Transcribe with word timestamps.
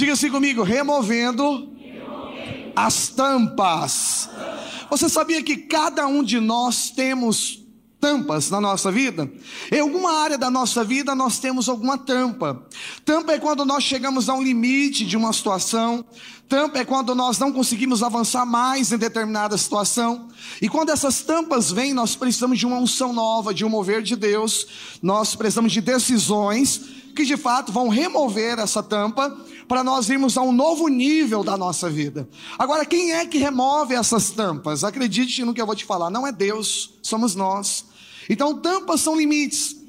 Diga 0.00 0.14
assim 0.14 0.30
comigo: 0.30 0.62
removendo, 0.62 1.76
as 2.74 3.08
tampas. 3.08 4.30
Você 4.88 5.10
sabia 5.10 5.42
que 5.42 5.58
cada 5.58 6.06
um 6.06 6.22
de 6.22 6.40
nós 6.40 6.88
temos 6.88 7.66
tampas 8.00 8.48
na 8.48 8.62
nossa 8.62 8.90
vida? 8.90 9.30
Em 9.70 9.80
alguma 9.80 10.22
área 10.22 10.38
da 10.38 10.50
nossa 10.50 10.82
vida 10.82 11.14
nós 11.14 11.38
temos 11.38 11.68
alguma 11.68 11.98
tampa. 11.98 12.66
Tampa 13.04 13.32
é 13.32 13.38
quando 13.38 13.62
nós 13.66 13.84
chegamos 13.84 14.30
a 14.30 14.34
um 14.34 14.42
limite 14.42 15.04
de 15.04 15.18
uma 15.18 15.34
situação. 15.34 16.02
Tampa 16.48 16.78
é 16.78 16.84
quando 16.86 17.14
nós 17.14 17.38
não 17.38 17.52
conseguimos 17.52 18.02
avançar 18.02 18.46
mais 18.46 18.92
em 18.92 18.96
determinada 18.96 19.58
situação. 19.58 20.28
E 20.62 20.68
quando 20.70 20.88
essas 20.88 21.20
tampas 21.20 21.70
vêm, 21.70 21.92
nós 21.92 22.16
precisamos 22.16 22.58
de 22.58 22.64
uma 22.64 22.78
unção 22.78 23.12
nova, 23.12 23.52
de 23.52 23.66
um 23.66 23.68
mover 23.68 24.00
de 24.00 24.16
Deus. 24.16 24.66
Nós 25.02 25.36
precisamos 25.36 25.70
de 25.70 25.82
decisões 25.82 26.99
que 27.14 27.24
de 27.24 27.36
fato 27.36 27.72
vão 27.72 27.88
remover 27.88 28.58
essa 28.58 28.82
tampa 28.82 29.36
para 29.68 29.84
nós 29.84 30.08
irmos 30.10 30.36
a 30.36 30.42
um 30.42 30.52
novo 30.52 30.88
nível 30.88 31.44
da 31.44 31.56
nossa 31.56 31.88
vida. 31.88 32.28
Agora, 32.58 32.84
quem 32.84 33.12
é 33.12 33.26
que 33.26 33.38
remove 33.38 33.94
essas 33.94 34.30
tampas? 34.30 34.82
Acredite 34.84 35.44
no 35.44 35.54
que 35.54 35.60
eu 35.60 35.66
vou 35.66 35.76
te 35.76 35.84
falar, 35.84 36.10
não 36.10 36.26
é 36.26 36.32
Deus, 36.32 36.98
somos 37.02 37.34
nós. 37.34 37.84
Então, 38.28 38.58
tampas 38.58 39.00
são 39.00 39.16
limites. 39.16 39.79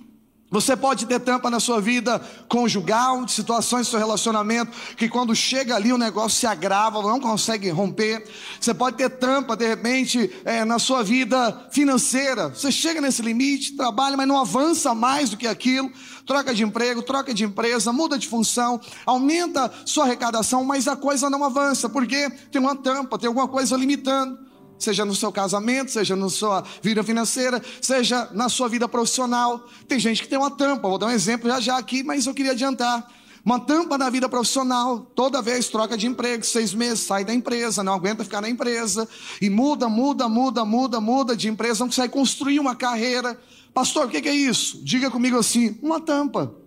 Você 0.51 0.75
pode 0.75 1.05
ter 1.05 1.17
tampa 1.21 1.49
na 1.49 1.61
sua 1.61 1.79
vida 1.79 2.19
conjugal, 2.49 3.23
de 3.23 3.31
situações 3.31 3.87
do 3.87 3.91
seu 3.91 3.99
relacionamento, 3.99 4.69
que 4.97 5.07
quando 5.07 5.33
chega 5.33 5.77
ali 5.77 5.93
o 5.93 5.97
negócio 5.97 6.37
se 6.37 6.45
agrava, 6.45 7.01
não 7.01 7.21
consegue 7.21 7.69
romper. 7.69 8.27
Você 8.59 8.73
pode 8.73 8.97
ter 8.97 9.09
tampa, 9.11 9.55
de 9.55 9.65
repente, 9.65 10.29
é, 10.43 10.65
na 10.65 10.77
sua 10.77 11.03
vida 11.03 11.69
financeira. 11.71 12.49
Você 12.49 12.69
chega 12.69 12.99
nesse 12.99 13.21
limite, 13.21 13.77
trabalha, 13.77 14.17
mas 14.17 14.27
não 14.27 14.37
avança 14.37 14.93
mais 14.93 15.29
do 15.29 15.37
que 15.37 15.47
aquilo. 15.47 15.89
Troca 16.25 16.53
de 16.53 16.65
emprego, 16.65 17.01
troca 17.01 17.33
de 17.33 17.45
empresa, 17.45 17.93
muda 17.93 18.19
de 18.19 18.27
função, 18.27 18.81
aumenta 19.05 19.71
sua 19.85 20.03
arrecadação, 20.03 20.65
mas 20.65 20.85
a 20.85 20.97
coisa 20.97 21.29
não 21.29 21.45
avança, 21.45 21.87
porque 21.87 22.29
tem 22.51 22.59
uma 22.59 22.75
tampa, 22.75 23.17
tem 23.17 23.29
alguma 23.29 23.47
coisa 23.47 23.77
limitando 23.77 24.50
seja 24.83 25.05
no 25.05 25.15
seu 25.15 25.31
casamento, 25.31 25.91
seja 25.91 26.15
na 26.15 26.29
sua 26.29 26.63
vida 26.81 27.03
financeira, 27.03 27.61
seja 27.81 28.29
na 28.33 28.49
sua 28.49 28.67
vida 28.67 28.87
profissional. 28.87 29.67
Tem 29.87 29.99
gente 29.99 30.21
que 30.21 30.27
tem 30.27 30.37
uma 30.37 30.51
tampa, 30.51 30.87
vou 30.87 30.97
dar 30.97 31.07
um 31.07 31.11
exemplo 31.11 31.49
já 31.49 31.59
já 31.59 31.77
aqui, 31.77 32.03
mas 32.03 32.25
eu 32.25 32.33
queria 32.33 32.51
adiantar. 32.51 33.07
Uma 33.43 33.59
tampa 33.59 33.97
na 33.97 34.09
vida 34.09 34.29
profissional, 34.29 34.99
toda 34.99 35.41
vez 35.41 35.67
troca 35.67 35.97
de 35.97 36.05
emprego, 36.05 36.45
seis 36.45 36.73
meses, 36.73 36.99
sai 36.99 37.25
da 37.25 37.33
empresa, 37.33 37.83
não 37.83 37.93
aguenta 37.93 38.23
ficar 38.23 38.39
na 38.39 38.49
empresa, 38.49 39.07
e 39.41 39.49
muda, 39.49 39.89
muda, 39.89 40.29
muda, 40.29 40.63
muda, 40.63 41.01
muda 41.01 41.35
de 41.35 41.49
empresa, 41.49 41.79
não 41.79 41.87
consegue 41.87 42.13
construir 42.13 42.59
uma 42.59 42.75
carreira. 42.75 43.39
Pastor, 43.73 44.05
o 44.05 44.09
que 44.09 44.27
é 44.27 44.33
isso? 44.33 44.83
Diga 44.83 45.09
comigo 45.09 45.37
assim: 45.37 45.77
uma 45.81 45.99
tampa. 45.99 46.60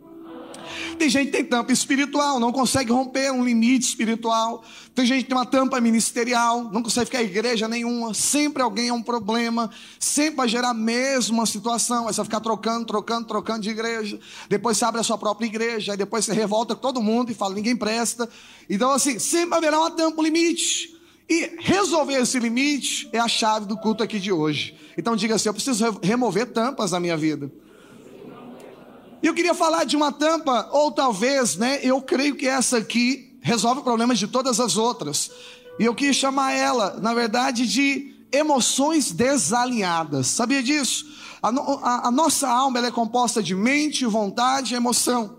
Tem 0.98 1.08
gente 1.08 1.27
que 1.27 1.33
tem 1.33 1.44
tampa 1.44 1.72
espiritual, 1.72 2.39
não 2.39 2.53
consegue 2.53 2.92
romper 2.92 3.30
um 3.33 3.44
limite 3.44 3.86
espiritual. 3.86 4.64
Tem 4.94 5.05
gente 5.05 5.22
que 5.22 5.28
tem 5.28 5.36
uma 5.36 5.47
tampa 5.47 5.80
ministerial, 5.80 6.64
não 6.72 6.83
consegue 6.83 7.06
ficar 7.06 7.22
em 7.22 7.27
igreja 7.27 7.67
nenhuma. 7.69 8.14
Sempre 8.14 8.62
alguém 8.62 8.89
é 8.89 8.92
um 8.92 9.02
problema. 9.02 9.70
Sempre 9.98 10.36
vai 10.36 10.48
gerar 10.48 10.70
a 10.70 10.75
mesma 10.75 11.47
situação. 11.47 12.06
Aí 12.06 12.14
você 12.14 12.19
vai 12.19 12.25
ficar 12.27 12.41
trocando, 12.41 12.86
trocando, 12.86 13.27
trocando 13.27 13.61
de 13.61 13.70
igreja. 13.70 14.19
Depois 14.48 14.77
você 14.77 14.84
abre 14.84 15.00
a 15.00 15.05
sua 15.05 15.19
própria 15.19 15.47
igreja. 15.47 15.92
Aí 15.92 15.98
depois 15.98 16.25
você 16.25 16.33
revolta 16.33 16.75
com 16.75 16.80
todo 16.80 17.02
mundo 17.02 17.30
e 17.30 17.34
fala: 17.34 17.55
ninguém 17.55 17.77
presta. 17.77 18.28
Então, 18.69 18.91
assim, 18.91 19.19
sempre 19.19 19.56
haverá 19.56 19.78
uma 19.78 19.91
tampa, 19.91 20.20
um 20.20 20.25
limite. 20.25 20.95
E 21.28 21.56
resolver 21.61 22.20
esse 22.20 22.39
limite 22.39 23.08
é 23.12 23.19
a 23.19 23.28
chave 23.28 23.67
do 23.67 23.77
culto 23.77 24.02
aqui 24.02 24.20
de 24.20 24.30
hoje. 24.30 24.77
Então 24.97 25.17
diga 25.17 25.34
assim: 25.34 25.48
eu 25.48 25.55
preciso 25.55 25.98
remover 26.02 26.47
tampas 26.52 26.92
na 26.92 27.00
minha 27.00 27.17
vida. 27.17 27.50
E 29.25 29.27
eu 29.27 29.33
queria 29.33 29.55
falar 29.55 29.84
de 29.84 29.97
uma 29.97 30.12
tampa, 30.12 30.69
ou 30.70 30.92
talvez, 30.92 31.56
né? 31.56 31.80
Eu 31.83 32.03
creio 32.03 32.36
que 32.36 32.47
essa 32.47 32.77
aqui 32.77 33.34
resolve 33.41 33.80
problemas 33.80 34.19
de 34.19 34.28
todas 34.28 34.61
as 34.61 34.77
outras. 34.77 35.30
E 35.78 35.84
eu 35.86 35.94
quis 35.94 36.14
chamar 36.14 36.53
ela, 36.53 36.98
na 37.00 37.14
verdade, 37.14 37.67
de 37.67 38.14
emoções 38.30 39.12
desalinhadas. 39.12 40.27
Sabia 40.27 40.62
disso? 40.62 41.06
A, 41.42 41.48
a, 41.48 42.08
a 42.08 42.11
nossa 42.11 42.46
alma 42.46 42.86
é 42.86 42.90
composta 42.90 43.42
de 43.42 43.55
mente, 43.55 44.05
vontade 44.05 44.74
e 44.74 44.77
emoção. 44.77 45.39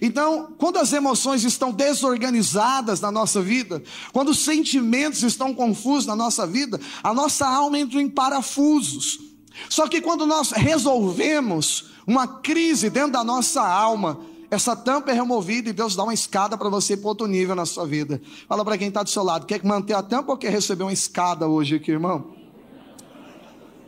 Então, 0.00 0.54
quando 0.56 0.78
as 0.78 0.94
emoções 0.94 1.44
estão 1.44 1.72
desorganizadas 1.72 3.02
na 3.02 3.12
nossa 3.12 3.42
vida, 3.42 3.82
quando 4.14 4.30
os 4.30 4.38
sentimentos 4.38 5.22
estão 5.22 5.52
confusos 5.52 6.06
na 6.06 6.16
nossa 6.16 6.46
vida, 6.46 6.80
a 7.02 7.12
nossa 7.12 7.46
alma 7.46 7.78
entra 7.78 8.00
em 8.00 8.08
parafusos. 8.08 9.18
Só 9.68 9.86
que 9.86 10.00
quando 10.00 10.24
nós 10.24 10.52
resolvemos 10.52 11.95
uma 12.06 12.26
crise 12.26 12.88
dentro 12.88 13.12
da 13.12 13.24
nossa 13.24 13.66
alma, 13.66 14.20
essa 14.50 14.76
tampa 14.76 15.10
é 15.10 15.14
removida 15.14 15.70
e 15.70 15.72
Deus 15.72 15.96
dá 15.96 16.04
uma 16.04 16.14
escada 16.14 16.56
para 16.56 16.68
você 16.68 16.92
ir 16.92 16.98
para 16.98 17.08
outro 17.08 17.26
nível 17.26 17.54
na 17.54 17.66
sua 17.66 17.84
vida. 17.86 18.20
Fala 18.48 18.64
para 18.64 18.78
quem 18.78 18.88
está 18.88 19.02
do 19.02 19.10
seu 19.10 19.24
lado: 19.24 19.44
quer 19.44 19.62
manter 19.64 19.94
a 19.94 20.02
tampa 20.02 20.32
ou 20.32 20.38
quer 20.38 20.50
receber 20.50 20.84
uma 20.84 20.92
escada 20.92 21.48
hoje 21.48 21.76
aqui, 21.76 21.90
irmão? 21.90 22.36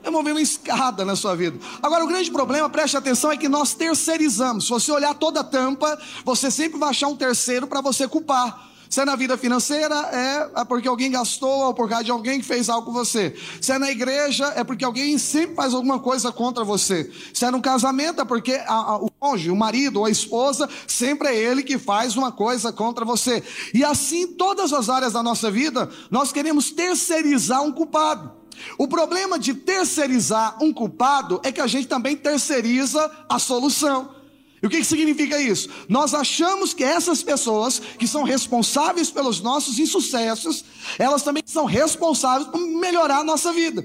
Remover 0.03 0.33
uma 0.33 0.41
escada 0.41 1.05
na 1.05 1.15
sua 1.15 1.37
vida. 1.37 1.59
Agora, 1.83 2.05
o 2.05 2.09
grande 2.09 2.31
problema, 2.31 2.69
preste 2.69 2.97
atenção, 2.97 3.31
é 3.31 3.37
que 3.37 3.49
nós 3.49 3.75
terceirizamos. 3.75 4.65
Se 4.65 4.71
você 4.71 4.91
olhar 4.91 5.15
toda 5.15 5.41
a 5.41 5.45
tampa, 5.45 5.99
você 6.25 6.51
sempre 6.51 6.79
vai 6.79 6.91
achar 6.91 7.09
um 7.09 7.17
terceiro 7.17 7.67
para 7.67 7.81
você 7.81 8.09
culpar. 8.09 8.69
Se 8.89 9.01
é 9.01 9.05
na 9.05 9.17
vida 9.17 9.37
financeira, 9.37 9.95
é, 10.13 10.61
é 10.61 10.65
porque 10.65 10.89
alguém 10.89 11.11
gastou 11.11 11.67
ou 11.67 11.75
por 11.75 11.89
causa 11.89 12.05
de 12.05 12.11
alguém 12.11 12.41
que 12.41 12.47
fez 12.47 12.69
algo 12.69 12.87
com 12.87 12.93
você. 12.93 13.35
Se 13.61 13.73
é 13.73 13.79
na 13.79 13.91
igreja, 13.91 14.53
é 14.57 14.65
porque 14.65 14.85
alguém 14.85 15.19
sempre 15.19 15.57
faz 15.57 15.75
alguma 15.75 15.99
coisa 15.99 16.33
contra 16.33 16.65
você. 16.65 17.11
Se 17.35 17.45
é 17.45 17.51
no 17.51 17.61
casamento, 17.61 18.21
é 18.21 18.25
porque 18.25 18.55
a, 18.55 18.73
a, 18.73 18.97
o 18.97 19.11
cônjuge, 19.11 19.51
o 19.51 19.57
marido 19.57 20.01
ou 20.01 20.07
a 20.07 20.11
esposa, 20.11 20.69
sempre 20.87 21.29
é 21.29 21.37
ele 21.37 21.63
que 21.63 21.79
faz 21.79 22.17
uma 22.17 22.33
coisa 22.33 22.73
contra 22.73 23.05
você. 23.05 23.43
E 23.75 23.85
assim, 23.85 24.27
todas 24.27 24.73
as 24.73 24.89
áreas 24.89 25.13
da 25.13 25.23
nossa 25.23 25.51
vida, 25.51 25.89
nós 26.11 26.33
queremos 26.33 26.71
terceirizar 26.71 27.63
um 27.63 27.73
culpado. 27.73 28.39
O 28.77 28.89
problema 28.89 29.39
de 29.39 29.55
terceirizar 29.55 30.57
um 30.63 30.73
culpado 30.73 31.41
é 31.45 31.53
que 31.53 31.61
a 31.61 31.67
gente 31.67 31.87
também 31.87 32.17
terceiriza 32.17 33.11
a 33.29 33.39
solução. 33.39 34.18
E 34.63 34.67
o 34.67 34.71
que, 34.71 34.79
que 34.79 34.85
significa 34.85 35.41
isso? 35.41 35.69
Nós 35.89 36.15
achamos 36.15 36.75
que 36.75 36.83
essas 36.83 37.23
pessoas 37.23 37.81
que 37.99 38.09
são 38.09 38.25
responsáveis 38.25 39.11
pelos 39.11 39.41
nossos 39.41 39.79
insucessos, 39.79 40.65
elas 40.99 41.23
também 41.23 41.43
são 41.47 41.65
responsáveis 41.65 42.49
por 42.49 42.61
melhorar 42.61 43.19
a 43.19 43.25
nossa 43.25 43.53
vida. 43.53 43.85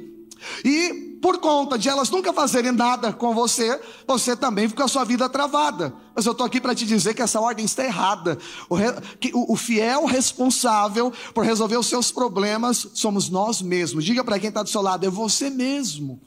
E 0.64 1.14
por 1.22 1.38
conta 1.40 1.78
de 1.78 1.88
elas 1.88 2.10
nunca 2.10 2.34
fazerem 2.34 2.72
nada 2.72 3.14
com 3.14 3.34
você, 3.34 3.80
você 4.06 4.36
também 4.36 4.68
fica 4.68 4.84
a 4.84 4.88
sua 4.90 5.06
vida 5.06 5.30
travada. 5.30 5.94
Mas 6.14 6.26
eu 6.26 6.34
estou 6.34 6.46
aqui 6.46 6.60
para 6.60 6.76
te 6.76 6.86
dizer 6.86 7.14
que 7.14 7.22
essa 7.22 7.40
ordem 7.40 7.64
está 7.64 7.86
errada. 7.86 8.38
O, 8.70 8.76
re, 8.76 8.88
o 9.34 9.56
fiel 9.56 10.06
responsável 10.06 11.14
por 11.34 11.46
resolver 11.46 11.78
os 11.78 11.88
seus 11.88 12.12
problemas 12.12 12.88
somos 12.94 13.30
nós 13.30 13.62
mesmos. 13.62 14.04
Diga 14.04 14.24
para 14.24 14.38
quem 14.38 14.50
está 14.50 14.64
do 14.64 14.70
seu 14.70 14.82
lado, 14.82 15.06
é 15.06 15.10
você 15.10 15.50
mesmo. 15.50 16.20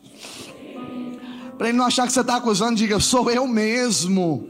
Para 1.57 1.69
ele 1.69 1.79
não 1.79 1.87
achar 1.87 2.07
que 2.07 2.13
você 2.13 2.21
está 2.21 2.37
acusando, 2.37 2.77
diga, 2.77 3.01
sou 3.01 3.31
eu 3.31 3.47
mesmo. 3.47 4.49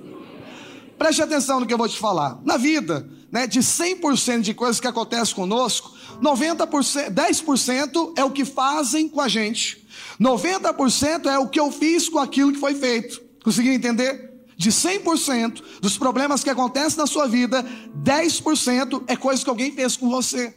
Preste 0.99 1.23
atenção 1.23 1.61
no 1.61 1.67
que 1.67 1.73
eu 1.73 1.79
vou 1.79 1.89
te 1.89 1.99
falar. 1.99 2.41
Na 2.45 2.57
vida, 2.57 3.09
né, 3.31 3.47
de 3.47 3.61
100% 3.61 4.41
de 4.41 4.55
coisas 4.55 4.81
que 4.81 4.87
acontecem 4.87 5.35
conosco, 5.35 5.95
90%, 6.21 7.11
10% 7.11 8.13
é 8.17 8.25
o 8.25 8.31
que 8.31 8.45
fazem 8.45 9.09
com 9.09 9.21
a 9.21 9.29
gente. 9.29 9.87
90% 10.21 11.27
é 11.27 11.39
o 11.39 11.49
que 11.49 11.61
eu 11.61 11.71
fiz 11.71 12.09
com 12.09 12.19
aquilo 12.19 12.53
que 12.53 12.59
foi 12.59 12.75
feito. 12.75 13.21
Conseguiu 13.45 13.73
entender? 13.73 14.35
De 14.57 14.71
100% 14.71 15.63
dos 15.81 15.99
problemas 15.99 16.43
que 16.43 16.51
acontecem 16.51 16.99
na 16.99 17.07
sua 17.07 17.29
vida, 17.29 17.65
10% 18.03 19.05
é 19.07 19.15
coisa 19.15 19.45
que 19.45 19.51
alguém 19.51 19.71
fez 19.71 19.97
com 19.97 20.09
você. 20.09 20.55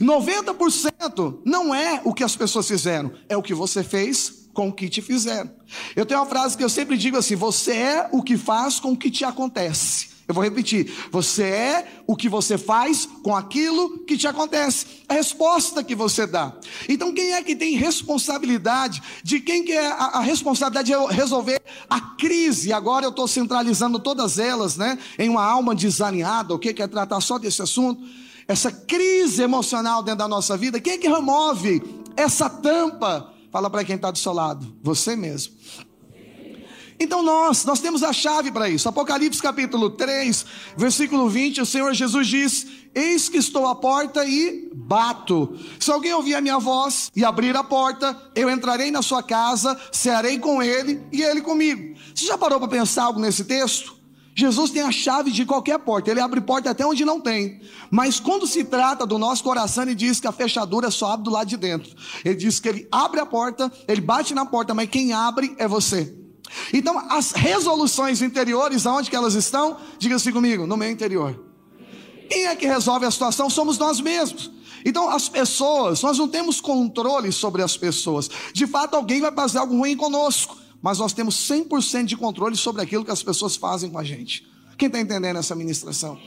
90% 0.00 1.40
não 1.44 1.74
é 1.74 2.00
o 2.04 2.14
que 2.14 2.24
as 2.24 2.34
pessoas 2.34 2.66
fizeram, 2.66 3.12
é 3.28 3.36
o 3.36 3.42
que 3.42 3.52
você 3.52 3.84
fez 3.84 4.43
com 4.54 4.68
o 4.68 4.72
que 4.72 4.88
te 4.88 5.02
fizeram. 5.02 5.50
Eu 5.94 6.06
tenho 6.06 6.20
uma 6.20 6.26
frase 6.26 6.56
que 6.56 6.64
eu 6.64 6.70
sempre 6.70 6.96
digo 6.96 7.18
assim: 7.18 7.34
você 7.34 7.72
é 7.72 8.08
o 8.12 8.22
que 8.22 8.38
faz 8.38 8.80
com 8.80 8.92
o 8.92 8.96
que 8.96 9.10
te 9.10 9.24
acontece. 9.24 10.14
Eu 10.26 10.34
vou 10.34 10.42
repetir: 10.42 10.90
você 11.10 11.42
é 11.42 12.02
o 12.06 12.16
que 12.16 12.28
você 12.28 12.56
faz 12.56 13.06
com 13.22 13.36
aquilo 13.36 13.98
que 14.04 14.16
te 14.16 14.26
acontece, 14.26 14.86
a 15.08 15.14
resposta 15.14 15.84
que 15.84 15.94
você 15.94 16.26
dá. 16.26 16.52
Então, 16.88 17.12
quem 17.12 17.32
é 17.32 17.42
que 17.42 17.54
tem 17.54 17.76
responsabilidade? 17.76 19.02
De 19.22 19.40
quem 19.40 19.64
que 19.64 19.72
é 19.72 19.86
a, 19.86 20.04
a 20.04 20.20
responsabilidade 20.20 20.92
de 20.92 21.14
resolver 21.14 21.60
a 21.90 22.00
crise? 22.00 22.72
Agora 22.72 23.04
eu 23.04 23.10
estou 23.10 23.28
centralizando 23.28 23.98
todas 23.98 24.38
elas, 24.38 24.76
né, 24.76 24.98
em 25.18 25.28
uma 25.28 25.44
alma 25.44 25.74
desalinhada. 25.74 26.54
O 26.54 26.58
que 26.58 26.72
quer 26.72 26.88
tratar 26.88 27.20
só 27.20 27.38
desse 27.38 27.60
assunto? 27.60 28.02
Essa 28.48 28.70
crise 28.70 29.42
emocional 29.42 30.02
dentro 30.02 30.18
da 30.18 30.28
nossa 30.28 30.56
vida. 30.56 30.80
Quem 30.80 30.94
é 30.94 30.98
que 30.98 31.08
remove 31.08 31.82
essa 32.16 32.48
tampa? 32.48 33.33
Fala 33.54 33.70
para 33.70 33.84
quem 33.84 33.94
está 33.94 34.10
do 34.10 34.18
seu 34.18 34.32
lado, 34.32 34.74
você 34.82 35.14
mesmo. 35.14 35.54
Então 36.98 37.22
nós, 37.22 37.64
nós 37.64 37.78
temos 37.78 38.02
a 38.02 38.12
chave 38.12 38.50
para 38.50 38.68
isso. 38.68 38.88
Apocalipse 38.88 39.40
capítulo 39.40 39.90
3, 39.90 40.44
versículo 40.76 41.28
20, 41.28 41.60
o 41.60 41.66
Senhor 41.66 41.94
Jesus 41.94 42.26
diz: 42.26 42.66
Eis 42.92 43.28
que 43.28 43.36
estou 43.36 43.68
à 43.68 43.76
porta 43.76 44.24
e 44.24 44.68
bato. 44.74 45.56
Se 45.78 45.88
alguém 45.88 46.12
ouvir 46.12 46.34
a 46.34 46.40
minha 46.40 46.58
voz 46.58 47.12
e 47.14 47.24
abrir 47.24 47.56
a 47.56 47.62
porta, 47.62 48.20
eu 48.34 48.50
entrarei 48.50 48.90
na 48.90 49.02
sua 49.02 49.22
casa, 49.22 49.80
cearei 49.92 50.36
com 50.40 50.60
ele 50.60 51.00
e 51.12 51.22
ele 51.22 51.40
comigo. 51.40 51.96
Você 52.12 52.26
já 52.26 52.36
parou 52.36 52.58
para 52.58 52.66
pensar 52.66 53.04
algo 53.04 53.20
nesse 53.20 53.44
texto? 53.44 53.94
Jesus 54.36 54.72
tem 54.72 54.82
a 54.82 54.90
chave 54.90 55.30
de 55.30 55.46
qualquer 55.46 55.78
porta, 55.78 56.10
ele 56.10 56.20
abre 56.20 56.40
porta 56.40 56.70
até 56.70 56.84
onde 56.84 57.04
não 57.04 57.20
tem. 57.20 57.60
Mas 57.88 58.18
quando 58.18 58.46
se 58.46 58.64
trata 58.64 59.06
do 59.06 59.16
nosso 59.16 59.44
coração, 59.44 59.84
ele 59.84 59.94
diz 59.94 60.18
que 60.18 60.26
a 60.26 60.32
fechadura 60.32 60.90
só 60.90 61.12
abre 61.12 61.24
do 61.24 61.30
lado 61.30 61.46
de 61.46 61.56
dentro. 61.56 61.94
Ele 62.24 62.34
diz 62.34 62.58
que 62.58 62.68
ele 62.68 62.88
abre 62.90 63.20
a 63.20 63.26
porta, 63.26 63.70
ele 63.86 64.00
bate 64.00 64.34
na 64.34 64.44
porta, 64.44 64.74
mas 64.74 64.88
quem 64.88 65.12
abre 65.12 65.54
é 65.56 65.68
você. 65.68 66.12
Então, 66.72 66.98
as 67.10 67.30
resoluções 67.30 68.22
interiores, 68.22 68.86
aonde 68.86 69.08
que 69.08 69.16
elas 69.16 69.34
estão? 69.34 69.76
Diga-se 69.98 70.32
comigo, 70.32 70.66
no 70.66 70.76
meu 70.76 70.90
interior. 70.90 71.40
Quem 72.28 72.46
é 72.46 72.56
que 72.56 72.66
resolve 72.66 73.06
a 73.06 73.10
situação? 73.10 73.48
Somos 73.48 73.78
nós 73.78 74.00
mesmos. 74.00 74.50
Então, 74.84 75.08
as 75.08 75.28
pessoas, 75.28 76.02
nós 76.02 76.18
não 76.18 76.26
temos 76.26 76.60
controle 76.60 77.30
sobre 77.30 77.62
as 77.62 77.76
pessoas. 77.76 78.28
De 78.52 78.66
fato, 78.66 78.96
alguém 78.96 79.20
vai 79.20 79.32
fazer 79.32 79.58
algo 79.58 79.76
ruim 79.76 79.96
conosco 79.96 80.63
mas 80.84 80.98
nós 80.98 81.14
temos 81.14 81.34
100% 81.48 82.04
de 82.04 82.14
controle 82.14 82.54
sobre 82.54 82.82
aquilo 82.82 83.06
que 83.06 83.10
as 83.10 83.22
pessoas 83.22 83.56
fazem 83.56 83.88
com 83.88 83.98
a 83.98 84.04
gente. 84.04 84.46
Quem 84.76 84.88
está 84.88 85.00
entendendo 85.00 85.38
essa 85.38 85.54
ministração? 85.54 86.20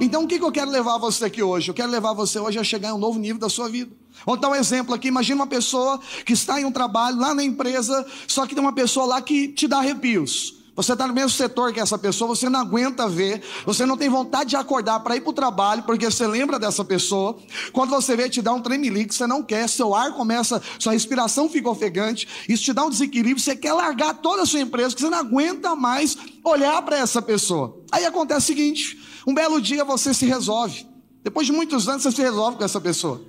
Então, 0.00 0.24
o 0.24 0.26
que, 0.26 0.36
que 0.36 0.44
eu 0.44 0.50
quero 0.50 0.68
levar 0.68 0.98
você 0.98 1.26
aqui 1.26 1.40
hoje? 1.40 1.70
Eu 1.70 1.74
quero 1.74 1.92
levar 1.92 2.12
você 2.12 2.40
hoje 2.40 2.58
a 2.58 2.64
chegar 2.64 2.88
em 2.88 2.92
um 2.92 2.98
novo 2.98 3.20
nível 3.20 3.38
da 3.38 3.48
sua 3.48 3.68
vida. 3.68 3.92
Vou 4.26 4.36
dar 4.36 4.48
um 4.48 4.54
exemplo 4.56 4.92
aqui. 4.92 5.06
Imagina 5.06 5.36
uma 5.36 5.46
pessoa 5.46 6.00
que 6.26 6.32
está 6.32 6.60
em 6.60 6.64
um 6.64 6.72
trabalho 6.72 7.18
lá 7.18 7.32
na 7.32 7.44
empresa, 7.44 8.04
só 8.26 8.48
que 8.48 8.54
tem 8.56 8.60
uma 8.60 8.72
pessoa 8.72 9.06
lá 9.06 9.22
que 9.22 9.46
te 9.46 9.68
dá 9.68 9.78
arrepios. 9.78 10.59
Você 10.76 10.92
está 10.92 11.06
no 11.06 11.12
mesmo 11.12 11.30
setor 11.30 11.72
que 11.72 11.80
essa 11.80 11.98
pessoa, 11.98 12.34
você 12.34 12.48
não 12.48 12.60
aguenta 12.60 13.08
ver, 13.08 13.42
você 13.66 13.84
não 13.84 13.96
tem 13.96 14.08
vontade 14.08 14.50
de 14.50 14.56
acordar 14.56 15.00
para 15.00 15.16
ir 15.16 15.20
para 15.20 15.30
o 15.30 15.32
trabalho, 15.32 15.82
porque 15.82 16.10
você 16.10 16.26
lembra 16.26 16.58
dessa 16.58 16.84
pessoa. 16.84 17.36
Quando 17.72 17.90
você 17.90 18.16
vê, 18.16 18.28
te 18.28 18.40
dá 18.40 18.52
um 18.52 18.62
tremelique, 18.62 19.14
você 19.14 19.26
não 19.26 19.42
quer, 19.42 19.68
seu 19.68 19.94
ar 19.94 20.12
começa, 20.12 20.62
sua 20.78 20.92
respiração 20.92 21.48
fica 21.48 21.68
ofegante, 21.68 22.26
isso 22.48 22.64
te 22.64 22.72
dá 22.72 22.84
um 22.84 22.90
desequilíbrio, 22.90 23.40
você 23.40 23.56
quer 23.56 23.72
largar 23.72 24.14
toda 24.14 24.42
a 24.42 24.46
sua 24.46 24.60
empresa, 24.60 24.90
porque 24.90 25.02
você 25.02 25.10
não 25.10 25.18
aguenta 25.18 25.74
mais 25.74 26.16
olhar 26.44 26.80
para 26.82 26.98
essa 26.98 27.20
pessoa. 27.20 27.78
Aí 27.90 28.04
acontece 28.04 28.40
o 28.40 28.46
seguinte: 28.46 28.98
um 29.26 29.34
belo 29.34 29.60
dia 29.60 29.84
você 29.84 30.14
se 30.14 30.24
resolve. 30.24 30.86
Depois 31.22 31.46
de 31.46 31.52
muitos 31.52 31.88
anos, 31.88 32.02
você 32.02 32.12
se 32.12 32.22
resolve 32.22 32.56
com 32.56 32.64
essa 32.64 32.80
pessoa. 32.80 33.20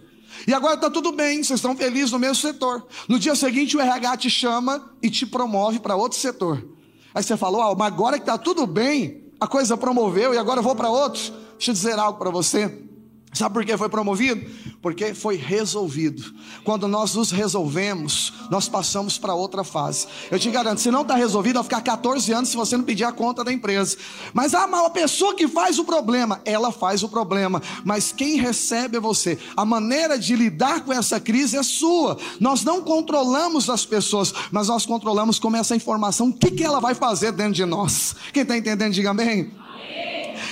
E 0.48 0.54
agora 0.54 0.76
está 0.76 0.90
tudo 0.90 1.12
bem, 1.12 1.44
vocês 1.44 1.60
estão 1.60 1.76
felizes 1.76 2.12
no 2.12 2.20
mesmo 2.20 2.36
setor. 2.36 2.88
No 3.08 3.20
dia 3.20 3.36
seguinte, 3.36 3.76
o 3.76 3.82
RH 3.82 4.18
te 4.18 4.30
chama 4.30 4.92
e 5.02 5.10
te 5.10 5.26
promove 5.26 5.80
para 5.80 5.96
outro 5.96 6.18
setor. 6.18 6.66
Aí 7.14 7.24
você 7.24 7.36
falou, 7.36 7.62
ah, 7.62 7.76
mas 7.78 7.88
agora 7.88 8.18
que 8.18 8.24
está 8.24 8.38
tudo 8.38 8.66
bem, 8.66 9.32
a 9.40 9.48
coisa 9.48 9.76
promoveu 9.76 10.34
e 10.34 10.38
agora 10.38 10.60
eu 10.60 10.64
vou 10.64 10.76
para 10.76 10.90
outros. 10.90 11.34
Deixa 11.54 11.72
eu 11.72 11.74
dizer 11.74 12.00
algo 12.00 12.18
para 12.18 12.30
você. 12.30 12.91
Sabe 13.34 13.54
por 13.54 13.64
que 13.64 13.78
foi 13.78 13.88
promovido? 13.88 14.46
Porque 14.82 15.14
foi 15.14 15.38
resolvido. 15.38 16.34
Quando 16.66 16.86
nós 16.86 17.16
nos 17.16 17.32
resolvemos, 17.32 18.34
nós 18.50 18.68
passamos 18.68 19.18
para 19.18 19.34
outra 19.34 19.64
fase. 19.64 20.06
Eu 20.30 20.38
te 20.38 20.52
garanto, 20.52 20.82
se 20.82 20.92
não 20.92 21.04
está 21.04 21.16
resolvido, 21.16 21.56
vai 21.56 21.64
ficar 21.64 21.82
14 21.82 22.34
anos 22.34 22.50
se 22.50 22.58
você 22.58 22.76
não 22.76 22.84
pedir 22.84 23.06
a 23.06 23.12
conta 23.12 23.42
da 23.42 23.54
empresa. 23.54 23.96
Mas 24.34 24.54
ah, 24.54 24.66
a 24.66 24.90
pessoa 24.90 25.34
que 25.34 25.48
faz 25.48 25.80
o 25.80 25.86
problema, 25.86 26.42
ela 26.44 26.74
faz 26.74 27.04
o 27.04 27.10
problema. 27.10 27.62
Mas 27.86 28.12
quem 28.12 28.36
recebe 28.38 28.98
é 28.98 29.00
você. 29.00 29.40
A 29.56 29.64
maneira 29.64 30.20
de 30.20 30.36
lidar 30.36 30.82
com 30.82 30.92
essa 30.92 31.18
crise 31.18 31.56
é 31.56 31.64
sua. 31.64 32.18
Nós 32.38 32.66
não 32.66 32.82
controlamos 32.82 33.70
as 33.70 33.86
pessoas, 33.86 34.34
mas 34.52 34.68
nós 34.68 34.86
controlamos 34.86 35.40
como 35.40 35.56
essa 35.56 35.76
informação, 35.76 36.30
o 36.30 36.34
que, 36.34 36.52
que 36.52 36.64
ela 36.66 36.82
vai 36.82 36.94
fazer 36.94 37.32
dentro 37.32 37.54
de 37.54 37.66
nós. 37.66 38.14
Quem 38.34 38.44
está 38.44 38.58
entendendo, 38.58 38.92
diga 38.94 39.14
bem. 39.14 39.52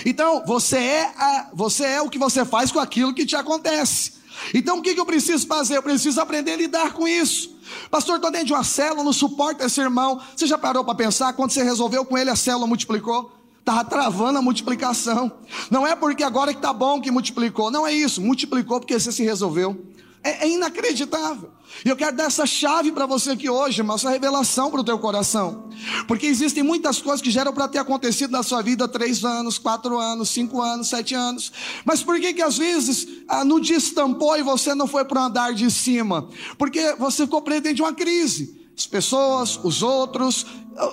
Então, 0.06 0.44
você 0.46 0.78
é, 0.78 1.14
a, 1.18 1.50
você 1.54 1.86
é 1.86 2.02
o 2.02 2.10
que 2.10 2.18
você 2.18 2.46
faz 2.46 2.72
com 2.72 2.80
aquilo 2.80 3.14
que 3.14 3.26
te 3.26 3.36
acontece. 3.36 4.14
Então, 4.54 4.80
o 4.80 4.82
que, 4.82 4.94
que 4.94 5.00
eu 5.00 5.06
preciso 5.06 5.46
fazer? 5.48 5.78
Eu 5.78 5.84
preciso 5.84 6.20
aprender 6.22 6.54
a 6.54 6.58
lidar 6.58 6.94
com 6.94 7.08
isso. 7.08 7.58
Pastor, 7.92 8.16
estou 8.16 8.32
dentro 8.32 8.48
de 8.48 8.54
uma 8.54 8.64
célula, 8.64 9.04
não 9.04 9.14
suporta 9.14 9.66
esse 9.66 9.80
irmão. 9.80 10.22
Você 10.36 10.48
já 10.48 10.58
parou 10.58 10.84
para 10.84 10.96
pensar? 10.96 11.34
Quando 11.34 11.52
você 11.52 11.64
resolveu 11.64 12.06
com 12.06 12.18
ele, 12.18 12.30
a 12.30 12.36
célula 12.36 12.66
multiplicou? 12.66 13.32
Estava 13.60 13.84
travando 13.84 14.40
a 14.40 14.42
multiplicação. 14.42 15.32
Não 15.70 15.86
é 15.86 15.96
porque 15.96 16.24
agora 16.24 16.52
que 16.52 16.60
está 16.60 16.74
bom 16.74 17.00
que 17.00 17.12
multiplicou. 17.12 17.70
Não 17.70 17.86
é 17.86 17.94
isso. 17.94 18.22
Multiplicou 18.22 18.80
porque 18.80 19.00
você 19.00 19.12
se 19.12 19.24
resolveu. 19.24 19.86
É, 20.24 20.46
é 20.46 20.50
inacreditável. 20.50 21.52
E 21.86 21.90
eu 21.90 21.96
quero 21.96 22.16
dar 22.16 22.26
essa 22.26 22.46
chave 22.46 22.92
para 22.92 23.06
você 23.06 23.32
aqui 23.32 23.50
hoje, 23.50 23.82
uma 23.82 23.96
essa 23.96 24.10
revelação 24.10 24.70
para 24.70 24.82
o 24.82 24.84
teu 24.84 25.00
coração. 25.00 25.70
Porque 26.08 26.26
existem 26.26 26.64
muitas 26.64 27.02
coisas 27.02 27.22
que 27.22 27.32
geram 27.32 27.54
para 27.54 27.68
ter 27.68 27.78
acontecido 27.78 28.32
na 28.32 28.44
sua 28.44 28.62
vida 28.62 28.88
três 28.88 29.24
anos, 29.24 29.58
quatro 29.58 29.98
anos, 29.98 30.30
cinco 30.30 30.62
anos, 30.62 30.90
sete 30.90 31.16
anos. 31.16 31.52
Mas 31.86 32.04
por 32.04 32.20
que 32.20 32.34
que 32.34 32.42
às 32.42 32.58
vezes 32.58 33.08
ah, 33.28 33.46
não 33.46 33.60
destampou 33.60 34.38
e 34.38 34.44
você 34.44 34.76
não 34.76 34.88
foi 34.88 35.06
para 35.06 35.22
o 35.22 35.26
andar 35.26 35.54
de 35.54 35.70
cima? 35.72 36.28
Porque 36.58 36.96
você 36.96 37.24
ficou 37.24 37.42
preso 37.42 37.62
dentro 37.62 37.78
de 37.78 37.82
uma 37.82 37.94
crise. 37.94 38.60
As 38.78 38.88
pessoas, 38.88 39.60
os 39.64 39.82
outros. 39.82 40.46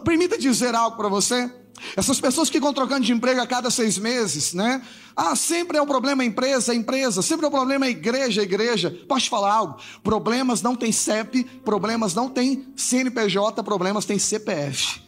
Permita 0.04 0.36
dizer 0.36 0.74
algo 0.74 0.96
para 0.96 1.08
você. 1.08 1.50
Essas 1.96 2.20
pessoas 2.20 2.48
que 2.48 2.58
ficam 2.58 2.72
trocando 2.72 3.04
de 3.04 3.12
emprego 3.12 3.40
a 3.40 3.46
cada 3.46 3.70
seis 3.70 3.98
meses, 3.98 4.54
né? 4.54 4.82
Ah, 5.14 5.36
sempre 5.36 5.78
é 5.78 5.82
o 5.82 5.86
problema 5.86 6.24
empresa, 6.24 6.74
empresa, 6.74 7.22
sempre 7.22 7.46
é 7.46 7.48
o 7.48 7.50
problema 7.50 7.88
igreja, 7.88 8.42
igreja. 8.42 8.90
Posso 9.08 9.24
te 9.24 9.30
falar 9.30 9.52
algo? 9.52 9.76
Problemas 10.02 10.62
não 10.62 10.74
tem 10.74 10.92
CEP, 10.92 11.44
problemas 11.64 12.14
não 12.14 12.28
tem 12.28 12.66
CNPJ, 12.76 13.62
problemas 13.62 14.04
tem 14.04 14.18
CPF. 14.18 15.00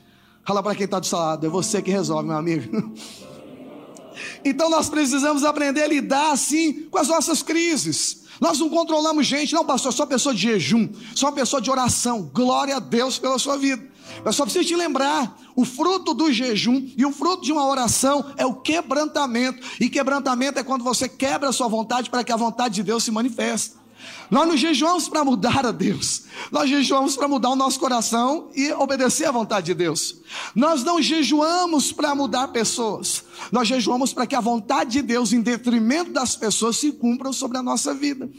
Fala 0.45 0.63
para 0.63 0.75
quem 0.75 0.85
está 0.85 0.99
do 0.99 1.07
seu 1.07 1.19
lado, 1.19 1.47
é 1.47 1.51
você 1.51 1.83
que 1.83 1.91
resolve, 1.91 2.29
meu 2.29 2.37
amigo. 2.37 2.95
Então 4.45 4.69
nós 4.69 4.89
precisamos 4.89 5.45
aprender 5.45 5.83
a 5.83 5.87
lidar 5.87 6.33
assim 6.33 6.89
com 6.91 6.99
as 6.99 7.07
nossas 7.09 7.43
crises. 7.43 8.25
Nós 8.41 8.59
não 8.59 8.69
controlamos 8.69 9.27
gente, 9.27 9.55
não, 9.55 9.65
pastor, 9.65 9.93
sou 9.93 10.07
pessoa 10.07 10.35
de 10.35 10.43
jejum, 10.43 10.89
uma 11.21 11.33
pessoa 11.33 11.61
de 11.61 11.71
oração. 11.71 12.31
Glória 12.33 12.77
a 12.77 12.81
Deus 12.81 13.19
pela 13.19 13.39
sua 13.39 13.57
vida. 13.57 13.83
Eu 14.25 14.33
só 14.33 14.45
preciso 14.45 14.67
te 14.67 14.77
lembrar: 14.77 15.37
o 15.55 15.65
fruto 15.65 16.15
do 16.15 16.33
jejum 16.33 16.89
e 16.97 17.05
o 17.05 17.13
fruto 17.13 17.45
de 17.45 17.53
uma 17.53 17.67
oração 17.67 18.33
é 18.37 18.45
o 18.45 18.55
quebrantamento. 18.55 19.67
E 19.81 19.89
quebrantamento 19.89 20.59
é 20.59 20.63
quando 20.63 20.85
você 20.85 21.09
quebra 21.09 21.49
a 21.49 21.53
sua 21.53 21.69
vontade 21.69 22.11
para 22.11 22.25
que 22.25 22.33
a 22.33 22.37
vontade 22.37 22.77
de 22.77 22.83
Deus 22.83 23.05
se 23.05 23.11
manifeste. 23.11 23.77
Nós 24.31 24.47
não 24.47 24.57
jejuamos 24.57 25.09
para 25.09 25.25
mudar 25.25 25.65
a 25.65 25.71
Deus, 25.71 26.25
nós 26.53 26.69
jejuamos 26.69 27.17
para 27.17 27.27
mudar 27.27 27.51
o 27.51 27.57
nosso 27.57 27.81
coração 27.81 28.51
e 28.55 28.71
obedecer 28.73 29.27
à 29.27 29.33
vontade 29.33 29.67
de 29.67 29.75
Deus. 29.75 30.17
Nós 30.55 30.85
não 30.85 31.01
jejuamos 31.01 31.93
para 31.93 32.15
mudar 32.15 32.49
pessoas, 32.49 33.25
nós 33.51 33.67
jejuamos 33.67 34.13
para 34.13 34.27
que 34.27 34.37
a 34.37 34.41
vontade 34.41 34.91
de 34.93 35.03
Deus, 35.03 35.33
em 35.33 35.41
detrimento 35.41 36.13
das 36.13 36.37
pessoas, 36.37 36.77
se 36.77 36.93
cumpra 36.93 37.33
sobre 37.33 37.59
a 37.59 37.63
nossa 37.63 37.95
vida. 37.95 38.31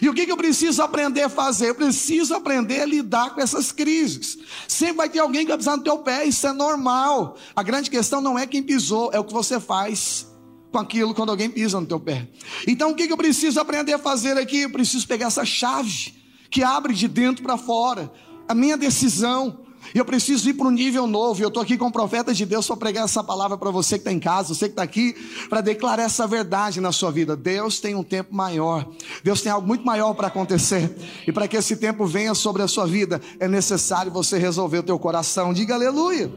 E 0.00 0.08
o 0.08 0.14
que, 0.14 0.24
que 0.24 0.32
eu 0.32 0.36
preciso 0.36 0.82
aprender 0.82 1.22
a 1.22 1.28
fazer? 1.28 1.68
Eu 1.68 1.74
preciso 1.74 2.34
aprender 2.34 2.80
a 2.80 2.86
lidar 2.86 3.34
com 3.34 3.40
essas 3.42 3.72
crises. 3.72 4.38
Sempre 4.66 4.96
vai 4.96 5.08
ter 5.10 5.18
alguém 5.18 5.42
que 5.42 5.48
vai 5.48 5.58
pisar 5.58 5.76
no 5.76 5.82
teu 5.82 5.98
pé, 5.98 6.24
isso 6.24 6.46
é 6.46 6.52
normal. 6.52 7.36
A 7.54 7.62
grande 7.62 7.90
questão 7.90 8.20
não 8.22 8.38
é 8.38 8.46
quem 8.46 8.62
pisou, 8.62 9.10
é 9.12 9.20
o 9.20 9.24
que 9.24 9.34
você 9.34 9.60
faz 9.60 10.26
com 10.70 10.78
aquilo 10.78 11.14
quando 11.14 11.30
alguém 11.30 11.50
pisa 11.50 11.80
no 11.80 11.86
teu 11.86 11.98
pé. 12.00 12.28
Então 12.66 12.90
o 12.90 12.94
que, 12.94 13.10
eu 13.10 13.16
preciso 13.16 13.60
aprender 13.60 13.94
a 13.94 13.98
fazer 13.98 14.36
aqui? 14.36 14.62
Eu 14.62 14.70
preciso 14.70 15.06
pegar 15.06 15.26
essa 15.26 15.44
chave 15.44 16.14
que 16.50 16.62
abre 16.62 16.94
de 16.94 17.08
dentro 17.08 17.42
para 17.42 17.56
fora 17.56 18.12
a 18.48 18.54
minha 18.54 18.76
decisão. 18.76 19.66
Eu 19.94 20.04
preciso 20.04 20.48
ir 20.50 20.54
para 20.54 20.66
um 20.66 20.70
nível 20.70 21.06
novo. 21.06 21.40
Eu 21.42 21.48
estou 21.48 21.62
aqui 21.62 21.76
com 21.76 21.86
o 21.86 21.92
profeta 21.92 22.34
de 22.34 22.44
Deus 22.44 22.66
para 22.66 22.76
pregar 22.76 23.04
essa 23.04 23.22
palavra 23.22 23.56
para 23.56 23.70
você 23.70 23.96
que 23.96 24.00
está 24.00 24.12
em 24.12 24.18
casa, 24.18 24.52
você 24.52 24.66
que 24.66 24.72
está 24.72 24.82
aqui, 24.82 25.14
para 25.48 25.60
declarar 25.60 26.02
essa 26.02 26.26
verdade 26.26 26.80
na 26.80 26.92
sua 26.92 27.10
vida. 27.10 27.36
Deus 27.36 27.78
tem 27.78 27.94
um 27.94 28.02
tempo 28.02 28.34
maior. 28.34 28.88
Deus 29.22 29.40
tem 29.42 29.52
algo 29.52 29.66
muito 29.66 29.84
maior 29.84 30.14
para 30.14 30.26
acontecer. 30.26 30.94
E 31.26 31.32
para 31.32 31.46
que 31.46 31.56
esse 31.56 31.76
tempo 31.76 32.04
venha 32.04 32.34
sobre 32.34 32.62
a 32.62 32.68
sua 32.68 32.86
vida, 32.86 33.20
é 33.38 33.46
necessário 33.46 34.10
você 34.10 34.38
resolver 34.38 34.78
o 34.78 34.82
teu 34.82 34.98
coração. 34.98 35.52
Diga 35.52 35.74
aleluia. 35.74 36.32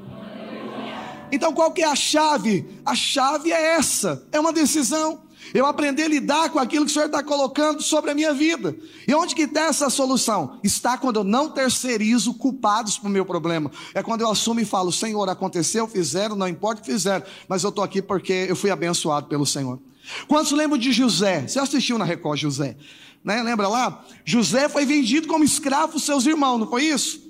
Então 1.31 1.53
qual 1.53 1.71
que 1.71 1.81
é 1.81 1.88
a 1.88 1.95
chave? 1.95 2.65
A 2.86 2.95
chave 2.95 3.51
é 3.51 3.75
essa, 3.75 4.25
é 4.31 4.39
uma 4.39 4.53
decisão. 4.53 5.21
Eu 5.53 5.65
aprender 5.65 6.03
a 6.03 6.07
lidar 6.07 6.50
com 6.50 6.59
aquilo 6.59 6.86
que 6.86 6.91
o 6.91 6.93
Senhor 6.93 7.07
está 7.07 7.24
colocando 7.24 7.81
sobre 7.81 8.12
a 8.12 8.13
minha 8.13 8.33
vida. 8.33 8.75
E 9.07 9.13
onde 9.15 9.33
que 9.33 9.43
está 9.43 9.62
essa 9.62 9.89
solução? 9.89 10.59
Está 10.63 10.98
quando 10.98 11.17
eu 11.17 11.24
não 11.24 11.50
terceirizo 11.50 12.33
culpados 12.33 12.98
para 12.98 13.07
o 13.07 13.12
meu 13.12 13.25
problema. 13.25 13.71
É 13.93 14.03
quando 14.03 14.21
eu 14.21 14.29
assumo 14.29 14.59
e 14.59 14.65
falo, 14.65 14.91
Senhor, 14.91 15.27
aconteceu, 15.27 15.88
fizeram, 15.88 16.36
não 16.36 16.48
importa 16.48 16.81
o 16.81 16.86
que 16.86 16.91
fizeram, 16.91 17.25
mas 17.48 17.63
eu 17.63 17.69
estou 17.69 17.83
aqui 17.83 18.01
porque 18.01 18.45
eu 18.48 18.55
fui 18.55 18.69
abençoado 18.69 19.27
pelo 19.27 19.45
Senhor. 19.45 19.79
Quantos 20.27 20.51
lembram 20.51 20.77
de 20.77 20.91
José? 20.91 21.48
Você 21.48 21.59
assistiu 21.59 21.98
na 21.98 22.05
Record 22.05 22.39
José? 22.39 22.77
Né? 23.24 23.41
Lembra 23.41 23.67
lá? 23.67 24.03
José 24.24 24.69
foi 24.69 24.86
vendido 24.86 25.27
como 25.27 25.43
escravo 25.43 26.00
seus 26.00 26.25
irmãos, 26.25 26.59
não 26.59 26.69
foi 26.69 26.86
isso? 26.86 27.28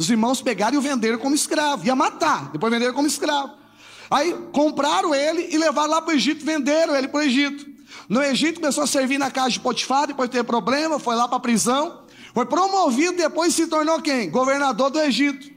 Os 0.00 0.08
irmãos 0.08 0.40
pegaram 0.40 0.76
e 0.76 0.78
o 0.78 0.80
venderam 0.80 1.18
como 1.18 1.34
escravo, 1.34 1.84
ia 1.84 1.94
matar, 1.94 2.50
depois 2.52 2.72
venderam 2.72 2.94
como 2.94 3.06
escravo. 3.06 3.52
Aí 4.10 4.34
compraram 4.50 5.14
ele 5.14 5.50
e 5.50 5.58
levaram 5.58 5.90
lá 5.90 6.00
para 6.00 6.14
o 6.14 6.16
Egito, 6.16 6.42
venderam 6.42 6.96
ele 6.96 7.06
para 7.06 7.20
o 7.20 7.22
Egito. 7.22 7.66
No 8.08 8.22
Egito 8.22 8.60
começou 8.60 8.82
a 8.82 8.86
servir 8.86 9.18
na 9.18 9.30
casa 9.30 9.50
de 9.50 9.60
Potifar, 9.60 10.06
depois 10.06 10.30
teve 10.30 10.44
problema, 10.44 10.98
foi 10.98 11.14
lá 11.14 11.28
para 11.28 11.36
a 11.36 11.40
prisão, 11.40 12.00
foi 12.32 12.46
promovido, 12.46 13.18
depois 13.18 13.54
se 13.54 13.66
tornou 13.66 14.00
quem? 14.00 14.30
Governador 14.30 14.88
do 14.88 14.98
Egito. 14.98 15.50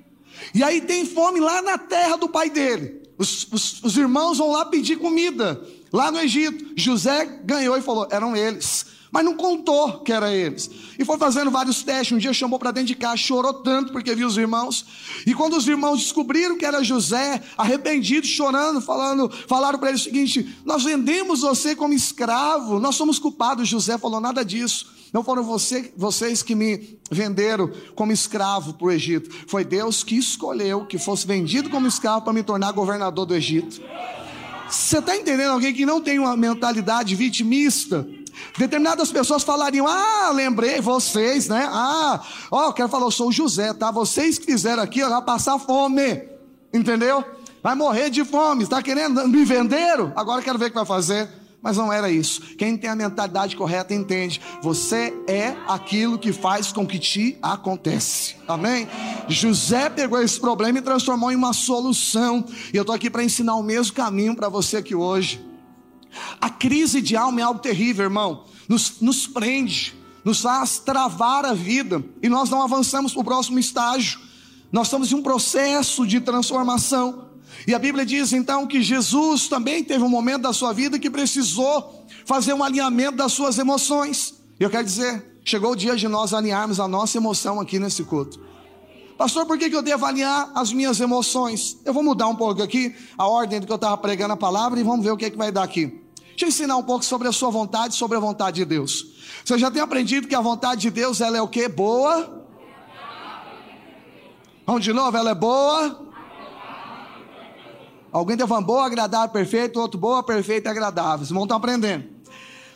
E 0.54 0.62
aí 0.62 0.82
tem 0.82 1.06
fome 1.06 1.40
lá 1.40 1.62
na 1.62 1.78
terra 1.78 2.18
do 2.18 2.28
pai 2.28 2.50
dele. 2.50 3.02
Os, 3.18 3.48
os, 3.50 3.82
os 3.82 3.96
irmãos 3.96 4.40
vão 4.40 4.52
lá 4.52 4.66
pedir 4.66 4.98
comida, 4.98 5.66
lá 5.94 6.12
no 6.12 6.20
Egito. 6.20 6.74
José 6.76 7.26
ganhou 7.46 7.78
e 7.78 7.82
falou: 7.82 8.08
eram 8.10 8.36
eles. 8.36 8.88
mas 9.12 9.24
não 9.24 9.36
contou 9.36 10.00
que 10.00 10.12
era 10.12 10.34
eles. 10.34 10.70
E 10.98 11.06
foi 11.06 11.20
fazendo 11.20 11.52
vários 11.52 11.84
testes. 11.84 12.12
Um 12.12 12.18
dia 12.18 12.34
chamou 12.34 12.58
para 12.58 12.72
dentro 12.72 12.88
de 12.88 12.96
casa, 12.96 13.18
chorou 13.18 13.54
tanto 13.54 13.94
porque 13.94 14.16
viu 14.16 14.28
os 14.28 14.38
irmãos. 14.38 14.86
E 15.28 15.36
quando 15.36 15.56
os 15.56 15.68
irmãos 15.68 16.00
descobriram 16.00 16.58
que 16.58 16.66
era 16.66 16.84
José, 16.84 17.44
arrependidos, 17.56 18.28
chorando, 18.28 18.82
falando, 18.82 19.30
falaram 19.48 19.78
para 19.78 19.90
ele 19.90 20.00
o 20.00 20.02
seguinte: 20.02 20.58
Nós 20.66 20.84
vendemos 20.84 21.42
você 21.42 21.76
como 21.76 21.94
escravo, 21.94 22.80
nós 22.80 22.96
somos 22.96 23.20
culpados. 23.20 23.70
José 23.70 24.00
falou 24.00 24.20
nada 24.20 24.44
disso. 24.44 24.92
Não 25.14 25.24
foram 25.24 25.44
você, 25.44 25.94
vocês 25.96 26.42
que 26.42 26.56
me 26.56 26.98
venderam 27.12 27.72
como 27.94 28.12
escravo 28.12 28.74
para 28.74 28.88
o 28.88 28.92
Egito. 28.92 29.30
Foi 29.48 29.64
Deus 29.64 30.04
que 30.04 30.18
escolheu 30.18 30.88
que 30.88 30.98
fosse 30.98 31.28
vendido 31.28 31.70
como 31.70 31.86
escravo 31.86 32.24
para 32.24 32.34
me 32.34 32.42
tornar 32.42 32.72
governador 32.72 33.28
do 33.28 33.36
Egito. 33.36 33.80
Você 34.74 34.98
está 34.98 35.16
entendendo 35.16 35.52
alguém 35.52 35.72
que 35.72 35.86
não 35.86 36.02
tem 36.02 36.18
uma 36.18 36.36
mentalidade 36.36 37.14
vitimista? 37.16 38.08
Determinadas 38.58 39.12
pessoas 39.12 39.44
falariam: 39.44 39.88
Ah, 39.88 40.32
lembrei, 40.34 40.82
vocês, 40.82 41.48
né? 41.48 41.68
Ah, 41.72 42.20
ó, 42.50 42.70
oh, 42.70 42.74
quero 42.74 42.90
falar, 42.90 43.06
eu 43.06 43.12
sou 43.12 43.28
o 43.28 43.32
José, 43.32 43.72
tá? 43.74 43.92
Vocês 43.92 44.40
que 44.40 44.46
fizeram 44.48 44.82
aqui, 44.82 45.04
vai 45.04 45.22
passar 45.22 45.60
fome, 45.60 46.24
entendeu? 46.74 47.24
Vai 47.62 47.76
morrer 47.76 48.10
de 48.10 48.26
fome, 48.26 48.64
está 48.64 48.82
querendo, 48.82 49.28
me 49.28 49.46
venderam? 49.46 50.12
Agora 50.16 50.42
quero 50.42 50.58
ver 50.58 50.66
o 50.66 50.70
que 50.70 50.76
vai 50.76 50.86
fazer. 50.86 51.30
Mas 51.64 51.78
não 51.78 51.94
era 51.94 52.12
isso. 52.12 52.42
Quem 52.58 52.76
tem 52.76 52.90
a 52.90 52.96
mentalidade 52.96 53.56
correta 53.56 53.94
entende. 53.94 54.42
Você 54.62 55.14
é 55.26 55.56
aquilo 55.66 56.20
que 56.20 56.34
faz 56.34 56.74
com 56.74 56.86
que 56.86 57.00
te 57.00 57.38
acontece. 57.42 58.36
Amém? 58.46 58.86
José 59.30 59.90
pegou 59.90 60.22
esse 60.22 60.38
problema 60.38 60.80
e 60.80 60.82
transformou 60.82 61.32
em 61.32 61.36
uma 61.36 61.54
solução. 61.54 62.46
E 62.74 62.76
eu 62.76 62.82
estou 62.82 62.94
aqui 62.94 63.10
para 63.10 63.24
ensinar 63.24 63.56
o 63.56 63.64
mesmo 63.64 63.94
caminho 63.94 64.36
para 64.36 64.50
você 64.50 64.76
aqui 64.76 64.94
hoje. 64.94 65.42
A 66.42 66.50
crise 66.50 67.02
de 67.02 67.16
alma 67.16 67.40
é 67.40 67.44
algo 67.44 67.62
terrível, 67.62 68.04
irmão. 68.04 68.44
Nos, 68.68 69.00
nos 69.00 69.26
prende, 69.26 69.96
nos 70.26 70.42
faz 70.42 70.80
travar 70.80 71.46
a 71.46 71.54
vida 71.54 72.04
e 72.22 72.28
nós 72.28 72.50
não 72.50 72.62
avançamos 72.62 73.14
para 73.14 73.22
o 73.22 73.26
próximo 73.26 73.58
estágio. 73.58 74.20
Nós 74.70 74.88
estamos 74.88 75.14
em 75.14 75.16
um 75.16 75.24
processo 75.24 76.06
de 76.06 76.20
transformação. 76.20 77.33
E 77.68 77.74
a 77.74 77.80
Bíblia 77.80 78.06
diz 78.06 78.34
então 78.34 78.68
que 78.68 78.82
Jesus 78.82 79.48
também 79.48 79.84
teve 79.84 80.04
um 80.04 80.10
momento 80.10 80.44
da 80.44 80.54
sua 80.54 80.74
vida 80.74 81.00
que 81.00 81.10
precisou 81.10 82.06
fazer 82.26 82.54
um 82.54 82.64
alinhamento 82.64 83.18
das 83.18 83.32
suas 83.32 83.58
emoções. 83.58 84.34
Eu 84.60 84.70
quero 84.70 84.84
dizer, 84.84 85.40
chegou 85.44 85.72
o 85.72 85.76
dia 85.76 85.96
de 85.96 86.08
nós 86.08 86.34
alinharmos 86.34 86.80
a 86.80 86.88
nossa 86.88 87.18
emoção 87.18 87.60
aqui 87.60 87.80
nesse 87.80 88.04
culto. 88.04 88.40
Pastor, 89.18 89.46
por 89.46 89.58
que 89.58 89.74
eu 89.74 89.82
devo 89.82 90.06
alinhar 90.06 90.52
as 90.56 90.74
minhas 90.74 91.00
emoções? 91.00 91.78
Eu 91.86 91.94
vou 91.94 92.04
mudar 92.04 92.28
um 92.28 92.36
pouco 92.36 92.62
aqui 92.62 92.96
a 93.18 93.28
ordem 93.28 93.60
do 93.60 93.66
que 93.66 93.72
eu 93.72 93.76
estava 93.76 93.98
pregando 93.98 94.34
a 94.34 94.38
palavra 94.38 94.80
e 94.80 94.84
vamos 94.84 95.06
ver 95.06 95.12
o 95.12 95.18
que, 95.18 95.26
é 95.26 95.30
que 95.30 95.38
vai 95.38 95.52
dar 95.52 95.64
aqui. 95.64 96.02
Deixa 96.30 96.46
eu 96.46 96.50
ensinar 96.50 96.78
um 96.78 96.84
pouco 96.84 97.06
sobre 97.06 97.28
a 97.28 97.32
sua 97.32 97.52
vontade, 97.52 97.96
sobre 97.96 98.18
a 98.18 98.20
vontade 98.20 98.58
de 98.58 98.66
Deus. 98.66 99.14
Você 99.46 99.58
já 99.58 99.70
tem 99.70 99.82
aprendido 99.82 100.28
que 100.28 100.36
a 100.36 100.42
vontade 100.42 100.82
de 100.82 100.90
Deus 100.90 101.22
ela 101.22 101.38
é 101.38 101.42
o 101.42 101.48
que? 101.48 101.68
Boa. 101.68 102.44
Vamos 104.66 104.84
de 104.84 104.94
novo, 104.94 105.16
ela 105.16 105.32
é 105.32 105.36
boa. 105.36 106.03
Alguém 108.14 108.36
está 108.36 108.48
falando 108.48 108.68
boa, 108.68 108.86
agradável, 108.86 109.30
perfeito, 109.30 109.80
outro 109.80 110.00
boa, 110.00 110.22
perfeito 110.22 110.68
e 110.68 110.70
agradável. 110.70 111.26
Vocês 111.26 111.32
vão 111.32 111.44
estar 111.44 111.56
aprendendo. 111.56 112.06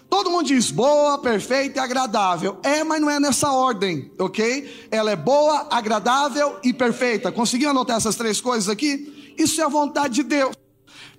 Todo 0.10 0.32
mundo 0.32 0.48
diz 0.48 0.72
boa, 0.72 1.20
perfeita 1.20 1.79
e 1.79 1.84
agradável. 1.84 2.58
É, 2.63 2.84
mas 2.84 3.00
não 3.00 3.10
é 3.10 3.20
nessa 3.20 3.51
ordem, 3.51 4.12
ok? 4.17 4.88
Ela 4.89 5.12
é 5.12 5.15
boa, 5.15 5.67
agradável 5.70 6.58
e 6.63 6.74
perfeita. 6.74 7.32
Conseguiu 7.32 7.70
anotar 7.70 7.98
essas 7.98 8.15
três 8.15 8.41
coisas 8.41 8.67
aqui? 8.67 9.34
Isso 9.38 9.62
é 9.62 9.63
a 9.63 9.70
vontade 9.70 10.15
de 10.15 10.24
Deus. 10.24 10.56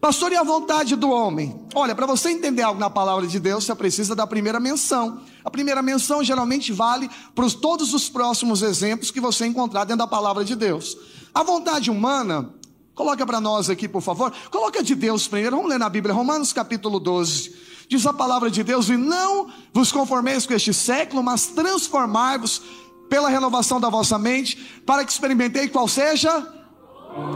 Pastor, 0.00 0.32
e 0.32 0.36
a 0.36 0.42
vontade 0.42 0.96
do 0.96 1.10
homem? 1.10 1.66
Olha, 1.74 1.94
para 1.94 2.06
você 2.06 2.30
entender 2.30 2.62
algo 2.62 2.80
na 2.80 2.88
palavra 2.88 3.26
de 3.26 3.38
Deus, 3.38 3.64
você 3.64 3.74
precisa 3.74 4.16
da 4.16 4.26
primeira 4.26 4.58
menção. 4.58 5.20
A 5.44 5.50
primeira 5.50 5.82
menção 5.82 6.24
geralmente 6.24 6.72
vale 6.72 7.10
para 7.34 7.48
todos 7.50 7.92
os 7.94 8.08
próximos 8.08 8.62
exemplos 8.62 9.10
que 9.10 9.20
você 9.20 9.46
encontrar 9.46 9.84
dentro 9.84 9.98
da 9.98 10.06
palavra 10.06 10.44
de 10.44 10.56
Deus. 10.56 10.96
A 11.34 11.42
vontade 11.42 11.90
humana, 11.90 12.54
coloca 12.98 13.24
para 13.24 13.40
nós 13.40 13.70
aqui, 13.70 13.88
por 13.88 14.02
favor. 14.02 14.32
Coloca 14.50 14.82
de 14.82 14.96
Deus 14.96 15.28
primeiro. 15.28 15.54
Vamos 15.54 15.70
ler 15.70 15.78
na 15.78 15.88
Bíblia, 15.88 16.12
Romanos 16.12 16.52
capítulo 16.52 16.98
12. 16.98 17.54
Diz 17.88 18.04
a 18.04 18.12
palavra 18.12 18.50
de 18.50 18.64
Deus: 18.64 18.88
E 18.88 18.96
não 18.96 19.48
vos 19.72 19.92
conformeis 19.92 20.44
com 20.44 20.52
este 20.52 20.74
século, 20.74 21.22
mas 21.22 21.46
transformai-vos 21.46 22.60
pela 23.08 23.28
renovação 23.28 23.80
da 23.80 23.88
vossa 23.88 24.18
mente, 24.18 24.82
para 24.84 25.04
que 25.04 25.12
experimentei 25.12 25.68
qual 25.68 25.86
seja 25.86 26.44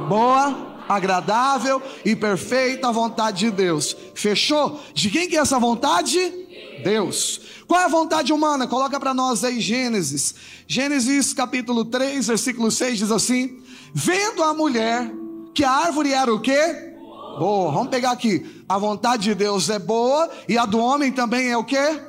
boa, 0.09 0.85
agradável 0.89 1.81
e 2.05 2.15
perfeita 2.17 2.93
vontade 2.93 3.39
de 3.39 3.51
Deus. 3.53 3.97
Fechou? 4.15 4.81
De 4.93 5.11
quem 5.11 5.29
que 5.29 5.37
é 5.37 5.41
essa 5.41 5.59
vontade? 5.61 6.19
Deus. 6.83 7.41
Qual 7.69 7.81
é 7.81 7.85
a 7.85 7.89
vontade 7.89 8.33
humana? 8.33 8.67
Coloca 8.67 8.99
para 8.99 9.15
nós 9.15 9.45
aí 9.45 9.61
Gênesis. 9.61 10.35
Gênesis 10.67 11.33
capítulo 11.33 11.85
3, 11.85 12.27
versículo 12.27 12.71
6 12.71 12.99
diz 12.99 13.11
assim: 13.13 13.63
Vendo 13.95 14.43
a 14.43 14.53
mulher 14.53 15.22
que 15.55 15.65
a 15.65 15.71
árvore 15.71 16.13
era 16.13 16.33
o 16.33 16.41
quê? 16.41 16.93
Boa. 17.39 17.73
Vamos 17.73 17.89
pegar 17.89 18.13
aqui. 18.13 18.65
A 18.69 18.79
vontade 18.79 19.25
de 19.25 19.35
Deus 19.35 19.69
é 19.71 19.79
boa 19.79 20.31
e 20.49 20.59
a 20.59 20.67
do 20.67 20.79
homem 20.79 21.13
também 21.13 21.51
é 21.51 21.57
o 21.57 21.65
quê? 21.65 22.01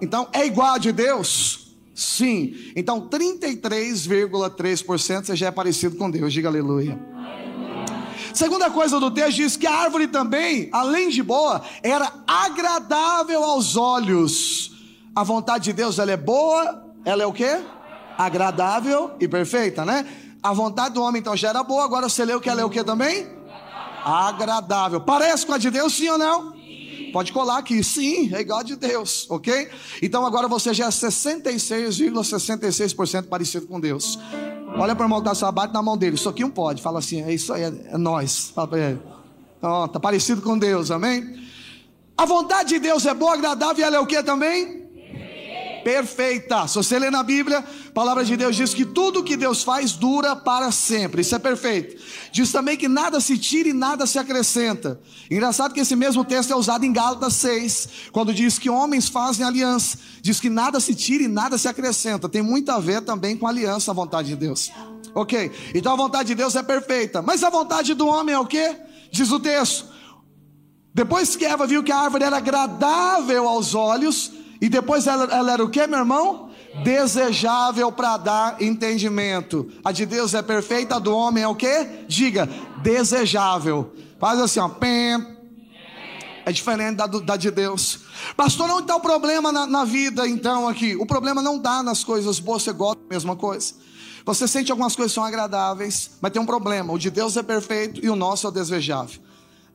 Então 0.00 0.28
é 0.32 0.46
igual 0.46 0.74
a 0.74 0.78
de 0.78 0.92
Deus? 0.92 1.64
Sim. 1.94 2.72
Então 2.74 3.08
33,3% 3.08 5.24
você 5.24 5.36
já 5.36 5.46
é 5.46 5.50
parecido 5.50 5.96
com 5.96 6.10
Deus. 6.10 6.32
Diga 6.32 6.48
aleluia. 6.48 6.98
Segunda 8.32 8.68
coisa 8.68 8.98
do 8.98 9.12
texto 9.12 9.36
diz 9.36 9.56
que 9.56 9.66
a 9.66 9.72
árvore 9.72 10.08
também, 10.08 10.68
além 10.72 11.08
de 11.08 11.22
boa, 11.22 11.62
era 11.82 12.12
agradável 12.26 13.44
aos 13.44 13.76
olhos. 13.76 14.72
A 15.14 15.22
vontade 15.22 15.64
de 15.64 15.72
Deus, 15.72 16.00
ela 16.00 16.10
é 16.10 16.16
boa, 16.16 16.84
ela 17.04 17.22
é 17.22 17.26
o 17.26 17.32
quê? 17.32 17.60
Agradável 18.18 19.12
e 19.20 19.28
perfeita, 19.28 19.84
né? 19.84 20.04
A 20.44 20.52
vontade 20.52 20.92
do 20.92 21.00
homem 21.00 21.20
então 21.20 21.34
já 21.34 21.48
era 21.48 21.62
boa, 21.62 21.82
agora 21.82 22.06
você 22.06 22.22
leu 22.22 22.38
que 22.38 22.50
ela 22.50 22.60
é 22.60 22.64
o 22.66 22.68
que 22.68 22.84
também? 22.84 23.26
Agradável. 24.04 25.00
Parece 25.00 25.46
com 25.46 25.54
a 25.54 25.58
de 25.58 25.70
Deus, 25.70 25.94
sim 25.94 26.06
ou 26.10 26.18
não? 26.18 26.52
Pode 27.14 27.32
colar 27.32 27.56
aqui, 27.56 27.82
sim, 27.82 28.30
é 28.34 28.42
igual 28.42 28.58
a 28.58 28.62
de 28.62 28.76
Deus, 28.76 29.26
ok? 29.30 29.70
Então 30.02 30.26
agora 30.26 30.46
você 30.46 30.74
já 30.74 30.84
é 30.84 30.88
66,66% 30.88 32.12
,66 32.60 33.26
parecido 33.26 33.66
com 33.66 33.80
Deus. 33.80 34.18
Olha 34.76 34.94
para 34.94 35.04
o 35.04 35.06
irmão 35.06 35.22
que 35.22 35.30
está 35.30 35.50
bate 35.50 35.72
na 35.72 35.80
mão 35.80 35.96
dele. 35.96 36.16
Isso 36.16 36.28
aqui 36.28 36.42
não 36.42 36.50
pode. 36.50 36.82
Fala 36.82 36.98
assim, 36.98 37.22
é 37.22 37.32
isso 37.32 37.50
aí, 37.50 37.62
é, 37.62 37.72
é 37.92 37.96
nós. 37.96 38.52
Fala 38.54 38.68
para 38.68 38.78
ele. 38.78 39.00
Ó, 39.62 39.88
tá 39.88 39.98
parecido 39.98 40.42
com 40.42 40.58
Deus, 40.58 40.90
amém? 40.90 41.42
A 42.18 42.26
vontade 42.26 42.68
de 42.68 42.80
Deus 42.80 43.06
é 43.06 43.14
boa, 43.14 43.32
agradável 43.32 43.82
e 43.82 43.82
ela 43.82 43.96
é 43.96 44.00
o 44.00 44.06
que 44.06 44.22
também? 44.22 44.83
Perfeita. 45.84 46.66
Se 46.66 46.76
você 46.76 46.98
ler 46.98 47.12
na 47.12 47.22
Bíblia, 47.22 47.58
a 47.58 47.90
palavra 47.92 48.24
de 48.24 48.36
Deus 48.36 48.56
diz 48.56 48.72
que 48.72 48.84
tudo 48.84 49.22
que 49.22 49.36
Deus 49.36 49.62
faz 49.62 49.92
dura 49.92 50.34
para 50.34 50.72
sempre. 50.72 51.20
Isso 51.20 51.34
é 51.34 51.38
perfeito. 51.38 52.02
Diz 52.32 52.50
também 52.50 52.76
que 52.76 52.88
nada 52.88 53.20
se 53.20 53.38
tira 53.38 53.68
e 53.68 53.72
nada 53.72 54.06
se 54.06 54.18
acrescenta. 54.18 54.98
Engraçado 55.30 55.74
que 55.74 55.80
esse 55.80 55.94
mesmo 55.94 56.24
texto 56.24 56.52
é 56.52 56.56
usado 56.56 56.84
em 56.84 56.92
Gálatas 56.92 57.34
6, 57.34 57.88
quando 58.10 58.32
diz 58.32 58.58
que 58.58 58.70
homens 58.70 59.08
fazem 59.08 59.46
aliança. 59.46 59.98
Diz 60.22 60.40
que 60.40 60.50
nada 60.50 60.80
se 60.80 60.94
tira 60.94 61.22
e 61.22 61.28
nada 61.28 61.58
se 61.58 61.68
acrescenta. 61.68 62.28
Tem 62.28 62.42
muito 62.42 62.70
a 62.70 62.80
ver 62.80 63.02
também 63.02 63.36
com 63.36 63.46
a 63.46 63.50
aliança, 63.50 63.90
a 63.90 63.94
vontade 63.94 64.28
de 64.28 64.36
Deus. 64.36 64.72
Ok, 65.14 65.52
então 65.74 65.92
a 65.92 65.96
vontade 65.96 66.28
de 66.28 66.34
Deus 66.34 66.56
é 66.56 66.62
perfeita. 66.62 67.22
Mas 67.22 67.44
a 67.44 67.50
vontade 67.50 67.94
do 67.94 68.08
homem 68.08 68.34
é 68.34 68.38
o 68.38 68.46
que? 68.46 68.76
Diz 69.12 69.30
o 69.30 69.38
texto. 69.38 69.94
Depois 70.94 71.34
que 71.34 71.44
Eva 71.44 71.66
viu 71.66 71.82
que 71.82 71.90
a 71.90 71.98
árvore 71.98 72.22
era 72.22 72.36
agradável 72.36 73.48
aos 73.48 73.74
olhos, 73.74 74.30
e 74.64 74.68
depois 74.70 75.06
ela, 75.06 75.24
ela 75.24 75.52
era 75.52 75.62
o 75.62 75.68
que, 75.68 75.86
meu 75.86 75.98
irmão? 75.98 76.48
Desejável 76.82 77.92
para 77.92 78.16
dar 78.16 78.62
entendimento. 78.62 79.70
A 79.84 79.92
de 79.92 80.06
Deus 80.06 80.32
é 80.32 80.40
perfeita, 80.40 80.96
a 80.96 80.98
do 80.98 81.14
homem 81.14 81.44
é 81.44 81.46
o 81.46 81.54
que? 81.54 81.84
Diga, 82.08 82.48
desejável. 82.82 83.92
Faz 84.18 84.40
assim, 84.40 84.60
ó. 84.60 84.70
Pem. 84.70 85.36
É 86.46 86.50
diferente 86.50 86.96
da, 86.96 87.06
da 87.06 87.36
de 87.36 87.50
Deus. 87.50 88.00
Pastor, 88.34 88.66
não 88.66 88.78
está 88.78 88.96
o 88.96 89.00
problema 89.00 89.52
na, 89.52 89.66
na, 89.66 89.84
vida, 89.84 90.26
então, 90.26 90.66
aqui. 90.66 90.96
O 90.96 91.04
problema 91.04 91.42
não 91.42 91.58
dá 91.58 91.82
nas 91.82 92.02
coisas 92.02 92.40
boas, 92.40 92.62
você 92.62 92.72
gosta 92.72 93.02
da 93.02 93.14
mesma 93.14 93.36
coisa. 93.36 93.74
Você 94.24 94.48
sente 94.48 94.70
algumas 94.70 94.96
coisas 94.96 95.12
que 95.12 95.16
são 95.16 95.24
agradáveis, 95.24 96.12
mas 96.22 96.32
tem 96.32 96.40
um 96.40 96.46
problema. 96.46 96.90
O 96.90 96.98
de 96.98 97.10
Deus 97.10 97.36
é 97.36 97.42
perfeito 97.42 98.02
e 98.02 98.08
o 98.08 98.16
nosso 98.16 98.46
é 98.46 98.48
o 98.48 98.52
desejável. 98.52 99.20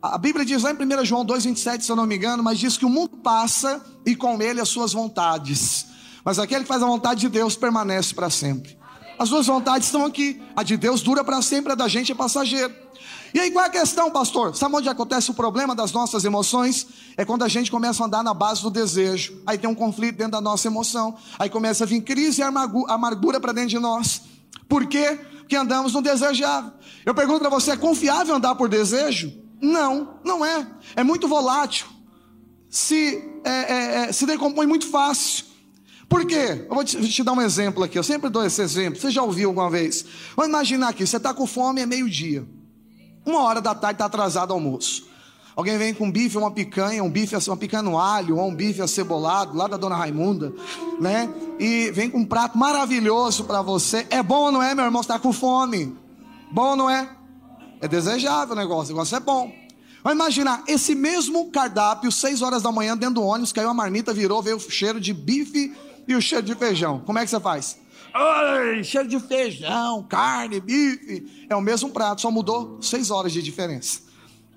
A 0.01 0.17
Bíblia 0.17 0.45
diz 0.45 0.63
lá 0.63 0.71
em 0.71 0.75
1 0.75 1.05
João 1.05 1.25
2,27, 1.25 1.81
se 1.81 1.91
eu 1.91 1.95
não 1.95 2.05
me 2.05 2.15
engano, 2.15 2.41
mas 2.41 2.57
diz 2.57 2.77
que 2.77 2.85
o 2.85 2.89
mundo 2.89 3.17
passa 3.17 3.85
e 4.05 4.15
com 4.15 4.41
ele 4.41 4.61
as 4.61 4.69
suas 4.69 4.93
vontades. 4.93 5.87
Mas 6.23 6.39
aquele 6.39 6.61
que 6.61 6.69
faz 6.69 6.81
a 6.81 6.85
vontade 6.85 7.19
de 7.19 7.27
Deus 7.27 7.57
permanece 7.57 8.13
para 8.13 8.29
sempre. 8.29 8.77
As 9.17 9.29
duas 9.29 9.47
vontades 9.47 9.87
estão 9.87 10.05
aqui. 10.05 10.41
A 10.55 10.63
de 10.63 10.77
Deus 10.77 11.01
dura 11.01 11.21
para 11.21 11.41
sempre, 11.41 11.73
a 11.73 11.75
da 11.75 11.89
gente 11.89 12.13
é 12.13 12.15
passageiro. 12.15 12.73
E 13.33 13.39
aí 13.41 13.51
qual 13.51 13.65
é 13.65 13.67
a 13.67 13.71
questão, 13.71 14.09
pastor? 14.09 14.55
Sabe 14.55 14.73
onde 14.73 14.87
acontece 14.87 15.31
o 15.31 15.33
problema 15.33 15.75
das 15.75 15.91
nossas 15.91 16.23
emoções? 16.23 16.87
É 17.17 17.25
quando 17.25 17.43
a 17.43 17.49
gente 17.49 17.69
começa 17.69 18.01
a 18.01 18.05
andar 18.05 18.23
na 18.23 18.33
base 18.33 18.61
do 18.61 18.71
desejo. 18.71 19.41
Aí 19.45 19.57
tem 19.57 19.69
um 19.69 19.75
conflito 19.75 20.15
dentro 20.15 20.31
da 20.31 20.41
nossa 20.41 20.65
emoção. 20.67 21.17
Aí 21.37 21.49
começa 21.49 21.83
a 21.83 21.87
vir 21.87 22.01
crise 22.01 22.41
e 22.41 22.43
amargura 22.43 23.39
para 23.41 23.51
dentro 23.51 23.71
de 23.71 23.79
nós. 23.79 24.21
Por 24.69 24.87
quê? 24.87 25.19
Porque 25.39 25.57
andamos 25.57 25.93
no 25.93 26.01
desejável. 26.01 26.71
Eu 27.05 27.13
pergunto 27.13 27.41
para 27.41 27.49
você, 27.49 27.71
é 27.71 27.77
confiável 27.77 28.35
andar 28.35 28.55
por 28.55 28.69
desejo? 28.69 29.48
Não, 29.61 30.19
não 30.23 30.45
é. 30.45 30.67
É 30.95 31.03
muito 31.03 31.27
volátil. 31.27 31.87
se, 32.69 33.23
é, 33.43 33.49
é, 33.49 33.95
é, 33.95 34.11
se 34.11 34.25
decompõe 34.25 34.67
muito 34.67 34.87
fácil. 34.87 35.45
Por 36.07 36.25
quê? 36.25 36.65
Eu 36.67 36.73
vou 36.73 36.83
te, 36.83 36.97
te, 37.07 37.23
dar 37.23 37.33
um 37.33 37.41
exemplo 37.41 37.83
aqui. 37.83 37.97
Eu 37.97 38.03
sempre 38.03 38.29
dou 38.29 38.43
esse 38.43 38.61
exemplo. 38.61 38.99
Você 38.99 39.11
já 39.11 39.21
ouviu 39.21 39.49
alguma 39.49 39.69
vez? 39.69 40.03
Vamos 40.35 40.49
imaginar 40.49 40.89
aqui: 40.89 41.05
você 41.05 41.17
está 41.17 41.33
com 41.33 41.45
fome, 41.45 41.81
é 41.81 41.85
meio-dia. 41.85 42.47
Uma 43.25 43.43
hora 43.43 43.61
da 43.61 43.75
tarde 43.75 43.95
está 43.95 44.05
atrasado 44.05 44.51
o 44.51 44.53
almoço. 44.53 45.07
Alguém 45.55 45.77
vem 45.77 45.93
com 45.93 46.05
um 46.05 46.11
bife, 46.11 46.37
uma 46.37 46.49
picanha, 46.49 47.03
um 47.03 47.09
bife, 47.11 47.35
uma 47.47 47.57
picanha 47.57 47.83
no 47.83 47.99
alho, 47.99 48.37
ou 48.37 48.47
um 48.47 48.55
bife 48.55 48.81
acebolado, 48.81 49.57
lá 49.57 49.67
da 49.67 49.75
dona 49.75 49.95
Raimunda, 49.95 50.53
né? 50.99 51.29
E 51.59 51.91
vem 51.91 52.09
com 52.09 52.19
um 52.19 52.25
prato 52.25 52.57
maravilhoso 52.57 53.43
para 53.43 53.61
você. 53.61 54.07
É 54.09 54.23
bom 54.23 54.51
não 54.51 54.63
é, 54.63 54.73
meu 54.73 54.85
irmão? 54.85 55.03
Você 55.03 55.11
está 55.11 55.19
com 55.19 55.33
fome. 55.33 55.95
Bom 56.49 56.75
não 56.77 56.89
é? 56.89 57.09
É 57.81 57.87
desejável 57.87 58.55
o 58.55 58.57
negócio, 58.57 58.93
o 58.93 58.95
negócio 58.95 59.15
é 59.15 59.19
bom. 59.19 59.53
Vamos 60.03 60.17
imaginar, 60.17 60.63
esse 60.67 60.95
mesmo 60.95 61.51
cardápio, 61.51 62.11
6 62.11 62.41
horas 62.41 62.63
da 62.63 62.71
manhã, 62.71 62.95
dentro 62.95 63.15
do 63.15 63.23
ônibus, 63.23 63.51
caiu 63.51 63.69
a 63.69 63.73
marmita, 63.73 64.13
virou, 64.13 64.41
veio 64.41 64.57
o 64.57 64.59
cheiro 64.59 64.99
de 64.99 65.13
bife 65.13 65.75
e 66.07 66.15
o 66.15 66.21
cheiro 66.21 66.45
de 66.45 66.55
feijão. 66.55 67.01
Como 67.05 67.19
é 67.19 67.23
que 67.23 67.29
você 67.29 67.39
faz? 67.39 67.77
Ai, 68.13 68.83
cheiro 68.83 69.07
de 69.07 69.19
feijão, 69.19 70.03
carne, 70.03 70.59
bife. 70.59 71.45
É 71.49 71.55
o 71.55 71.61
mesmo 71.61 71.89
prato, 71.89 72.21
só 72.21 72.31
mudou 72.31 72.81
6 72.81 73.11
horas 73.11 73.33
de 73.33 73.41
diferença. 73.41 74.01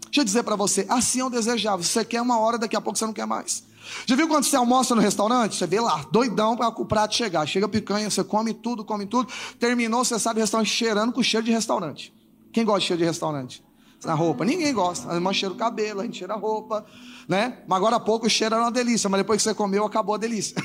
Deixa 0.05 0.21
eu 0.21 0.25
dizer 0.25 0.43
para 0.43 0.57
você, 0.57 0.87
assim 0.89 1.21
é 1.21 1.25
o 1.25 1.31
desejável. 1.31 1.85
Você 1.85 2.05
quer 2.05 2.21
uma 2.21 2.39
hora, 2.39 2.59
daqui 2.59 2.77
a 2.77 2.81
pouco 2.81 2.99
você 2.99 3.07
não 3.07 3.13
quer 3.13 3.27
mais. 3.27 3.65
Já 4.07 4.15
viu 4.15 4.29
quando 4.29 4.45
você 4.45 4.55
almoça 4.55 4.95
no 4.95 5.01
restaurante? 5.01 5.57
Você 5.57 5.67
vê 5.67 5.81
lá, 5.81 6.05
doidão 6.13 6.57
para 6.57 6.69
o 6.69 6.85
prato 6.85 7.15
chegar. 7.15 7.47
Chega 7.47 7.69
picanha, 7.69 8.09
você 8.09 8.23
come 8.23 8.55
tudo, 8.55 8.85
come 8.85 9.07
tudo. 9.07 9.33
Terminou, 9.59 10.05
você 10.05 10.19
sabe 10.19 10.39
o 10.39 10.43
restaurante 10.43 10.71
cheirando 10.71 11.13
com 11.13 11.23
cheiro 11.23 11.45
de 11.45 11.51
restaurante. 11.51 12.13
Quem 12.53 12.65
gosta 12.65 12.81
de 12.81 12.87
cheiro 12.87 13.01
de 13.01 13.07
restaurante? 13.07 13.65
Na 14.05 14.15
roupa? 14.15 14.45
Ninguém 14.45 14.75
gosta. 14.75 15.11
A 15.11 15.15
irmã 15.15 15.33
cheira 15.33 15.55
o 15.55 15.57
cabelo, 15.57 16.01
a 16.01 16.05
gente 16.05 16.19
cheira 16.19 16.35
a 16.35 16.37
roupa, 16.37 16.85
né? 17.29 17.59
Mas 17.67 17.77
agora 17.77 17.97
há 17.97 18.01
pouco 18.01 18.27
o 18.27 18.31
cheiro 18.31 18.55
era 18.55 18.65
uma 18.65 18.71
delícia, 18.71 19.09
mas 19.09 19.21
depois 19.21 19.39
que 19.39 19.49
você 19.49 19.55
comeu, 19.55 19.85
acabou 19.85 20.15
a 20.15 20.19
delícia. 20.19 20.57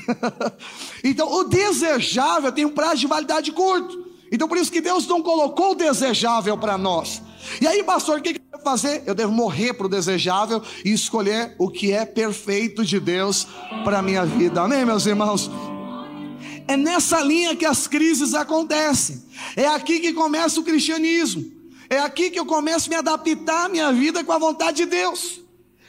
então, 1.02 1.32
o 1.32 1.44
desejável 1.44 2.50
tem 2.52 2.64
um 2.64 2.70
prazo 2.70 2.96
de 2.96 3.06
validade 3.06 3.52
curto. 3.52 4.06
Então, 4.30 4.48
por 4.48 4.58
isso 4.58 4.70
que 4.70 4.80
Deus 4.80 5.06
não 5.06 5.22
colocou 5.22 5.70
o 5.70 5.74
desejável 5.74 6.58
para 6.58 6.76
nós. 6.76 7.22
E 7.60 7.66
aí, 7.66 7.82
pastor, 7.82 8.18
o 8.18 8.22
que, 8.22 8.34
que 8.34 8.40
eu 8.40 8.58
devo 8.58 8.64
fazer? 8.64 9.02
Eu 9.06 9.14
devo 9.14 9.32
morrer 9.32 9.72
para 9.72 9.86
o 9.86 9.88
desejável 9.88 10.62
e 10.84 10.92
escolher 10.92 11.54
o 11.58 11.70
que 11.70 11.92
é 11.92 12.04
perfeito 12.04 12.84
de 12.84 13.00
Deus 13.00 13.46
para 13.84 14.00
a 14.00 14.02
minha 14.02 14.26
vida. 14.26 14.60
Amém, 14.60 14.84
meus 14.84 15.06
irmãos? 15.06 15.50
É 16.66 16.76
nessa 16.76 17.20
linha 17.20 17.56
que 17.56 17.64
as 17.64 17.86
crises 17.86 18.34
acontecem. 18.34 19.22
É 19.56 19.66
aqui 19.68 20.00
que 20.00 20.12
começa 20.12 20.60
o 20.60 20.64
cristianismo. 20.64 21.57
É 21.90 21.98
aqui 21.98 22.30
que 22.30 22.38
eu 22.38 22.46
começo 22.46 22.88
a 22.88 22.90
me 22.90 22.96
adaptar 22.96 23.66
à 23.66 23.68
minha 23.68 23.92
vida 23.92 24.22
com 24.22 24.32
a 24.32 24.38
vontade 24.38 24.78
de 24.78 24.86
Deus. 24.86 25.40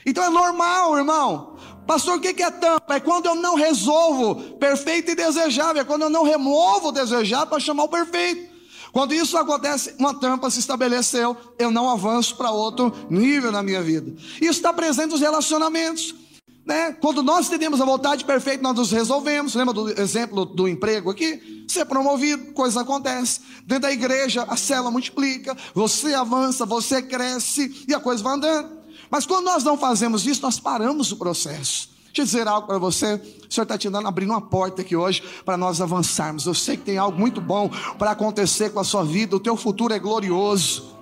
Então 0.05 0.23
é 0.23 0.29
normal, 0.29 0.97
irmão. 0.97 1.57
Pastor, 1.85 2.17
o 2.17 2.21
que 2.21 2.41
é 2.41 2.51
tampa? 2.51 2.95
É 2.95 2.99
quando 2.99 3.25
eu 3.25 3.35
não 3.35 3.55
resolvo 3.55 4.57
perfeito 4.57 5.11
e 5.11 5.15
desejável. 5.15 5.81
É 5.81 5.85
quando 5.85 6.03
eu 6.03 6.09
não 6.09 6.23
removo 6.23 6.89
o 6.89 6.91
desejável 6.91 7.47
para 7.47 7.59
chamar 7.59 7.83
o 7.83 7.89
perfeito. 7.89 8.49
Quando 8.91 9.13
isso 9.13 9.37
acontece, 9.37 9.93
uma 9.99 10.13
tampa 10.13 10.49
se 10.49 10.59
estabeleceu, 10.59 11.37
eu 11.59 11.69
não 11.69 11.89
avanço 11.89 12.35
para 12.35 12.51
outro 12.51 12.93
nível 13.09 13.51
na 13.51 13.61
minha 13.61 13.81
vida. 13.81 14.15
Isso 14.35 14.51
está 14.51 14.73
presente 14.73 15.11
nos 15.11 15.21
relacionamentos. 15.21 16.15
Né? 16.65 16.93
Quando 16.93 17.23
nós 17.23 17.49
temos 17.49 17.81
a 17.81 17.85
vontade 17.85 18.23
perfeita, 18.25 18.61
nós 18.61 18.75
nos 18.75 18.91
resolvemos. 18.91 19.55
Lembra 19.55 19.73
do 19.73 20.01
exemplo 20.01 20.45
do 20.45 20.67
emprego 20.67 21.09
aqui? 21.09 21.65
Ser 21.67 21.85
promovido, 21.85 22.53
coisa 22.53 22.81
acontece. 22.81 23.41
Dentro 23.65 23.83
da 23.83 23.91
igreja, 23.91 24.43
a 24.43 24.55
célula 24.55 24.91
multiplica, 24.91 25.57
você 25.73 26.13
avança, 26.13 26.65
você 26.65 27.01
cresce 27.01 27.85
e 27.87 27.93
a 27.93 27.99
coisa 27.99 28.23
vai 28.23 28.35
andando. 28.35 28.79
Mas 29.09 29.25
quando 29.25 29.45
nós 29.45 29.63
não 29.63 29.77
fazemos 29.77 30.25
isso, 30.27 30.41
nós 30.41 30.59
paramos 30.59 31.11
o 31.11 31.17
processo. 31.17 31.89
Deixa 32.05 32.21
eu 32.21 32.25
dizer 32.25 32.47
algo 32.47 32.67
para 32.67 32.77
você. 32.77 33.15
O 33.15 33.53
Senhor 33.53 33.63
está 33.63 33.77
te 33.77 33.89
dando, 33.89 34.07
abrindo 34.07 34.31
uma 34.31 34.41
porta 34.41 34.81
aqui 34.81 34.95
hoje 34.95 35.23
para 35.45 35.57
nós 35.57 35.79
avançarmos. 35.79 36.45
Eu 36.45 36.53
sei 36.53 36.75
que 36.75 36.83
tem 36.83 36.97
algo 36.97 37.17
muito 37.17 37.39
bom 37.39 37.69
para 37.97 38.11
acontecer 38.11 38.71
com 38.71 38.79
a 38.79 38.83
sua 38.83 39.03
vida. 39.03 39.35
O 39.35 39.39
teu 39.39 39.55
futuro 39.55 39.93
é 39.93 39.99
glorioso. 39.99 40.95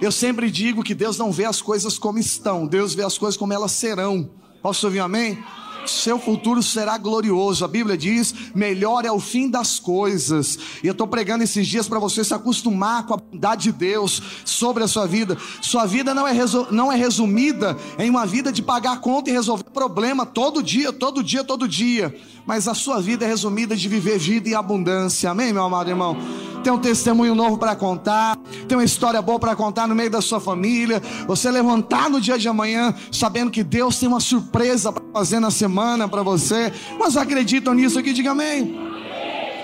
Eu 0.00 0.10
sempre 0.10 0.50
digo 0.50 0.82
que 0.82 0.94
Deus 0.94 1.18
não 1.18 1.30
vê 1.30 1.44
as 1.44 1.60
coisas 1.60 1.98
como 1.98 2.18
estão, 2.18 2.66
Deus 2.66 2.94
vê 2.94 3.04
as 3.04 3.16
coisas 3.16 3.36
como 3.36 3.52
elas 3.52 3.72
serão. 3.72 4.28
Posso 4.62 4.86
ouvir 4.86 5.00
um 5.00 5.04
amém? 5.04 5.38
Seu 5.86 6.18
futuro 6.18 6.62
será 6.62 6.98
glorioso. 6.98 7.64
A 7.64 7.68
Bíblia 7.68 7.96
diz: 7.96 8.34
melhor 8.54 9.04
é 9.04 9.12
o 9.12 9.18
fim 9.18 9.48
das 9.48 9.78
coisas. 9.78 10.58
E 10.82 10.86
eu 10.86 10.92
estou 10.92 11.06
pregando 11.06 11.44
esses 11.44 11.66
dias 11.66 11.88
para 11.88 11.98
você 11.98 12.22
se 12.22 12.34
acostumar 12.34 13.06
com 13.06 13.14
a 13.14 13.16
bondade 13.16 13.64
de 13.64 13.72
Deus 13.72 14.22
sobre 14.44 14.84
a 14.84 14.88
sua 14.88 15.06
vida. 15.06 15.36
Sua 15.62 15.86
vida 15.86 16.12
não 16.12 16.26
é, 16.26 16.34
não 16.70 16.92
é 16.92 16.96
resumida 16.96 17.76
em 17.98 18.10
uma 18.10 18.26
vida 18.26 18.52
de 18.52 18.62
pagar 18.62 19.00
conta 19.00 19.30
e 19.30 19.32
resolver 19.32 19.64
problema 19.64 20.26
todo 20.26 20.62
dia, 20.62 20.92
todo 20.92 21.22
dia, 21.22 21.42
todo 21.42 21.66
dia. 21.66 22.14
Mas 22.48 22.66
a 22.66 22.72
sua 22.72 22.98
vida 22.98 23.26
é 23.26 23.28
resumida 23.28 23.76
de 23.76 23.86
viver 23.90 24.18
vida 24.18 24.48
em 24.48 24.54
abundância. 24.54 25.30
Amém, 25.30 25.52
meu 25.52 25.62
amado 25.62 25.90
irmão? 25.90 26.16
tem 26.64 26.72
um 26.72 26.78
testemunho 26.78 27.34
novo 27.34 27.56
para 27.56 27.76
contar, 27.76 28.36
tem 28.66 28.76
uma 28.76 28.84
história 28.84 29.22
boa 29.22 29.38
para 29.38 29.54
contar 29.54 29.86
no 29.86 29.94
meio 29.94 30.10
da 30.10 30.20
sua 30.20 30.40
família. 30.40 31.00
Você 31.26 31.50
levantar 31.50 32.10
no 32.10 32.20
dia 32.20 32.38
de 32.38 32.48
amanhã 32.48 32.94
sabendo 33.12 33.50
que 33.50 33.62
Deus 33.62 33.98
tem 33.98 34.08
uma 34.08 34.18
surpresa 34.18 34.90
para 34.90 35.04
fazer 35.12 35.40
na 35.40 35.50
semana 35.50 36.08
para 36.08 36.22
você. 36.22 36.72
Mas 36.98 37.16
acreditam 37.18 37.74
nisso 37.74 37.98
aqui? 37.98 38.12
Diga 38.12 38.32
amém. 38.32 38.76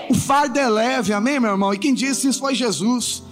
O 0.09 0.13
fardo 0.13 0.57
é 0.57 0.69
leve, 0.69 1.11
amém, 1.11 1.39
meu 1.39 1.51
irmão? 1.51 1.73
E 1.73 1.79
quem 1.79 1.93
disse 1.93 2.27
isso 2.27 2.39
foi 2.39 2.53
Jesus. 2.53 3.23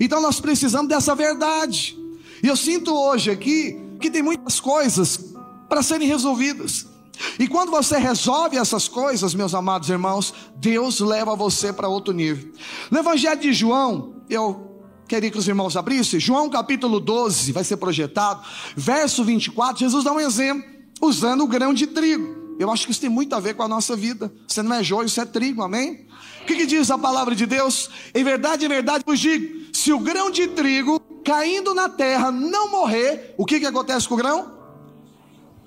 Então 0.00 0.20
nós 0.20 0.40
precisamos 0.40 0.88
dessa 0.88 1.14
verdade. 1.14 1.98
E 2.42 2.48
eu 2.48 2.56
sinto 2.56 2.92
hoje 2.92 3.30
aqui 3.30 3.78
que 4.00 4.10
tem 4.10 4.22
muitas 4.22 4.58
coisas 4.58 5.32
para 5.68 5.82
serem 5.82 6.08
resolvidas. 6.08 6.91
E 7.38 7.46
quando 7.46 7.70
você 7.70 7.98
resolve 7.98 8.56
essas 8.56 8.88
coisas, 8.88 9.34
meus 9.34 9.54
amados 9.54 9.88
irmãos, 9.88 10.32
Deus 10.56 11.00
leva 11.00 11.36
você 11.36 11.72
para 11.72 11.88
outro 11.88 12.12
nível. 12.12 12.52
No 12.90 12.98
Evangelho 12.98 13.40
de 13.40 13.52
João, 13.52 14.22
eu 14.28 14.80
queria 15.06 15.30
que 15.30 15.38
os 15.38 15.46
irmãos 15.46 15.76
abrissem, 15.76 16.18
João 16.18 16.48
capítulo 16.48 16.98
12 16.98 17.52
vai 17.52 17.64
ser 17.64 17.76
projetado, 17.76 18.42
verso 18.74 19.22
24, 19.24 19.78
Jesus 19.78 20.04
dá 20.04 20.12
um 20.12 20.20
exemplo, 20.20 20.64
usando 21.00 21.42
o 21.42 21.46
grão 21.46 21.74
de 21.74 21.86
trigo. 21.86 22.42
Eu 22.58 22.70
acho 22.70 22.86
que 22.86 22.92
isso 22.92 23.00
tem 23.00 23.10
muito 23.10 23.34
a 23.34 23.40
ver 23.40 23.54
com 23.54 23.62
a 23.62 23.68
nossa 23.68 23.96
vida. 23.96 24.32
Você 24.46 24.62
não 24.62 24.76
é 24.76 24.84
joio, 24.84 25.08
você 25.08 25.22
é 25.22 25.24
trigo, 25.24 25.62
amém? 25.62 26.06
O 26.42 26.44
que, 26.46 26.54
que 26.54 26.66
diz 26.66 26.90
a 26.90 26.98
palavra 26.98 27.34
de 27.34 27.46
Deus? 27.46 27.90
Em 28.14 28.22
verdade, 28.22 28.64
em 28.64 28.68
verdade 28.68 29.02
vos 29.04 29.18
digo: 29.18 29.66
se 29.72 29.92
o 29.92 29.98
grão 29.98 30.30
de 30.30 30.48
trigo 30.48 31.00
caindo 31.24 31.74
na 31.74 31.88
terra 31.88 32.30
não 32.30 32.70
morrer, 32.70 33.34
o 33.36 33.44
que, 33.44 33.58
que 33.58 33.66
acontece 33.66 34.06
com 34.06 34.14
o 34.14 34.18
grão? 34.18 34.61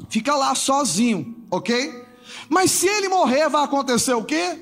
Fica 0.09 0.35
lá 0.35 0.55
sozinho, 0.55 1.35
ok? 1.49 2.05
Mas 2.49 2.71
se 2.71 2.87
ele 2.87 3.09
morrer, 3.09 3.49
vai 3.49 3.63
acontecer 3.63 4.13
o 4.13 4.23
quê? 4.23 4.59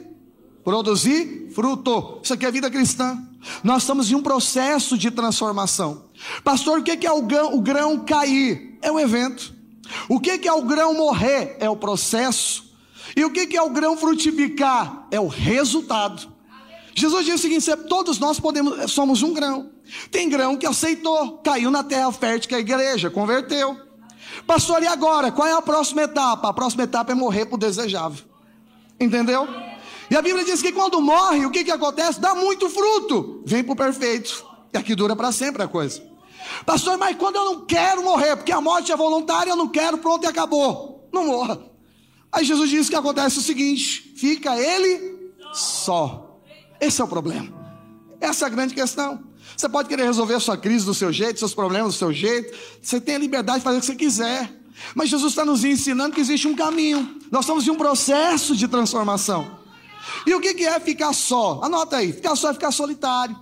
Produzir 0.63 1.51
fruto. 1.53 2.19
Isso 2.23 2.33
aqui 2.33 2.45
é 2.45 2.51
vida 2.51 2.69
cristã. 2.69 3.17
Nós 3.63 3.83
estamos 3.83 4.09
em 4.09 4.15
um 4.15 4.21
processo 4.21 4.97
de 4.97 5.11
transformação. 5.11 6.05
Pastor, 6.43 6.79
o 6.79 6.83
que 6.83 7.05
é 7.05 7.11
o 7.11 7.21
grão, 7.61 7.99
cair? 8.05 8.77
É 8.81 8.91
um 8.91 8.99
evento. 8.99 9.53
O 10.07 10.19
que 10.19 10.47
é 10.47 10.53
o 10.53 10.61
grão 10.63 10.93
morrer? 10.93 11.57
É 11.59 11.69
o 11.69 11.75
processo. 11.75 12.73
E 13.15 13.23
o 13.25 13.31
que 13.31 13.55
é 13.55 13.61
o 13.61 13.69
grão 13.69 13.97
frutificar? 13.97 15.07
É 15.11 15.19
o 15.19 15.27
resultado. 15.27 16.31
Jesus 16.95 17.25
disse 17.25 17.35
o 17.35 17.39
seguinte: 17.39 17.87
todos 17.87 18.19
nós 18.19 18.39
podemos, 18.39 18.91
somos 18.91 19.21
um 19.21 19.33
grão. 19.33 19.71
Tem 20.09 20.29
grão 20.29 20.55
que 20.55 20.65
aceitou, 20.65 21.39
caiu 21.39 21.69
na 21.69 21.83
terra 21.83 22.11
fértil 22.11 22.49
que 22.49 22.55
a 22.55 22.59
igreja 22.59 23.09
converteu. 23.09 23.77
Pastor, 24.45 24.83
e 24.83 24.87
agora? 24.87 25.31
Qual 25.31 25.47
é 25.47 25.53
a 25.53 25.61
próxima 25.61 26.03
etapa? 26.03 26.49
A 26.49 26.53
próxima 26.53 26.83
etapa 26.83 27.11
é 27.11 27.15
morrer 27.15 27.45
por 27.45 27.57
desejável. 27.57 28.25
Entendeu? 28.99 29.47
E 30.09 30.15
a 30.15 30.21
Bíblia 30.21 30.43
diz 30.45 30.61
que 30.61 30.71
quando 30.71 31.01
morre, 31.01 31.45
o 31.45 31.51
que, 31.51 31.63
que 31.63 31.71
acontece? 31.71 32.19
Dá 32.19 32.35
muito 32.35 32.69
fruto. 32.69 33.41
Vem 33.45 33.63
para 33.63 33.73
o 33.73 33.75
perfeito. 33.75 34.45
E 34.73 34.77
aqui 34.77 34.95
dura 34.95 35.15
para 35.15 35.31
sempre 35.31 35.63
a 35.63 35.67
coisa. 35.67 36.03
Pastor, 36.65 36.97
mas 36.97 37.15
quando 37.17 37.35
eu 37.35 37.45
não 37.45 37.65
quero 37.65 38.03
morrer, 38.03 38.35
porque 38.35 38.51
a 38.51 38.61
morte 38.61 38.91
é 38.91 38.95
voluntária, 38.95 39.51
eu 39.51 39.55
não 39.55 39.67
quero, 39.67 39.97
pronto 39.97 40.23
e 40.23 40.27
acabou. 40.27 41.07
Não 41.11 41.25
morra. 41.25 41.59
Aí 42.31 42.43
Jesus 42.43 42.69
diz 42.69 42.89
que 42.89 42.95
acontece 42.95 43.37
o 43.37 43.41
seguinte: 43.41 44.13
fica 44.15 44.57
ele 44.57 45.31
só. 45.53 46.39
Esse 46.81 47.01
é 47.01 47.03
o 47.03 47.07
problema. 47.07 47.51
Essa 48.19 48.45
é 48.45 48.47
a 48.47 48.49
grande 48.49 48.73
questão. 48.73 49.23
Você 49.55 49.69
pode 49.69 49.89
querer 49.89 50.03
resolver 50.03 50.35
a 50.35 50.39
sua 50.39 50.57
crise 50.57 50.85
do 50.85 50.93
seu 50.93 51.11
jeito, 51.11 51.39
seus 51.39 51.53
problemas 51.53 51.93
do 51.93 51.97
seu 51.97 52.11
jeito. 52.11 52.57
Você 52.81 52.99
tem 52.99 53.15
a 53.15 53.19
liberdade 53.19 53.59
de 53.59 53.63
fazer 53.63 53.77
o 53.77 53.79
que 53.79 53.85
você 53.85 53.95
quiser. 53.95 54.51
Mas 54.95 55.09
Jesus 55.09 55.31
está 55.31 55.45
nos 55.45 55.63
ensinando 55.63 56.15
que 56.15 56.21
existe 56.21 56.47
um 56.47 56.55
caminho. 56.55 57.17
Nós 57.31 57.45
estamos 57.45 57.67
em 57.67 57.71
um 57.71 57.75
processo 57.75 58.55
de 58.55 58.67
transformação. 58.67 59.59
E 60.25 60.33
o 60.33 60.41
que 60.41 60.65
é 60.65 60.79
ficar 60.79 61.13
só? 61.13 61.61
Anota 61.63 61.97
aí: 61.97 62.11
ficar 62.11 62.35
só 62.35 62.49
é 62.49 62.53
ficar 62.53 62.71
solitário. 62.71 63.35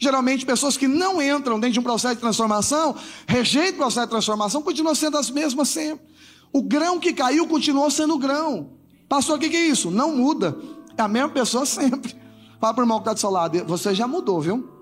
Geralmente, 0.00 0.46
pessoas 0.46 0.76
que 0.76 0.86
não 0.86 1.20
entram 1.20 1.58
dentro 1.58 1.74
de 1.74 1.80
um 1.80 1.82
processo 1.82 2.14
de 2.14 2.20
transformação, 2.20 2.94
rejeitam 3.26 3.74
o 3.74 3.78
processo 3.78 4.06
de 4.06 4.10
transformação, 4.10 4.62
continuam 4.62 4.94
sendo 4.94 5.18
as 5.18 5.28
mesmas 5.28 5.68
sempre. 5.68 6.06
O 6.52 6.62
grão 6.62 7.00
que 7.00 7.12
caiu 7.12 7.46
continuou 7.48 7.90
sendo 7.90 8.16
grão. 8.16 8.70
Pastor, 9.08 9.36
o 9.36 9.40
que 9.40 9.46
é 9.46 9.66
isso? 9.66 9.90
Não 9.90 10.14
muda. 10.14 10.56
É 10.96 11.02
a 11.02 11.08
mesma 11.08 11.28
pessoa 11.30 11.66
sempre. 11.66 12.14
Fala 12.60 12.74
para 12.74 12.82
o 12.82 12.84
irmão 12.84 12.98
que 12.98 13.02
está 13.02 13.12
do 13.12 13.20
seu 13.20 13.30
lado: 13.30 13.64
você 13.64 13.94
já 13.94 14.06
mudou, 14.06 14.40
viu? 14.40 14.77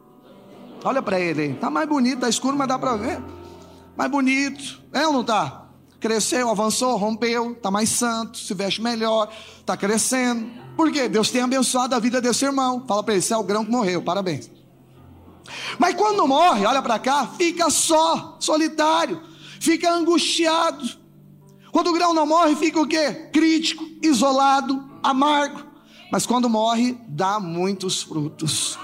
Olha 0.86 1.02
para 1.02 1.18
ele, 1.18 1.52
está 1.52 1.68
mais 1.68 1.88
bonito, 1.88 2.14
está 2.14 2.28
escuro, 2.28 2.56
mas 2.56 2.68
dá 2.68 2.78
para 2.78 2.96
ver. 2.96 3.20
Mais 3.96 4.10
bonito, 4.10 4.80
é 4.92 5.06
ou 5.06 5.12
não 5.12 5.20
está? 5.22 5.66
cresceu, 5.98 6.48
avançou, 6.48 6.96
rompeu, 6.96 7.50
está 7.52 7.68
mais 7.68 7.88
santo, 7.88 8.38
se 8.38 8.54
veste 8.54 8.80
melhor, 8.80 9.28
está 9.58 9.76
crescendo. 9.76 10.48
Por 10.76 10.92
quê? 10.92 11.08
Deus 11.08 11.30
tem 11.30 11.42
abençoado 11.42 11.96
a 11.96 11.98
vida 11.98 12.20
desse 12.20 12.44
irmão. 12.44 12.84
Fala 12.86 13.02
para 13.02 13.14
ele, 13.14 13.22
você 13.22 13.34
é 13.34 13.36
o 13.36 13.42
grão 13.42 13.64
que 13.64 13.70
morreu, 13.72 14.00
parabéns. 14.00 14.48
Mas 15.78 15.96
quando 15.96 16.26
morre, 16.28 16.64
olha 16.64 16.80
para 16.80 16.98
cá, 17.00 17.26
fica 17.36 17.68
só, 17.70 18.36
solitário, 18.38 19.20
fica 19.58 19.90
angustiado. 19.90 20.88
Quando 21.72 21.88
o 21.88 21.92
grão 21.92 22.14
não 22.14 22.26
morre, 22.26 22.54
fica 22.54 22.80
o 22.80 22.86
quê? 22.86 23.28
Crítico, 23.32 23.84
isolado, 24.00 24.88
amargo. 25.02 25.64
Mas 26.12 26.24
quando 26.24 26.48
morre, 26.48 26.96
dá 27.08 27.40
muitos 27.40 28.02
frutos. 28.02 28.78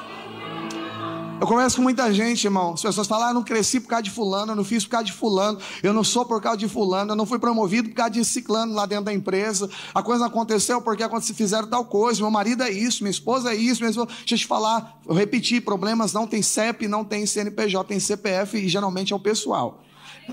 Eu 1.42 1.46
converso 1.48 1.74
com 1.74 1.82
muita 1.82 2.14
gente, 2.14 2.44
irmão. 2.44 2.74
As 2.74 2.82
pessoas 2.82 3.08
falam: 3.08 3.26
ah, 3.26 3.30
eu 3.30 3.34
não 3.34 3.42
cresci 3.42 3.80
por 3.80 3.88
causa 3.88 4.04
de 4.04 4.12
fulano, 4.12 4.52
eu 4.52 4.54
não 4.54 4.62
fiz 4.62 4.84
por 4.84 4.90
causa 4.90 5.06
de 5.06 5.12
fulano, 5.12 5.58
eu 5.82 5.92
não 5.92 6.04
sou 6.04 6.24
por 6.24 6.40
causa 6.40 6.56
de 6.56 6.68
fulano, 6.68 7.10
eu 7.10 7.16
não 7.16 7.26
fui 7.26 7.36
promovido 7.36 7.88
por 7.88 7.96
causa 7.96 8.12
de 8.12 8.24
ciclano 8.24 8.72
lá 8.72 8.86
dentro 8.86 9.06
da 9.06 9.12
empresa. 9.12 9.68
A 9.92 10.04
coisa 10.04 10.26
aconteceu 10.26 10.80
porque 10.80 11.02
se 11.20 11.34
fizeram 11.34 11.66
tal 11.66 11.84
coisa. 11.84 12.20
Meu 12.20 12.30
marido 12.30 12.62
é 12.62 12.70
isso, 12.70 13.02
minha 13.02 13.10
esposa 13.10 13.52
é 13.52 13.56
isso. 13.56 13.80
Minha 13.80 13.90
esposa... 13.90 14.06
Deixa 14.18 14.34
eu 14.34 14.38
te 14.38 14.46
falar, 14.46 15.00
eu 15.04 15.16
repeti: 15.16 15.60
problemas 15.60 16.12
não 16.12 16.28
tem 16.28 16.42
CEP, 16.42 16.86
não 16.86 17.04
tem 17.04 17.26
CNPJ, 17.26 17.88
tem 17.88 17.98
CPF 17.98 18.58
e 18.58 18.68
geralmente 18.68 19.12
é 19.12 19.16
o 19.16 19.18
pessoal. 19.18 19.82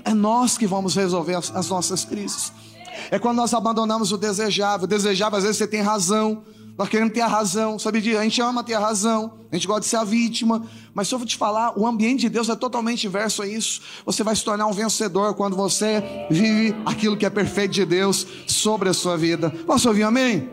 É 0.04 0.14
nós 0.14 0.56
que 0.56 0.64
vamos 0.64 0.94
resolver 0.94 1.34
as, 1.34 1.52
as 1.56 1.68
nossas 1.68 2.04
crises. 2.04 2.52
É 3.10 3.18
quando 3.18 3.38
nós 3.38 3.52
abandonamos 3.52 4.12
o 4.12 4.16
desejável. 4.16 4.84
O 4.84 4.86
desejável, 4.86 5.38
às 5.38 5.42
vezes 5.42 5.58
você 5.58 5.66
tem 5.66 5.80
razão. 5.80 6.44
Nós 6.80 6.88
queremos 6.88 7.12
ter 7.12 7.20
a 7.20 7.26
razão, 7.26 7.78
sabe 7.78 8.00
disso? 8.00 8.18
A 8.18 8.22
gente 8.22 8.40
ama 8.40 8.64
ter 8.64 8.72
a 8.72 8.78
razão, 8.78 9.34
a 9.52 9.54
gente 9.54 9.66
gosta 9.66 9.82
de 9.82 9.86
ser 9.86 9.96
a 9.96 10.04
vítima, 10.04 10.66
mas 10.94 11.08
se 11.08 11.14
eu 11.14 11.18
vou 11.18 11.28
te 11.28 11.36
falar, 11.36 11.78
o 11.78 11.86
ambiente 11.86 12.20
de 12.20 12.30
Deus 12.30 12.48
é 12.48 12.56
totalmente 12.56 13.06
inverso 13.06 13.42
a 13.42 13.46
isso. 13.46 13.82
Você 14.06 14.24
vai 14.24 14.34
se 14.34 14.42
tornar 14.42 14.66
um 14.66 14.72
vencedor 14.72 15.34
quando 15.34 15.54
você 15.54 16.02
vive 16.30 16.74
aquilo 16.86 17.18
que 17.18 17.26
é 17.26 17.28
perfeito 17.28 17.72
de 17.72 17.84
Deus 17.84 18.26
sobre 18.46 18.88
a 18.88 18.94
sua 18.94 19.18
vida. 19.18 19.50
Posso 19.66 19.88
ouvir 19.88 20.04
amém? 20.04 20.48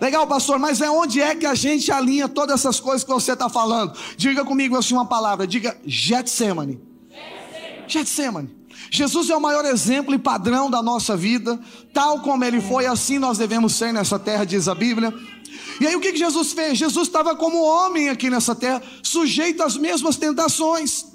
Legal, 0.00 0.26
pastor, 0.26 0.58
mas 0.58 0.80
é 0.80 0.88
onde 0.90 1.20
é 1.20 1.34
que 1.34 1.44
a 1.44 1.54
gente 1.54 1.92
alinha 1.92 2.26
todas 2.26 2.58
essas 2.58 2.80
coisas 2.80 3.04
que 3.04 3.12
você 3.12 3.34
está 3.34 3.50
falando? 3.50 3.92
Diga 4.16 4.42
comigo 4.42 4.74
assim 4.74 4.94
uma 4.94 5.04
palavra, 5.04 5.46
diga 5.46 5.76
Getsemane. 5.84 6.80
Getsemane. 7.86 8.59
Jesus 8.88 9.28
é 9.28 9.36
o 9.36 9.40
maior 9.40 9.64
exemplo 9.64 10.14
e 10.14 10.18
padrão 10.18 10.70
da 10.70 10.82
nossa 10.82 11.16
vida, 11.16 11.58
tal 11.92 12.20
como 12.20 12.44
ele 12.44 12.60
foi, 12.60 12.86
assim 12.86 13.18
nós 13.18 13.38
devemos 13.38 13.74
ser 13.74 13.92
nessa 13.92 14.18
terra, 14.18 14.44
diz 14.44 14.68
a 14.68 14.74
Bíblia. 14.74 15.12
E 15.80 15.86
aí 15.86 15.96
o 15.96 16.00
que, 16.00 16.14
Jesus 16.14 16.52
fez? 16.52 16.78
Jesus 16.78 17.08
estava 17.08 17.34
como 17.34 17.62
homem 17.62 18.08
aqui 18.08 18.28
nessa 18.28 18.54
terra, 18.54 18.82
sujeito 19.02 19.62
às 19.62 19.76
mesmas 19.76 20.16
tentações. 20.16 21.06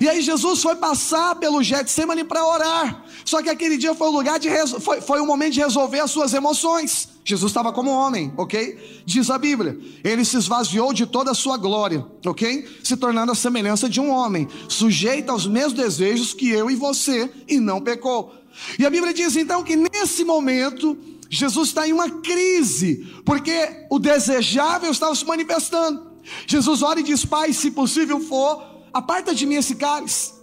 E 0.00 0.08
aí 0.08 0.20
Jesus 0.20 0.60
foi 0.60 0.76
passar 0.76 1.36
pelo 1.36 1.62
Getsemane 1.62 2.24
para 2.24 2.44
orar. 2.44 3.04
Só 3.28 3.42
que 3.42 3.50
aquele 3.50 3.76
dia 3.76 3.94
foi 3.94 4.08
o 4.08 4.10
lugar 4.10 4.38
de 4.38 4.48
foi, 4.80 5.02
foi 5.02 5.20
o 5.20 5.26
momento 5.26 5.52
de 5.52 5.60
resolver 5.60 6.00
as 6.00 6.10
suas 6.10 6.32
emoções. 6.32 7.10
Jesus 7.22 7.50
estava 7.50 7.70
como 7.74 7.90
homem, 7.90 8.32
ok? 8.38 9.02
Diz 9.04 9.28
a 9.28 9.36
Bíblia. 9.36 9.78
Ele 10.02 10.24
se 10.24 10.38
esvaziou 10.38 10.94
de 10.94 11.04
toda 11.04 11.32
a 11.32 11.34
sua 11.34 11.58
glória, 11.58 12.06
ok? 12.24 12.66
Se 12.82 12.96
tornando 12.96 13.30
a 13.30 13.34
semelhança 13.34 13.86
de 13.86 14.00
um 14.00 14.10
homem, 14.10 14.48
sujeito 14.66 15.28
aos 15.28 15.46
mesmos 15.46 15.74
desejos 15.74 16.32
que 16.32 16.48
eu 16.48 16.70
e 16.70 16.74
você, 16.74 17.30
e 17.46 17.60
não 17.60 17.82
pecou. 17.82 18.32
E 18.78 18.86
a 18.86 18.88
Bíblia 18.88 19.12
diz 19.12 19.36
então 19.36 19.62
que 19.62 19.76
nesse 19.76 20.24
momento 20.24 20.96
Jesus 21.28 21.68
está 21.68 21.86
em 21.86 21.92
uma 21.92 22.08
crise, 22.08 23.06
porque 23.26 23.84
o 23.90 23.98
desejável 23.98 24.90
estava 24.90 25.14
se 25.14 25.26
manifestando. 25.26 26.12
Jesus 26.46 26.82
ora 26.82 27.00
e 27.00 27.02
diz: 27.02 27.26
Pai, 27.26 27.52
se 27.52 27.72
possível 27.72 28.20
for, 28.20 28.64
aparta 28.90 29.34
de 29.34 29.44
mim 29.44 29.56
esse 29.56 29.74
cálice. 29.74 30.37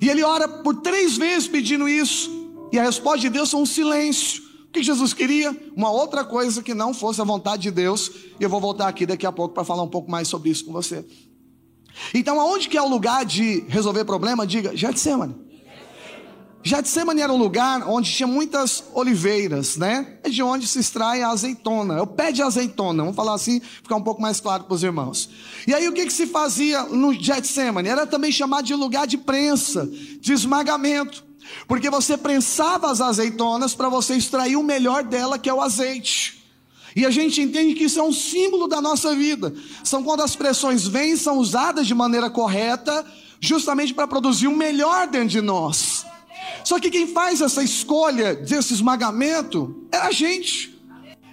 E 0.00 0.08
ele 0.08 0.22
ora 0.22 0.48
por 0.48 0.76
três 0.76 1.16
vezes 1.16 1.46
pedindo 1.46 1.88
isso. 1.88 2.30
E 2.72 2.78
a 2.78 2.82
resposta 2.82 3.20
de 3.20 3.28
Deus 3.28 3.52
é 3.52 3.56
um 3.56 3.66
silêncio. 3.66 4.42
O 4.64 4.72
que 4.72 4.82
Jesus 4.82 5.12
queria? 5.12 5.54
Uma 5.76 5.90
outra 5.90 6.24
coisa 6.24 6.62
que 6.62 6.72
não 6.72 6.94
fosse 6.94 7.20
a 7.20 7.24
vontade 7.24 7.62
de 7.62 7.70
Deus. 7.70 8.10
E 8.38 8.42
eu 8.42 8.48
vou 8.48 8.60
voltar 8.60 8.88
aqui 8.88 9.04
daqui 9.04 9.26
a 9.26 9.32
pouco 9.32 9.52
para 9.52 9.64
falar 9.64 9.82
um 9.82 9.88
pouco 9.88 10.10
mais 10.10 10.28
sobre 10.28 10.48
isso 10.48 10.64
com 10.64 10.72
você. 10.72 11.04
Então, 12.14 12.40
aonde 12.40 12.68
que 12.68 12.78
é 12.78 12.82
o 12.82 12.88
lugar 12.88 13.24
de 13.24 13.64
resolver 13.68 14.04
problema? 14.04 14.46
Diga, 14.46 14.74
Getsemane. 14.76 15.49
Getsemane 16.62 17.22
era 17.22 17.32
um 17.32 17.38
lugar 17.38 17.88
onde 17.88 18.12
tinha 18.12 18.26
muitas 18.26 18.84
oliveiras, 18.92 19.76
né? 19.76 20.18
É 20.22 20.28
de 20.28 20.42
onde 20.42 20.66
se 20.66 20.78
extrai 20.78 21.22
a 21.22 21.28
azeitona. 21.28 21.94
É 21.94 22.02
o 22.02 22.06
pé 22.06 22.30
de 22.30 22.42
azeitona, 22.42 23.02
vamos 23.02 23.16
falar 23.16 23.34
assim, 23.34 23.60
ficar 23.60 23.96
um 23.96 24.02
pouco 24.02 24.20
mais 24.20 24.40
claro 24.40 24.64
para 24.64 24.74
os 24.74 24.82
irmãos. 24.82 25.30
E 25.66 25.72
aí 25.72 25.88
o 25.88 25.92
que, 25.92 26.04
que 26.04 26.12
se 26.12 26.26
fazia 26.26 26.82
no 26.82 27.14
Getsemane? 27.14 27.88
Era 27.88 28.06
também 28.06 28.30
chamado 28.30 28.66
de 28.66 28.74
lugar 28.74 29.06
de 29.06 29.16
prensa, 29.16 29.88
de 30.20 30.32
esmagamento. 30.32 31.24
Porque 31.66 31.88
você 31.88 32.16
prensava 32.16 32.90
as 32.90 33.00
azeitonas 33.00 33.74
para 33.74 33.88
você 33.88 34.14
extrair 34.14 34.56
o 34.56 34.62
melhor 34.62 35.02
dela, 35.02 35.38
que 35.38 35.48
é 35.48 35.54
o 35.54 35.62
azeite. 35.62 36.44
E 36.94 37.06
a 37.06 37.10
gente 37.10 37.40
entende 37.40 37.74
que 37.74 37.84
isso 37.84 37.98
é 37.98 38.02
um 38.02 38.12
símbolo 38.12 38.68
da 38.68 38.80
nossa 38.80 39.14
vida. 39.14 39.54
São 39.82 40.02
quando 40.02 40.22
as 40.22 40.36
pressões 40.36 40.86
vêm, 40.86 41.16
são 41.16 41.38
usadas 41.38 41.86
de 41.86 41.94
maneira 41.94 42.28
correta, 42.28 43.04
justamente 43.40 43.94
para 43.94 44.06
produzir 44.06 44.48
o 44.48 44.56
melhor 44.56 45.06
dentro 45.06 45.28
de 45.28 45.40
nós. 45.40 46.04
Só 46.64 46.78
que 46.78 46.90
quem 46.90 47.06
faz 47.06 47.40
essa 47.40 47.62
escolha 47.62 48.34
desse 48.34 48.74
esmagamento 48.74 49.86
é 49.92 49.98
a 49.98 50.10
gente. 50.10 50.78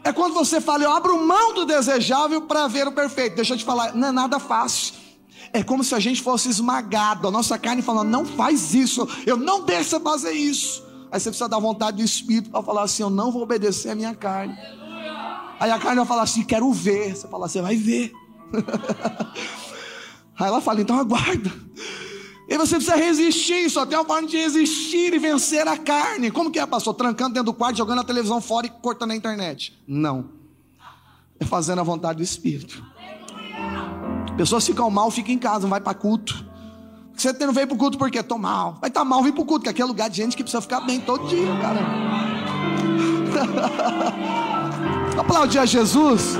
É 0.03 0.13
quando 0.13 0.33
você 0.33 0.61
fala, 0.61 0.83
eu 0.83 0.91
abro 0.91 1.21
mão 1.25 1.53
do 1.53 1.65
desejável 1.65 2.41
para 2.43 2.67
ver 2.67 2.87
o 2.87 2.91
perfeito. 2.91 3.35
Deixa 3.35 3.53
eu 3.53 3.57
te 3.57 3.65
falar, 3.65 3.93
não 3.93 4.07
é 4.07 4.11
nada 4.11 4.39
fácil. 4.39 4.95
É 5.51 5.63
como 5.63 5.83
se 5.83 5.95
a 5.95 5.99
gente 5.99 6.21
fosse 6.21 6.49
esmagado, 6.49 7.27
a 7.27 7.31
nossa 7.31 7.57
carne 7.57 7.81
falando, 7.81 8.09
não 8.09 8.25
faz 8.25 8.73
isso, 8.73 9.07
eu 9.25 9.37
não 9.37 9.63
deixo 9.63 9.99
fazer 9.99 10.31
isso. 10.33 10.85
Aí 11.11 11.19
você 11.19 11.29
precisa 11.29 11.47
dar 11.47 11.59
vontade 11.59 11.97
do 11.97 12.03
Espírito 12.03 12.49
para 12.49 12.61
falar 12.61 12.83
assim, 12.83 13.03
eu 13.03 13.09
não 13.09 13.31
vou 13.31 13.43
obedecer 13.43 13.89
a 13.89 13.95
minha 13.95 14.13
carne. 14.13 14.57
Aí 15.59 15.71
a 15.71 15.79
carne 15.79 15.97
vai 15.97 16.05
falar 16.05 16.23
assim, 16.23 16.43
quero 16.43 16.71
ver. 16.71 17.15
Você 17.15 17.27
fala, 17.27 17.47
você 17.47 17.61
vai 17.61 17.75
ver. 17.75 18.11
Aí 20.39 20.47
ela 20.47 20.61
fala, 20.61 20.81
então 20.81 20.99
aguarda. 20.99 21.51
Você 22.57 22.75
precisa 22.75 22.95
resistir, 22.95 23.69
só 23.69 23.85
tem 23.85 23.97
uma 23.97 24.05
forma 24.05 24.27
de 24.27 24.37
resistir 24.37 25.13
e 25.13 25.19
vencer 25.19 25.67
a 25.67 25.77
carne. 25.77 26.31
Como 26.31 26.51
que 26.51 26.59
é, 26.59 26.65
pastor? 26.65 26.93
Trancando 26.93 27.33
dentro 27.33 27.45
do 27.45 27.53
quarto, 27.53 27.77
jogando 27.77 27.99
a 27.99 28.03
televisão 28.03 28.41
fora 28.41 28.67
e 28.67 28.69
cortando 28.69 29.11
a 29.11 29.15
internet. 29.15 29.77
Não. 29.87 30.29
É 31.39 31.45
fazendo 31.45 31.79
a 31.79 31.83
vontade 31.83 32.17
do 32.17 32.23
Espírito. 32.23 32.83
Pessoas 34.35 34.65
ficam 34.65 34.89
mal, 34.89 35.09
ficam 35.09 35.33
em 35.33 35.37
casa, 35.37 35.61
não 35.61 35.69
vai 35.69 35.81
para 35.81 35.93
culto. 35.93 36.45
Você 37.15 37.33
não 37.33 37.53
veio 37.53 37.67
para 37.67 37.75
o 37.75 37.77
culto 37.77 37.97
porque 37.97 38.19
estou 38.19 38.37
mal. 38.37 38.77
Vai 38.79 38.89
estar 38.89 39.01
tá 39.01 39.05
mal, 39.05 39.23
vem 39.23 39.31
para 39.31 39.41
o 39.41 39.45
culto, 39.45 39.63
que 39.63 39.69
aqui 39.69 39.81
é 39.81 39.85
lugar 39.85 40.09
de 40.09 40.17
gente 40.17 40.37
que 40.37 40.43
precisa 40.43 40.61
ficar 40.61 40.81
bem 40.81 40.99
todo 40.99 41.27
dia, 41.27 41.47
cara. 41.59 41.79
Aplaudir 45.19 45.59
a 45.59 45.65
Jesus. 45.65 46.37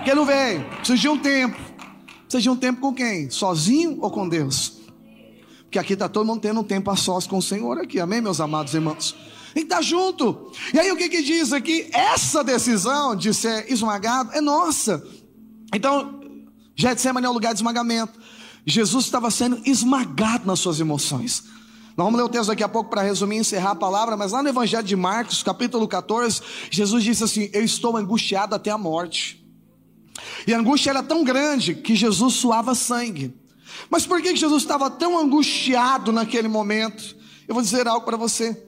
Porque 0.00 0.14
não 0.14 0.24
vem. 0.24 0.64
Precisa 0.78 0.98
de 0.98 1.08
um 1.10 1.18
tempo. 1.18 1.56
Precisa 2.22 2.40
de 2.40 2.48
um 2.48 2.56
tempo 2.56 2.80
com 2.80 2.94
quem? 2.94 3.28
Sozinho 3.28 3.98
ou 4.00 4.10
com 4.10 4.26
Deus? 4.26 4.78
Porque 5.64 5.78
aqui 5.78 5.92
está 5.92 6.08
todo 6.08 6.26
mundo 6.26 6.40
tendo 6.40 6.58
um 6.58 6.64
tempo 6.64 6.90
a 6.90 6.96
sós 6.96 7.26
com 7.26 7.36
o 7.36 7.42
Senhor 7.42 7.78
aqui. 7.78 8.00
Amém, 8.00 8.22
meus 8.22 8.40
amados 8.40 8.72
irmãos? 8.72 9.14
Tem 9.52 9.62
que 9.62 9.66
estar 9.66 9.76
tá 9.76 9.82
junto. 9.82 10.50
E 10.72 10.80
aí 10.80 10.90
o 10.90 10.96
que, 10.96 11.10
que 11.10 11.22
diz 11.22 11.52
aqui? 11.52 11.90
Essa 11.92 12.42
decisão 12.42 13.14
de 13.14 13.34
ser 13.34 13.70
esmagado 13.70 14.32
é 14.32 14.40
nossa. 14.40 15.06
Então, 15.74 16.18
Getsemane 16.74 17.26
é 17.26 17.28
o 17.28 17.34
lugar 17.34 17.52
de 17.52 17.58
esmagamento. 17.58 18.18
Jesus 18.64 19.04
estava 19.04 19.30
sendo 19.30 19.60
esmagado 19.66 20.46
nas 20.46 20.60
suas 20.60 20.80
emoções. 20.80 21.44
Nós 21.94 22.06
vamos 22.06 22.18
ler 22.18 22.24
o 22.24 22.28
texto 22.30 22.46
daqui 22.46 22.62
a 22.62 22.68
pouco 22.68 22.88
para 22.88 23.02
resumir 23.02 23.36
e 23.36 23.40
encerrar 23.40 23.72
a 23.72 23.74
palavra, 23.76 24.16
mas 24.16 24.32
lá 24.32 24.42
no 24.42 24.48
Evangelho 24.48 24.82
de 24.82 24.96
Marcos, 24.96 25.42
capítulo 25.42 25.86
14, 25.86 26.40
Jesus 26.70 27.04
disse 27.04 27.22
assim: 27.22 27.50
Eu 27.52 27.62
estou 27.62 27.98
angustiado 27.98 28.54
até 28.54 28.70
a 28.70 28.78
morte. 28.78 29.39
E 30.46 30.54
a 30.54 30.58
angústia 30.58 30.90
era 30.90 31.02
tão 31.02 31.24
grande 31.24 31.74
que 31.74 31.94
Jesus 31.94 32.34
suava 32.34 32.74
sangue. 32.74 33.34
Mas 33.88 34.06
por 34.06 34.20
que 34.20 34.34
Jesus 34.34 34.62
estava 34.62 34.90
tão 34.90 35.18
angustiado 35.18 36.12
naquele 36.12 36.48
momento? 36.48 37.16
Eu 37.46 37.54
vou 37.54 37.62
dizer 37.62 37.86
algo 37.86 38.04
para 38.04 38.16
você. 38.16 38.66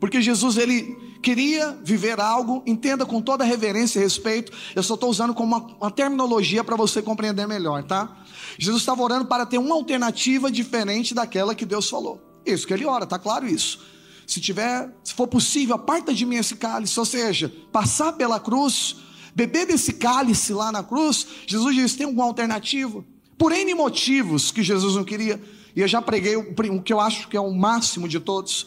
Porque 0.00 0.20
Jesus 0.20 0.56
ele 0.56 0.96
queria 1.22 1.78
viver 1.82 2.20
algo, 2.20 2.62
entenda 2.66 3.06
com 3.06 3.22
toda 3.22 3.44
reverência 3.44 3.98
e 3.98 4.02
respeito. 4.02 4.52
Eu 4.74 4.82
só 4.82 4.94
estou 4.94 5.08
usando 5.08 5.32
como 5.32 5.56
uma, 5.56 5.66
uma 5.80 5.90
terminologia 5.90 6.62
para 6.62 6.76
você 6.76 7.00
compreender 7.00 7.46
melhor, 7.46 7.82
tá? 7.82 8.24
Jesus 8.58 8.82
estava 8.82 9.02
orando 9.02 9.24
para 9.24 9.46
ter 9.46 9.56
uma 9.56 9.74
alternativa 9.74 10.50
diferente 10.50 11.14
daquela 11.14 11.54
que 11.54 11.64
Deus 11.64 11.88
falou. 11.88 12.20
Isso 12.44 12.66
que 12.66 12.74
ele 12.74 12.84
ora, 12.84 13.06
tá 13.06 13.18
claro 13.18 13.46
isso. 13.46 13.80
Se 14.26 14.40
tiver, 14.40 14.94
se 15.02 15.14
for 15.14 15.26
possível, 15.26 15.76
aparta 15.76 16.12
de 16.12 16.26
mim 16.26 16.36
esse 16.36 16.56
cálice, 16.56 16.98
ou 16.98 17.06
seja, 17.06 17.50
passar 17.72 18.12
pela 18.12 18.38
cruz 18.38 18.96
beber 19.34 19.66
desse 19.66 19.94
cálice 19.94 20.52
lá 20.52 20.70
na 20.70 20.82
cruz, 20.82 21.26
Jesus 21.46 21.74
disse: 21.74 21.96
tem 21.96 22.06
alguma 22.06 22.24
alternativa? 22.24 23.04
Por 23.36 23.52
N 23.52 23.74
motivos 23.74 24.50
que 24.50 24.62
Jesus 24.62 24.94
não 24.94 25.04
queria, 25.04 25.42
e 25.74 25.80
eu 25.80 25.88
já 25.88 26.00
preguei 26.00 26.36
o 26.36 26.82
que 26.82 26.92
eu 26.92 27.00
acho 27.00 27.28
que 27.28 27.36
é 27.36 27.40
o 27.40 27.52
máximo 27.52 28.08
de 28.08 28.20
todos, 28.20 28.66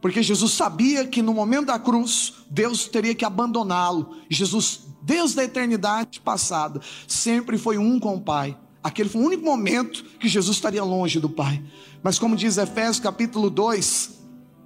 porque 0.00 0.22
Jesus 0.22 0.52
sabia 0.52 1.06
que 1.06 1.22
no 1.22 1.32
momento 1.32 1.66
da 1.66 1.78
cruz, 1.78 2.32
Deus 2.50 2.88
teria 2.88 3.14
que 3.14 3.24
abandoná-lo. 3.24 4.16
Jesus, 4.28 4.80
Deus 5.00 5.32
da 5.32 5.44
eternidade 5.44 6.20
passada, 6.20 6.80
sempre 7.06 7.56
foi 7.56 7.78
um 7.78 8.00
com 8.00 8.16
o 8.16 8.20
Pai. 8.20 8.58
Aquele 8.82 9.08
foi 9.08 9.22
o 9.22 9.24
único 9.24 9.44
momento 9.44 10.04
que 10.18 10.28
Jesus 10.28 10.56
estaria 10.56 10.82
longe 10.82 11.20
do 11.20 11.30
Pai. 11.30 11.62
Mas 12.02 12.18
como 12.18 12.34
diz 12.34 12.58
Efésios 12.58 12.98
capítulo 12.98 13.48
2, 13.48 14.10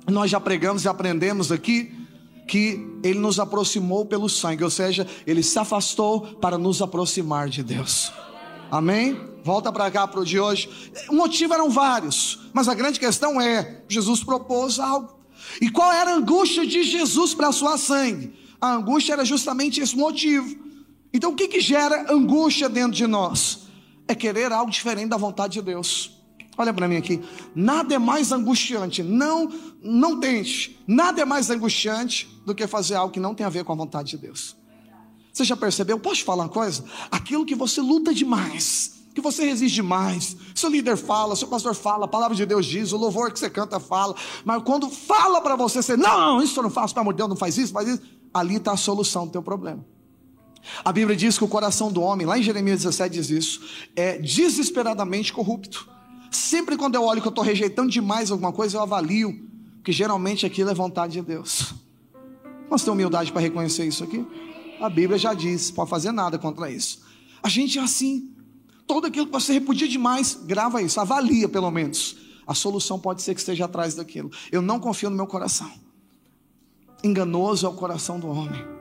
nós 0.09 0.31
já 0.31 0.41
pregamos 0.41 0.85
e 0.85 0.89
aprendemos 0.89 1.53
aqui 1.53 1.93
que 2.47 2.87
ele 3.03 3.19
nos 3.19 3.41
aproximou 3.41 4.07
pelo 4.07 4.29
sangue, 4.29 4.63
ou 4.63 4.71
seja, 4.71 5.07
ele 5.27 5.43
se 5.43 5.59
afastou 5.59 6.21
para 6.37 6.57
nos 6.57 6.81
aproximar 6.81 7.49
de 7.49 7.63
Deus. 7.63 8.13
Amém? 8.71 9.19
Volta 9.43 9.73
para 9.73 9.91
cá 9.91 10.07
para 10.07 10.21
o 10.21 10.25
de 10.25 10.39
hoje. 10.41 10.69
O 11.09 11.15
motivo 11.15 11.55
eram 11.55 11.71
vários, 11.71 12.41
mas 12.53 12.69
a 12.69 12.75
grande 12.75 12.99
questão 12.99 13.41
é: 13.41 13.83
Jesus 13.89 14.23
propôs 14.23 14.79
algo. 14.79 15.17
E 15.61 15.71
qual 15.71 15.93
era 15.93 16.13
a 16.13 16.17
angústia 16.17 16.67
de 16.67 16.83
Jesus 16.83 17.35
para 17.35 17.53
sua 17.53 17.79
sangue? 17.79 18.35
A 18.61 18.73
angústia 18.73 19.13
era 19.13 19.25
justamente 19.25 19.81
esse 19.81 19.97
motivo. 19.97 20.57
Então, 21.13 21.33
o 21.33 21.35
que, 21.35 21.49
que 21.49 21.61
gera 21.61 22.13
angústia 22.13 22.69
dentro 22.69 22.93
de 22.93 23.07
nós? 23.07 23.67
É 24.09 24.15
querer 24.15 24.53
algo 24.53 24.71
diferente 24.71 25.09
da 25.09 25.17
vontade 25.17 25.55
de 25.55 25.63
Deus. 25.63 26.16
Olha 26.59 26.73
para 26.73 26.89
mim 26.89 26.97
aqui. 26.97 27.23
Nada 27.55 27.95
é 27.95 27.99
mais 27.99 28.33
angustiante. 28.33 29.03
Não, 29.03 29.53
não 29.83 30.19
tente. 30.19 30.79
Nada 30.87 31.21
é 31.21 31.25
mais 31.25 31.51
angustiante 31.51 32.29
do 32.47 32.55
que 32.55 32.67
fazer 32.67 32.95
algo 32.95 33.13
que 33.13 33.21
não 33.21 33.35
tem 33.35 33.45
a 33.45 33.51
ver 33.51 33.65
com 33.65 33.73
a 33.73 33.77
vontade 33.77 34.11
de 34.11 34.19
Deus. 34.19 34.57
Você 35.33 35.45
já 35.45 35.55
percebeu? 35.55 35.99
Posso 35.99 36.25
falar 36.25 36.45
uma 36.45 36.49
coisa? 36.49 36.83
Aquilo 37.11 37.45
que 37.45 37.55
você 37.55 37.83
luta 37.83 38.15
demais, 38.15 39.05
que 39.15 39.21
você 39.21 39.45
resiste 39.45 39.75
demais, 39.75 40.35
seu 40.55 40.71
líder 40.71 40.97
fala, 40.97 41.37
seu 41.37 41.47
pastor 41.47 41.75
fala, 41.75 42.07
a 42.07 42.09
palavra 42.09 42.35
de 42.35 42.47
Deus 42.47 42.65
diz, 42.65 42.93
o 42.93 42.97
louvor 42.97 43.31
que 43.31 43.39
você 43.39 43.51
canta 43.51 43.79
fala, 43.79 44.15
mas 44.47 44.63
quando 44.63 44.89
fala 44.89 45.43
para 45.43 45.55
você, 45.55 45.83
você, 45.83 45.95
não, 45.95 46.43
isso 46.43 46.59
eu 46.59 46.63
não 46.63 46.71
faço, 46.71 46.95
pelo 46.95 47.03
amor 47.03 47.13
de 47.13 47.19
Deus, 47.19 47.29
não 47.29 47.37
faz 47.37 47.59
isso, 47.59 47.71
faz 47.71 47.87
isso, 47.87 48.03
ali 48.33 48.57
está 48.57 48.73
a 48.73 48.77
solução 48.79 49.27
do 49.27 49.33
teu 49.33 49.43
problema. 49.43 49.85
A 50.85 50.93
Bíblia 50.93 51.17
diz 51.17 51.37
que 51.37 51.45
o 51.45 51.49
coração 51.49 51.93
do 51.93 52.01
homem, 52.01 52.27
lá 52.27 52.39
em 52.39 52.43
Jeremias 52.43 52.83
17 52.83 53.15
diz 53.15 53.31
isso, 53.31 53.61
é 53.95 54.19
desesperadamente 54.19 55.33
corrupto. 55.33 55.89
Sempre 56.37 56.77
quando 56.77 56.97
eu 56.97 57.03
olho 57.03 57.23
que 57.23 57.27
eu 57.27 57.31
estou 57.31 57.43
rejeitando 57.43 57.91
demais 57.91 58.31
alguma 58.31 58.53
coisa, 58.53 58.77
eu 58.77 58.83
avalio 58.83 59.49
que 59.83 59.91
geralmente 59.91 60.45
aquilo 60.45 60.69
é 60.69 60.75
vontade 60.75 61.15
de 61.15 61.23
Deus. 61.23 61.75
Nós 62.71 62.83
temos 62.83 62.95
humildade 62.95 63.33
para 63.33 63.41
reconhecer 63.41 63.87
isso 63.87 64.05
aqui? 64.05 64.25
A 64.79 64.91
Bíblia 64.91 65.19
já 65.19 65.33
diz, 65.33 65.71
pode 65.71 65.89
fazer 65.89 66.13
nada 66.13 66.39
contra 66.39 66.71
isso. 66.71 67.01
A 67.43 67.49
gente 67.49 67.79
é 67.79 67.83
assim. 67.83 68.35
Todo 68.87 69.07
aquilo 69.07 69.27
que 69.27 69.33
você 69.33 69.55
repudia 69.55 69.89
demais, 69.89 70.39
grava 70.45 70.83
isso, 70.83 71.01
avalia 71.01 71.49
pelo 71.49 71.71
menos. 71.71 72.19
A 72.47 72.53
solução 72.53 72.99
pode 72.99 73.23
ser 73.23 73.35
que 73.35 73.41
esteja 73.41 73.65
atrás 73.65 73.95
daquilo. 73.95 74.31
Eu 74.53 74.61
não 74.61 74.79
confio 74.79 75.09
no 75.09 75.17
meu 75.17 75.27
coração. 75.27 75.71
Enganoso 77.03 77.67
é 77.67 77.69
o 77.71 77.75
coração 77.75 78.21
do 78.21 78.29
homem. 78.29 78.76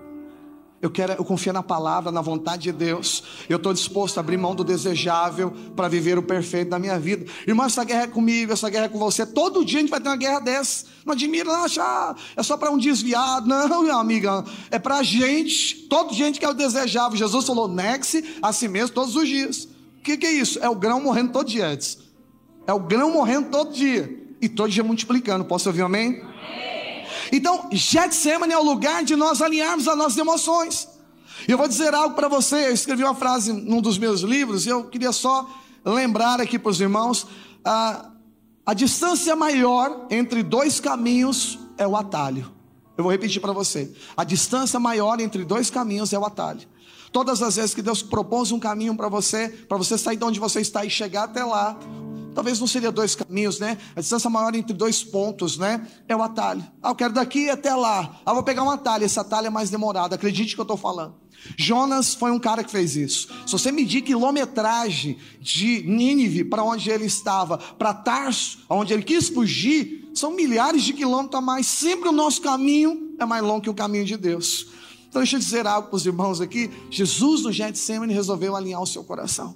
Eu 0.86 0.91
quero, 0.91 1.13
eu 1.13 1.26
confio 1.26 1.52
na 1.52 1.63
palavra, 1.63 2.12
na 2.12 2.21
vontade 2.21 2.62
de 2.62 2.71
Deus. 2.71 3.24
Eu 3.50 3.58
estou 3.58 3.74
disposto 3.74 4.17
a 4.17 4.19
abrir 4.19 4.38
mão 4.38 4.54
do 4.54 4.63
desejável 4.63 5.52
para 5.76 5.88
viver 5.88 6.15
o 6.15 6.21
perfeito 6.21 6.69
da 6.69 6.78
minha 6.78 7.00
vida. 7.00 7.26
Irmão, 7.48 7.65
essa 7.65 7.84
guerra 7.84 8.04
é 8.04 8.08
comigo, 8.08 8.54
essa 8.54 8.69
guerra 8.69 8.86
é 8.86 8.89
com 8.89 9.00
você. 9.00 9.26
Todo 9.26 9.65
dia 9.65 9.80
a 9.80 9.82
gente 9.82 9.89
vai 9.89 10.00
ter 10.00 10.10
uma 10.10 10.15
guerra 10.15 10.39
dessa. 10.41 10.86
Não 11.04 11.13
admira, 11.13 11.45
não 11.45 11.63
acha, 11.63 11.82
ah, 11.82 12.15
é 12.36 12.43
só 12.43 12.56
para 12.56 12.69
um 12.69 12.78
desviado. 12.78 13.48
Não, 13.48 13.82
minha 13.82 13.95
amiga, 13.95 14.45
é 14.69 14.78
para 14.78 14.98
a 14.98 15.04
gente. 15.04 15.88
Todo 15.89 16.13
gente 16.13 16.38
que 16.38 16.45
é 16.45 16.50
o 16.50 16.54
desejável. 16.54 17.17
Jesus 17.17 17.48
falou, 17.48 17.67
negue-se 17.67 18.38
a 18.39 18.54
si 18.54 18.67
mesmo 18.67 18.93
todos 18.93 19.15
os 19.15 19.28
dias. 19.28 19.63
O 19.98 20.04
que, 20.04 20.17
que 20.17 20.28
é 20.28 20.32
isso? 20.34 20.60
É 20.60 20.69
o 20.69 20.76
grão 20.76 21.02
morrendo 21.02 21.32
todo 21.32 21.48
dia 21.48 21.65
antes. 21.65 21.98
É 22.67 22.74
o 22.74 22.80
grão 22.80 23.12
morrendo 23.12 23.50
todo 23.50 23.74
dia. 23.74 24.24
E 24.39 24.48
todo 24.48 24.69
dia 24.69 24.84
multiplicando. 24.84 25.45
Posso 25.45 25.67
ouvir 25.67 25.82
amém? 25.82 26.21
amém. 26.21 26.75
Então, 27.32 27.70
Getsemane 27.72 28.54
é 28.54 28.58
o 28.58 28.64
lugar 28.64 29.04
de 29.04 29.16
nós 29.16 29.42
alinharmos 29.42 29.88
as 29.88 29.98
nossas 29.98 30.18
emoções. 30.18 30.88
E 31.48 31.52
eu 31.52 31.58
vou 31.58 31.68
dizer 31.68 31.94
algo 31.94 32.16
para 32.16 32.28
você. 32.28 32.68
Eu 32.68 32.74
escrevi 32.74 33.04
uma 33.04 33.16
frase 33.16 33.52
num 33.52 33.82
dos 33.82 33.98
meus 33.98 34.22
livros 34.22 34.66
e 34.66 34.70
eu 34.70 34.86
queria 34.86 35.12
só 35.12 35.50
lembrar 35.84 36.40
aqui 36.40 36.58
para 36.58 36.72
os 36.72 36.80
irmãos: 36.80 37.28
a, 37.64 38.10
a 38.66 38.74
distância 38.74 39.36
maior 39.36 40.08
entre 40.10 40.42
dois 40.42 40.80
caminhos 40.80 41.60
é 41.78 41.88
o 41.88 41.96
atalho. 41.96 42.52
Eu 42.98 43.04
vou 43.04 43.12
repetir 43.12 43.42
para 43.42 43.52
você: 43.52 43.94
a 44.16 44.24
distância 44.24 44.80
maior 44.80 45.20
entre 45.20 45.44
dois 45.44 45.70
caminhos 45.70 46.14
é 46.14 46.20
o 46.20 46.26
atalho. 46.26 46.68
Todas 47.15 47.41
as 47.41 47.56
vezes 47.56 47.73
que 47.73 47.82
Deus 47.82 48.04
propôs 48.04 48.51
um 48.51 48.60
caminho 48.60 48.93
para 48.93 49.08
você, 49.08 49.47
para 49.47 49.78
você 49.78 49.97
sair 49.97 50.17
de 50.17 50.25
onde 50.25 50.38
você 50.38 50.60
está 50.60 50.84
e 50.84 50.89
chegar 50.89 51.23
até 51.23 51.45
lá, 51.45 51.80
Talvez 52.34 52.60
não 52.60 52.67
seria 52.67 52.91
dois 52.91 53.15
caminhos, 53.15 53.58
né? 53.58 53.78
A 53.95 54.01
distância 54.01 54.30
maior 54.30 54.54
entre 54.54 54.73
dois 54.73 55.01
pontos, 55.01 55.58
né? 55.58 55.88
É 56.06 56.13
o 56.13 56.21
atalho. 56.21 56.62
Ah, 56.84 56.89
eu 56.89 56.95
quero 56.95 57.13
daqui 57.13 57.49
até 57.49 57.73
lá. 57.73 58.19
Ah, 58.25 58.34
vou 58.34 58.43
pegar 58.43 58.62
um 58.63 58.69
atalho. 58.69 59.06
Esse 59.06 59.17
atalho 59.17 59.47
é 59.47 59.49
mais 59.49 59.69
demorado. 59.69 60.12
Acredite 60.13 60.54
que 60.54 60.60
eu 60.60 60.63
estou 60.63 60.75
falando. 60.75 61.15
Jonas 61.58 62.13
foi 62.13 62.32
um 62.32 62.39
cara 62.39 62.62
que 62.62 62.69
fez 62.69 62.97
isso. 62.97 63.30
Se 63.45 63.54
você 63.54 63.71
medir 63.71 64.01
quilometragem 64.01 65.17
de 65.39 65.84
Nínive 65.88 66.43
para 66.43 66.65
onde 66.65 66.89
ele 66.89 67.06
estava, 67.06 67.58
para 67.58 67.93
Tarso, 67.93 68.65
onde 68.69 68.91
ele 68.91 69.04
quis 69.04 69.30
fugir, 69.30 70.12
são 70.13 70.32
milhares 70.32 70.84
de 70.84 70.91
quilômetros 70.91 71.39
a 71.39 71.41
mais. 71.41 71.65
Sempre 71.65 72.10
o 72.10 72.12
nosso 72.12 72.41
caminho 72.41 73.15
é 73.17 73.25
mais 73.25 73.41
longo 73.41 73.62
que 73.62 73.69
o 73.69 73.73
caminho 73.73 74.04
de 74.04 74.17
Deus. 74.17 74.67
Então 75.15 75.21
deixa 75.21 75.38
eu 75.38 75.39
dizer 75.39 75.65
algo 75.65 75.88
para 75.88 75.95
os 75.95 76.06
irmãos 76.06 76.41
aqui. 76.41 76.69
Jesus 76.91 77.43
no 77.43 77.51
Getsemane 77.54 78.13
resolveu 78.13 78.54
alinhar 78.54 78.82
o 78.82 78.86
seu 78.86 79.01
coração. 79.01 79.56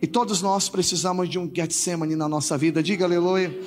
E 0.00 0.06
todos 0.06 0.40
nós 0.40 0.68
precisamos 0.68 1.28
de 1.28 1.40
um 1.40 1.50
Getsemane 1.52 2.14
na 2.14 2.28
nossa 2.28 2.56
vida. 2.56 2.80
Diga 2.80 3.04
aleluia. 3.04 3.60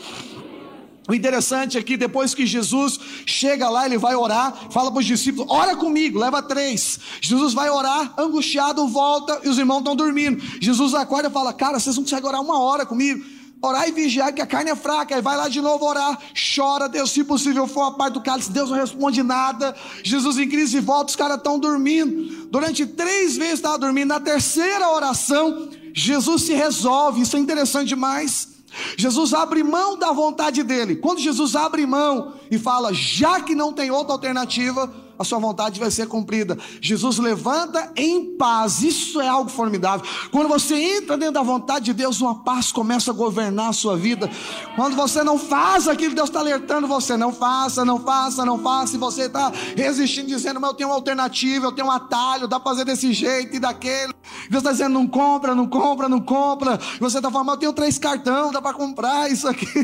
O 1.09 1.13
interessante 1.13 1.77
é 1.77 1.83
que 1.83 1.97
depois 1.97 2.33
que 2.33 2.45
Jesus 2.45 2.97
chega 3.25 3.69
lá, 3.69 3.85
ele 3.85 3.97
vai 3.97 4.15
orar, 4.15 4.71
fala 4.71 4.89
para 4.89 5.01
os 5.01 5.05
discípulos: 5.05 5.51
ora 5.51 5.75
comigo, 5.75 6.17
leva 6.17 6.41
três. 6.41 7.01
Jesus 7.19 7.53
vai 7.53 7.69
orar, 7.69 8.13
angustiado, 8.17 8.87
volta 8.87 9.41
e 9.43 9.49
os 9.49 9.57
irmãos 9.57 9.79
estão 9.79 9.93
dormindo. 9.93 10.41
Jesus 10.61 10.93
acorda 10.93 11.27
e 11.27 11.31
fala: 11.33 11.51
Cara, 11.51 11.77
vocês 11.81 11.97
não 11.97 12.03
conseguem 12.03 12.29
orar 12.29 12.41
uma 12.41 12.61
hora 12.61 12.85
comigo. 12.85 13.25
Orar 13.65 13.87
e 13.87 13.91
vigiar, 13.91 14.33
que 14.33 14.41
a 14.41 14.45
carne 14.45 14.71
é 14.71 14.75
fraca. 14.75 15.15
Aí 15.15 15.21
vai 15.21 15.35
lá 15.35 15.49
de 15.49 15.61
novo 15.61 15.85
orar, 15.85 16.19
chora, 16.55 16.87
Deus, 16.87 17.11
se 17.11 17.23
possível 17.23 17.67
for 17.67 17.83
a 17.83 17.91
parte 17.91 18.13
do 18.13 18.21
cálice, 18.21 18.51
Deus 18.51 18.69
não 18.69 18.77
responde 18.77 19.23
nada. 19.23 19.75
Jesus 20.03 20.37
em 20.37 20.47
crise 20.47 20.79
volta, 20.79 21.09
os 21.09 21.15
caras 21.15 21.37
estão 21.37 21.57
dormindo. 21.57 22.47
Durante 22.47 22.85
três 22.85 23.35
vezes 23.35 23.55
estava 23.55 23.77
dormindo. 23.77 24.09
Na 24.09 24.19
terceira 24.19 24.89
oração, 24.89 25.69
Jesus 25.93 26.43
se 26.43 26.53
resolve, 26.53 27.21
isso 27.21 27.35
é 27.35 27.39
interessante 27.39 27.89
demais. 27.89 28.55
Jesus 28.97 29.33
abre 29.33 29.63
mão 29.63 29.97
da 29.97 30.11
vontade 30.11 30.61
dele. 30.63 30.97
Quando 30.97 31.19
Jesus 31.19 31.55
abre 31.55 31.85
mão 31.85 32.33
e 32.51 32.57
fala, 32.57 32.93
já 32.93 33.39
que 33.39 33.55
não 33.55 33.71
tem 33.71 33.89
outra 33.89 34.13
alternativa, 34.13 34.93
a 35.17 35.23
sua 35.23 35.39
vontade 35.39 35.79
vai 35.79 35.91
ser 35.91 36.07
cumprida. 36.07 36.57
Jesus 36.81 37.19
levanta 37.19 37.91
em 37.95 38.35
paz, 38.37 38.81
isso 38.81 39.21
é 39.21 39.27
algo 39.27 39.49
formidável. 39.49 40.05
Quando 40.31 40.47
você 40.47 40.75
entra 40.75 41.17
dentro 41.17 41.35
da 41.35 41.43
vontade 41.43 41.85
de 41.85 41.93
Deus, 41.93 42.19
uma 42.21 42.43
paz 42.43 42.71
começa 42.71 43.11
a 43.11 43.13
governar 43.13 43.69
a 43.69 43.73
sua 43.73 43.95
vida. 43.95 44.29
Quando 44.75 44.95
você 44.95 45.23
não 45.23 45.37
faz 45.37 45.87
aquilo 45.87 46.15
Deus 46.15 46.29
está 46.29 46.39
alertando 46.39 46.87
você, 46.87 47.17
não 47.17 47.33
faça, 47.33 47.83
não 47.83 47.99
faça, 47.99 48.45
não 48.45 48.57
faça, 48.57 48.95
e 48.95 48.99
você 48.99 49.23
está 49.23 49.51
resistindo, 49.75 50.27
dizendo, 50.27 50.59
mas 50.59 50.71
eu 50.71 50.75
tenho 50.75 50.89
uma 50.89 50.95
alternativa, 50.95 51.67
eu 51.67 51.71
tenho 51.71 51.87
um 51.87 51.91
atalho, 51.91 52.47
dá 52.47 52.59
para 52.59 52.71
fazer 52.71 52.85
desse 52.85 53.11
jeito 53.13 53.55
e 53.55 53.59
daquele. 53.59 54.13
Deus 54.49 54.61
está 54.61 54.71
dizendo, 54.71 54.93
não 54.93 55.07
compra, 55.07 55.53
não 55.53 55.67
compra, 55.67 56.07
não 56.07 56.21
compra. 56.21 56.79
E 56.95 56.99
você 56.99 57.17
está 57.17 57.29
falando, 57.29 57.47
mas 57.47 57.55
eu 57.55 57.59
tenho 57.59 57.73
três 57.73 57.97
cartão, 57.99 58.51
dá 58.51 58.61
para 58.61 58.73
comprar 58.73 59.29
isso 59.31 59.47
aqui. 59.47 59.83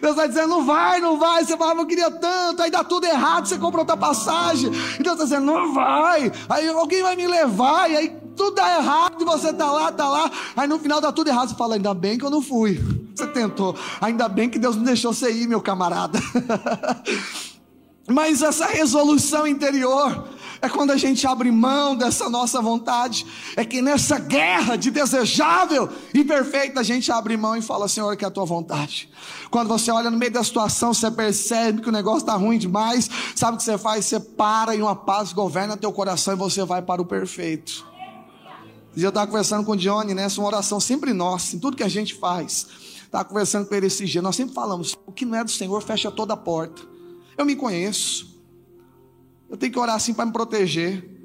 Deus 0.00 0.10
está 0.10 0.26
dizendo, 0.26 0.48
não 0.48 0.64
vai, 0.64 1.00
não 1.00 1.18
vai. 1.18 1.44
Você 1.44 1.56
fala, 1.56 1.80
eu 1.80 1.86
queria 1.86 2.10
tanto, 2.10 2.62
aí 2.62 2.70
dá 2.76 2.84
tudo 2.84 3.06
errado, 3.06 3.46
você 3.46 3.58
compra 3.58 3.80
outra 3.80 3.96
passagem. 3.96 4.70
E 4.98 5.02
Deus 5.02 5.14
está 5.14 5.24
dizendo, 5.24 5.46
não 5.46 5.72
vai. 5.72 6.30
Aí 6.48 6.68
alguém 6.68 7.02
vai 7.02 7.16
me 7.16 7.26
levar, 7.26 7.90
e 7.90 7.96
aí 7.96 8.08
tudo 8.36 8.56
dá 8.56 8.78
errado, 8.78 9.16
e 9.20 9.24
você 9.24 9.50
está 9.50 9.70
lá, 9.70 9.88
está 9.88 10.08
lá. 10.08 10.30
Aí 10.56 10.68
no 10.68 10.78
final 10.78 11.00
dá 11.00 11.10
tudo 11.10 11.28
errado. 11.28 11.48
Você 11.48 11.54
fala, 11.54 11.74
ainda 11.74 11.94
bem 11.94 12.18
que 12.18 12.24
eu 12.24 12.30
não 12.30 12.42
fui. 12.42 12.80
Você 13.14 13.26
tentou. 13.28 13.74
Ainda 14.00 14.28
bem 14.28 14.48
que 14.48 14.58
Deus 14.58 14.76
não 14.76 14.84
deixou 14.84 15.12
você 15.12 15.32
ir, 15.32 15.48
meu 15.48 15.60
camarada. 15.60 16.18
Mas 18.08 18.42
essa 18.42 18.66
resolução 18.66 19.46
interior 19.46 20.28
é 20.60 20.68
quando 20.68 20.90
a 20.90 20.96
gente 20.96 21.26
abre 21.26 21.50
mão 21.50 21.94
dessa 21.94 22.30
nossa 22.30 22.60
vontade, 22.60 23.26
é 23.56 23.64
que 23.64 23.82
nessa 23.82 24.18
guerra 24.18 24.76
de 24.76 24.90
desejável 24.90 25.88
e 26.14 26.24
perfeito 26.24 26.78
a 26.78 26.82
gente 26.82 27.10
abre 27.12 27.36
mão 27.36 27.56
e 27.56 27.62
fala: 27.62 27.88
Senhor, 27.88 28.16
que 28.16 28.24
é 28.24 28.28
a 28.28 28.30
tua 28.30 28.44
vontade. 28.44 29.08
Quando 29.50 29.68
você 29.68 29.90
olha 29.90 30.10
no 30.10 30.18
meio 30.18 30.32
da 30.32 30.42
situação, 30.42 30.92
você 30.92 31.10
percebe 31.10 31.82
que 31.82 31.88
o 31.88 31.92
negócio 31.92 32.20
está 32.20 32.34
ruim 32.34 32.58
demais, 32.58 33.08
sabe 33.34 33.54
o 33.54 33.56
que 33.58 33.64
você 33.64 33.78
faz? 33.78 34.04
Você 34.04 34.20
para 34.20 34.74
e 34.74 34.82
uma 34.82 34.96
paz 34.96 35.32
governa 35.32 35.76
teu 35.76 35.92
coração 35.92 36.34
e 36.34 36.36
você 36.36 36.64
vai 36.64 36.82
para 36.82 37.00
o 37.00 37.04
perfeito. 37.04 37.86
E 38.96 39.02
eu 39.02 39.10
estava 39.10 39.26
conversando 39.26 39.64
com 39.64 39.72
o 39.72 39.76
Johnny, 39.76 40.14
né? 40.14 40.22
Essa 40.22 40.40
é 40.40 40.40
uma 40.40 40.48
oração 40.48 40.80
sempre 40.80 41.12
nossa, 41.12 41.54
em 41.54 41.58
tudo 41.58 41.76
que 41.76 41.82
a 41.82 41.88
gente 41.88 42.14
faz. 42.14 42.66
Estava 43.04 43.24
conversando 43.24 43.66
com 43.66 43.74
ele 43.74 43.86
esse 43.86 44.04
dia. 44.06 44.22
Nós 44.22 44.34
sempre 44.34 44.54
falamos: 44.54 44.96
o 45.06 45.12
que 45.12 45.26
não 45.26 45.38
é 45.38 45.44
do 45.44 45.50
Senhor 45.50 45.82
fecha 45.82 46.10
toda 46.10 46.32
a 46.34 46.36
porta. 46.36 46.82
Eu 47.36 47.44
me 47.44 47.54
conheço. 47.54 48.35
Eu 49.48 49.56
tenho 49.56 49.72
que 49.72 49.78
orar 49.78 49.96
assim 49.96 50.12
para 50.12 50.26
me 50.26 50.32
proteger. 50.32 51.16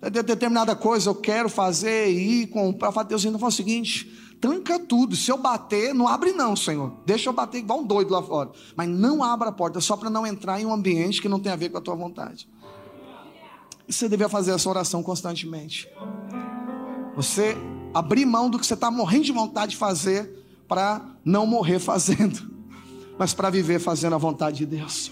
De 0.00 0.22
determinada 0.22 0.76
coisa 0.76 1.10
eu 1.10 1.14
quero 1.14 1.48
fazer 1.48 2.10
e 2.10 2.42
ir 2.42 2.46
comprar. 2.48 2.90
Deus, 3.04 3.24
ainda 3.24 3.38
fala 3.38 3.48
o 3.48 3.52
seguinte: 3.52 4.06
tranca 4.40 4.78
tudo. 4.78 5.16
Se 5.16 5.30
eu 5.30 5.38
bater, 5.38 5.94
não 5.94 6.06
abre, 6.06 6.32
não, 6.32 6.54
Senhor. 6.54 6.92
Deixa 7.06 7.28
eu 7.28 7.32
bater 7.32 7.58
igual 7.58 7.80
um 7.80 7.86
doido 7.86 8.12
lá 8.12 8.22
fora. 8.22 8.50
Mas 8.76 8.88
não 8.88 9.22
abra 9.22 9.48
a 9.48 9.52
porta, 9.52 9.80
só 9.80 9.96
para 9.96 10.10
não 10.10 10.26
entrar 10.26 10.60
em 10.60 10.66
um 10.66 10.72
ambiente 10.72 11.22
que 11.22 11.28
não 11.28 11.40
tem 11.40 11.50
a 11.50 11.56
ver 11.56 11.70
com 11.70 11.78
a 11.78 11.80
tua 11.80 11.94
vontade. 11.94 12.48
E 13.88 13.92
você 13.92 14.08
devia 14.08 14.28
fazer 14.28 14.52
essa 14.52 14.68
oração 14.68 15.02
constantemente. 15.02 15.88
Você 17.16 17.56
abrir 17.94 18.26
mão 18.26 18.50
do 18.50 18.58
que 18.58 18.66
você 18.66 18.74
está 18.74 18.90
morrendo 18.90 19.24
de 19.24 19.32
vontade 19.32 19.72
de 19.72 19.76
fazer 19.76 20.44
para 20.66 21.00
não 21.24 21.46
morrer 21.46 21.78
fazendo, 21.78 22.50
mas 23.18 23.32
para 23.32 23.48
viver 23.48 23.78
fazendo 23.78 24.14
a 24.14 24.18
vontade 24.18 24.58
de 24.58 24.66
Deus. 24.66 25.10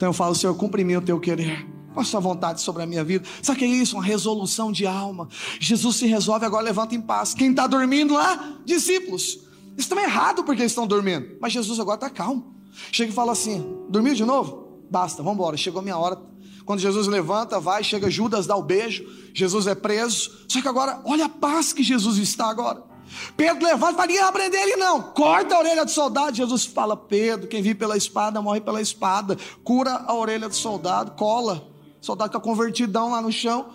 Então 0.00 0.08
eu 0.08 0.12
falo, 0.14 0.34
Senhor, 0.34 0.54
cumpre 0.54 0.96
o 0.96 1.02
teu 1.02 1.20
querer. 1.20 1.68
Qual 1.92 2.06
a 2.14 2.20
vontade 2.20 2.62
sobre 2.62 2.82
a 2.82 2.86
minha 2.86 3.04
vida? 3.04 3.28
Sabe 3.42 3.56
o 3.56 3.58
que 3.58 3.66
é 3.66 3.68
isso? 3.68 3.96
Uma 3.96 4.02
resolução 4.02 4.72
de 4.72 4.86
alma. 4.86 5.28
Jesus 5.60 5.96
se 5.96 6.06
resolve 6.06 6.46
agora, 6.46 6.64
levanta 6.64 6.94
em 6.94 7.00
paz. 7.02 7.34
Quem 7.34 7.50
está 7.50 7.66
dormindo 7.66 8.14
lá? 8.14 8.56
Discípulos. 8.64 9.40
Estão 9.76 10.00
errado 10.00 10.42
porque 10.42 10.62
eles 10.62 10.72
estão 10.72 10.86
dormindo. 10.86 11.36
Mas 11.38 11.52
Jesus 11.52 11.78
agora 11.78 11.96
está 11.96 12.08
calmo. 12.08 12.54
Chega 12.90 13.12
e 13.12 13.14
fala 13.14 13.32
assim: 13.32 13.76
dormiu 13.90 14.14
de 14.14 14.24
novo? 14.24 14.80
Basta, 14.90 15.22
vamos 15.22 15.34
embora. 15.34 15.58
Chegou 15.58 15.80
a 15.80 15.82
minha 15.82 15.98
hora. 15.98 16.18
Quando 16.64 16.80
Jesus 16.80 17.06
levanta, 17.06 17.60
vai, 17.60 17.84
chega 17.84 18.08
Judas, 18.08 18.46
dá 18.46 18.56
o 18.56 18.62
beijo. 18.62 19.04
Jesus 19.34 19.66
é 19.66 19.74
preso. 19.74 20.30
Só 20.48 20.62
que 20.62 20.68
agora, 20.68 21.02
olha 21.04 21.26
a 21.26 21.28
paz 21.28 21.74
que 21.74 21.82
Jesus 21.82 22.16
está 22.16 22.48
agora. 22.48 22.82
Pedro 23.36 23.64
levanta, 23.64 23.94
fala, 23.94 24.06
ninguém 24.06 24.22
vai 24.22 24.32
prender 24.32 24.60
ele 24.62 24.76
não. 24.76 25.02
Corta 25.02 25.54
a 25.54 25.58
orelha 25.58 25.84
do 25.84 25.90
soldado. 25.90 26.36
Jesus 26.36 26.64
fala, 26.64 26.96
Pedro, 26.96 27.48
quem 27.48 27.62
vive 27.62 27.74
pela 27.74 27.96
espada, 27.96 28.40
morre 28.40 28.60
pela 28.60 28.80
espada. 28.80 29.36
Cura 29.64 30.04
a 30.06 30.14
orelha 30.14 30.48
do 30.48 30.54
soldado, 30.54 31.12
cola. 31.12 31.68
O 32.00 32.04
soldado 32.04 32.30
fica 32.30 32.40
convertidão 32.40 33.10
lá 33.10 33.20
no 33.20 33.32
chão. 33.32 33.66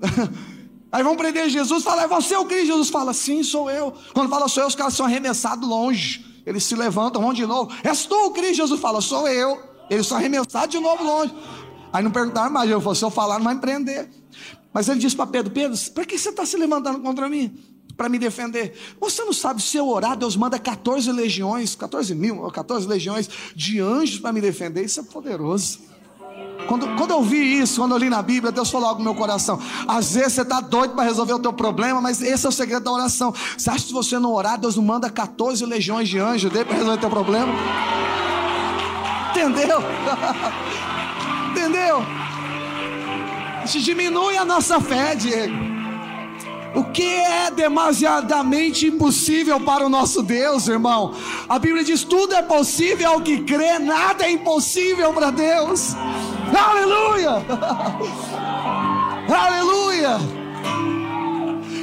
Aí 0.92 1.02
vão 1.02 1.16
prender 1.16 1.48
Jesus, 1.48 1.82
fala, 1.82 2.02
é 2.02 2.06
você 2.06 2.36
o 2.36 2.44
Cristo? 2.44 2.66
Jesus 2.66 2.90
fala, 2.90 3.14
sim, 3.14 3.42
sou 3.42 3.70
eu. 3.70 3.94
Quando 4.12 4.28
fala 4.28 4.46
sou 4.46 4.62
eu, 4.62 4.68
os 4.68 4.74
caras 4.74 4.92
são 4.92 5.06
arremessados 5.06 5.66
longe. 5.66 6.42
Eles 6.44 6.64
se 6.64 6.74
levantam, 6.74 7.22
vão 7.22 7.32
de 7.32 7.46
novo. 7.46 7.72
És 7.82 8.04
tu 8.04 8.14
o 8.26 8.30
Cristo? 8.32 8.56
Jesus 8.56 8.78
fala, 8.78 9.00
sou 9.00 9.26
eu. 9.26 9.58
Eles 9.88 10.06
são 10.06 10.18
arremessados 10.18 10.68
de 10.68 10.78
novo 10.78 11.02
longe. 11.02 11.34
Aí 11.92 12.02
não 12.02 12.10
perguntaram 12.10 12.50
mais, 12.50 12.70
eu 12.70 12.80
falei, 12.80 12.98
se 12.98 13.04
eu 13.04 13.10
falar, 13.10 13.38
não 13.38 13.44
vai 13.44 13.54
me 13.54 13.60
prender. 13.60 14.10
Mas 14.72 14.88
ele 14.88 15.00
disse 15.00 15.16
para 15.16 15.26
Pedro, 15.26 15.52
Pedro, 15.52 15.78
para 15.92 16.04
que 16.04 16.18
você 16.18 16.30
está 16.30 16.44
se 16.44 16.56
levantando 16.56 17.00
contra 17.00 17.28
mim? 17.28 17.58
Para 17.96 18.08
me 18.08 18.18
defender. 18.18 18.74
Você 19.00 19.24
não 19.24 19.32
sabe, 19.32 19.62
se 19.62 19.76
eu 19.76 19.88
orar, 19.88 20.16
Deus 20.16 20.36
manda 20.36 20.58
14 20.58 21.10
legiões, 21.12 21.74
14 21.74 22.14
mil, 22.14 22.50
14 22.50 22.86
legiões 22.86 23.28
de 23.54 23.80
anjos 23.80 24.18
para 24.18 24.32
me 24.32 24.40
defender. 24.40 24.84
Isso 24.84 25.00
é 25.00 25.02
poderoso. 25.02 25.92
Quando, 26.66 26.86
quando 26.96 27.10
eu 27.10 27.22
vi 27.22 27.60
isso, 27.60 27.80
quando 27.80 27.92
eu 27.92 27.98
li 27.98 28.08
na 28.08 28.22
Bíblia, 28.22 28.52
Deus 28.52 28.70
falou 28.70 28.88
algo 28.88 29.00
no 29.00 29.04
meu 29.04 29.14
coração. 29.14 29.58
Às 29.86 30.14
vezes 30.14 30.34
você 30.34 30.42
está 30.42 30.60
doido 30.60 30.94
para 30.94 31.04
resolver 31.04 31.34
o 31.34 31.38
teu 31.38 31.52
problema, 31.52 32.00
mas 32.00 32.22
esse 32.22 32.46
é 32.46 32.48
o 32.48 32.52
segredo 32.52 32.84
da 32.84 32.92
oração. 32.92 33.34
Você 33.56 33.68
acha 33.68 33.80
que 33.80 33.88
se 33.88 33.92
você 33.92 34.18
não 34.18 34.32
orar, 34.32 34.58
Deus 34.58 34.76
não 34.76 34.84
manda 34.84 35.10
14 35.10 35.64
legiões 35.66 36.08
de 36.08 36.18
anjos 36.18 36.50
dele 36.50 36.64
para 36.64 36.76
resolver 36.76 36.98
o 36.98 37.00
teu 37.00 37.10
problema? 37.10 37.52
Entendeu? 39.30 39.80
Entendeu? 41.50 42.02
Isso 43.64 43.80
diminui 43.80 44.36
a 44.36 44.44
nossa 44.44 44.80
fé, 44.80 45.14
Diego. 45.14 45.71
O 46.74 46.84
que 46.84 47.04
é 47.04 47.50
demasiadamente 47.50 48.86
impossível 48.86 49.60
para 49.60 49.84
o 49.84 49.90
nosso 49.90 50.22
Deus, 50.22 50.68
irmão? 50.68 51.14
A 51.48 51.58
Bíblia 51.58 51.84
diz: 51.84 52.02
tudo 52.02 52.34
é 52.34 52.42
possível 52.42 53.10
ao 53.10 53.20
que 53.20 53.42
crê, 53.42 53.78
nada 53.78 54.24
é 54.24 54.30
impossível 54.30 55.12
para 55.12 55.30
Deus. 55.30 55.94
Aleluia! 56.54 57.44
Aleluia! 59.28 60.42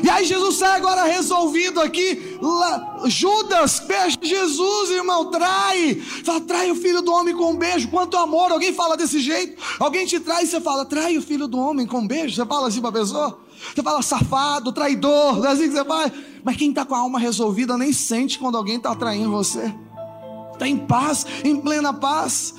E 0.03 0.09
aí 0.09 0.25
Jesus 0.25 0.55
sai 0.55 0.77
agora 0.77 1.03
resolvido 1.03 1.79
aqui. 1.79 2.37
Lá, 2.41 3.01
Judas, 3.05 3.79
beijo 3.81 4.17
Jesus, 4.21 4.89
irmão, 4.89 5.25
trai. 5.25 5.95
Fala, 6.23 6.41
trai 6.41 6.71
o 6.71 6.75
filho 6.75 7.01
do 7.01 7.11
homem 7.11 7.35
com 7.35 7.51
um 7.51 7.55
beijo. 7.55 7.89
Quanto 7.89 8.17
amor. 8.17 8.51
Alguém 8.51 8.73
fala 8.73 8.97
desse 8.97 9.19
jeito? 9.19 9.61
Alguém 9.79 10.05
te 10.05 10.19
trai 10.19 10.45
e 10.45 10.47
você 10.47 10.59
fala, 10.59 10.85
trai 10.85 11.17
o 11.17 11.21
filho 11.21 11.47
do 11.47 11.59
homem 11.59 11.85
com 11.85 11.99
um 11.99 12.07
beijo. 12.07 12.35
Você 12.35 12.45
fala 12.45 12.69
assim 12.69 12.81
para 12.81 12.89
a 12.89 12.93
pessoa? 12.93 13.39
Você 13.73 13.83
fala 13.83 14.01
safado, 14.01 14.71
traidor, 14.71 15.37
não 15.37 15.45
é 15.45 15.51
assim 15.51 15.63
que 15.63 15.75
você 15.75 15.85
faz? 15.85 16.11
Mas 16.43 16.57
quem 16.57 16.69
está 16.69 16.85
com 16.85 16.95
a 16.95 16.99
alma 16.99 17.19
resolvida 17.19 17.77
nem 17.77 17.93
sente 17.93 18.39
quando 18.39 18.57
alguém 18.57 18.77
está 18.77 18.95
traindo 18.95 19.29
você. 19.29 19.73
Está 20.53 20.67
em 20.67 20.77
paz, 20.77 21.25
em 21.43 21.55
plena 21.55 21.93
paz. 21.93 22.53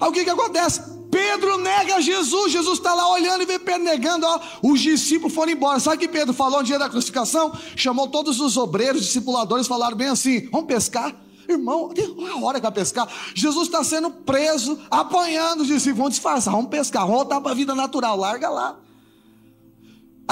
Aí 0.00 0.08
o 0.08 0.12
que, 0.12 0.24
que 0.24 0.30
acontece? 0.30 0.82
Pedro 1.10 1.58
nega 1.58 2.00
Jesus. 2.00 2.52
Jesus 2.52 2.78
está 2.78 2.94
lá 2.94 3.10
olhando 3.10 3.42
e 3.42 3.46
vê 3.46 3.58
Pedro 3.58 3.82
negando. 3.82 4.26
Ó, 4.26 4.40
os 4.62 4.80
discípulos 4.80 5.34
foram 5.34 5.52
embora. 5.52 5.80
Sabe 5.80 5.96
o 5.96 5.98
que 5.98 6.08
Pedro 6.08 6.32
falou 6.32 6.60
no 6.60 6.66
dia 6.66 6.78
da 6.78 6.88
crucificação? 6.88 7.52
Chamou 7.76 8.08
todos 8.08 8.40
os 8.40 8.56
obreiros, 8.56 9.02
discipuladores, 9.02 9.66
falaram 9.66 9.96
bem 9.96 10.08
assim: 10.08 10.48
vamos 10.50 10.66
pescar. 10.66 11.14
Irmão, 11.48 11.88
tem 11.88 12.06
uma 12.06 12.44
hora 12.44 12.60
vai 12.60 12.70
pescar. 12.70 13.08
Jesus 13.34 13.66
está 13.66 13.82
sendo 13.82 14.10
preso, 14.10 14.78
apanhando 14.88 15.62
os 15.62 15.66
discípulos. 15.66 15.98
Vamos 15.98 16.14
disfarçar, 16.14 16.54
vamos 16.54 16.70
pescar, 16.70 17.02
vamos 17.02 17.16
voltar 17.16 17.40
para 17.40 17.50
a 17.50 17.54
vida 17.54 17.74
natural. 17.74 18.16
Larga 18.16 18.48
lá. 18.48 18.78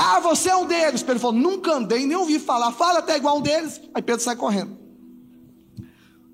Ah, 0.01 0.21
você 0.21 0.49
é 0.49 0.55
um 0.55 0.65
deles. 0.65 1.03
Pedro 1.03 1.21
falou: 1.21 1.37
nunca 1.37 1.75
andei, 1.75 2.07
nem 2.07 2.17
ouvi 2.17 2.39
falar. 2.39 2.71
Fala 2.71 3.01
até 3.01 3.17
igual 3.17 3.39
um 3.39 3.43
deles. 3.43 3.81
Aí 3.93 4.01
Pedro 4.01 4.23
sai 4.23 4.37
correndo. 4.37 4.79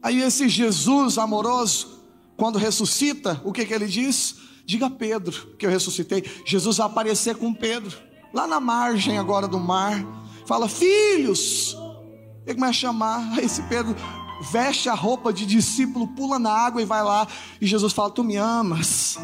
Aí 0.03 0.21
esse 0.21 0.51
Jesus 0.51 1.17
amoroso, 1.17 1.99
quando 2.37 2.59
ressuscita, 2.59 3.41
o 3.43 3.53
que, 3.53 3.65
que 3.65 3.73
ele 3.73 3.87
diz? 3.87 4.37
Diga 4.67 4.87
a 4.87 4.91
Pedro 4.91 5.57
que 5.59 5.65
eu 5.65 5.71
ressuscitei. 5.71 6.23
Jesus 6.45 6.77
vai 6.77 6.87
aparecer 6.87 7.37
com 7.37 7.55
Pedro, 7.55 7.97
lá 8.35 8.47
na 8.47 8.61
margem 8.61 9.17
agora 9.17 9.49
do 9.49 9.59
mar. 9.59 10.05
Fala, 10.45 10.69
filhos. 10.69 11.75
Ele 12.45 12.57
começa 12.57 12.71
a 12.71 12.73
chamar. 12.75 13.33
Aí 13.33 13.47
esse 13.47 13.63
Pedro 13.63 13.97
veste 14.53 14.91
a 14.91 14.95
roupa 14.95 15.33
de 15.33 15.47
discípulo, 15.47 16.09
pula 16.09 16.39
na 16.39 16.53
água 16.53 16.83
e 16.83 16.85
vai 16.85 17.03
lá. 17.03 17.27
E 17.59 17.67
Jesus 17.67 17.95
fala: 17.95 18.11
Tu 18.11 18.23
me 18.23 18.37
amas 18.37 19.17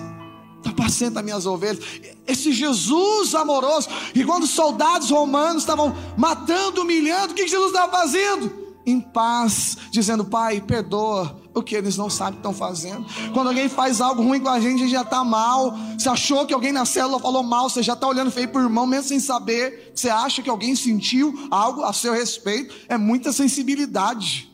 apacenta 0.68 1.22
minhas 1.22 1.46
ovelhas. 1.46 1.84
Esse 2.26 2.52
Jesus 2.52 3.34
amoroso, 3.34 3.88
e 4.14 4.24
quando 4.24 4.44
os 4.44 4.50
soldados 4.50 5.10
romanos 5.10 5.62
estavam 5.62 5.94
matando, 6.16 6.82
humilhando, 6.82 7.32
o 7.32 7.36
que 7.36 7.48
Jesus 7.48 7.72
estava 7.72 7.90
fazendo? 7.90 8.70
Em 8.84 9.00
paz, 9.00 9.76
dizendo: 9.90 10.24
Pai, 10.24 10.60
perdoa 10.60 11.38
o 11.54 11.62
que 11.62 11.74
eles 11.74 11.96
não 11.96 12.08
sabem 12.08 12.34
que 12.34 12.38
estão 12.38 12.54
fazendo. 12.54 13.04
Quando 13.32 13.48
alguém 13.48 13.68
faz 13.68 14.00
algo 14.00 14.22
ruim 14.22 14.40
com 14.40 14.48
a 14.48 14.58
gente, 14.58 14.76
a 14.76 14.86
gente 14.86 14.92
já 14.92 15.02
está 15.02 15.22
mal. 15.22 15.76
Você 15.98 16.08
achou 16.08 16.46
que 16.46 16.54
alguém 16.54 16.72
na 16.72 16.84
célula 16.84 17.18
falou 17.18 17.42
mal, 17.42 17.68
você 17.68 17.82
já 17.82 17.92
está 17.92 18.06
olhando 18.06 18.30
feio 18.30 18.48
para 18.48 18.60
o 18.60 18.64
irmão, 18.64 18.86
mesmo 18.86 19.08
sem 19.08 19.20
saber. 19.20 19.92
Você 19.94 20.08
acha 20.08 20.42
que 20.42 20.48
alguém 20.48 20.74
sentiu 20.74 21.48
algo 21.50 21.82
a 21.84 21.92
seu 21.92 22.12
respeito. 22.12 22.74
É 22.88 22.96
muita 22.96 23.32
sensibilidade. 23.32 24.50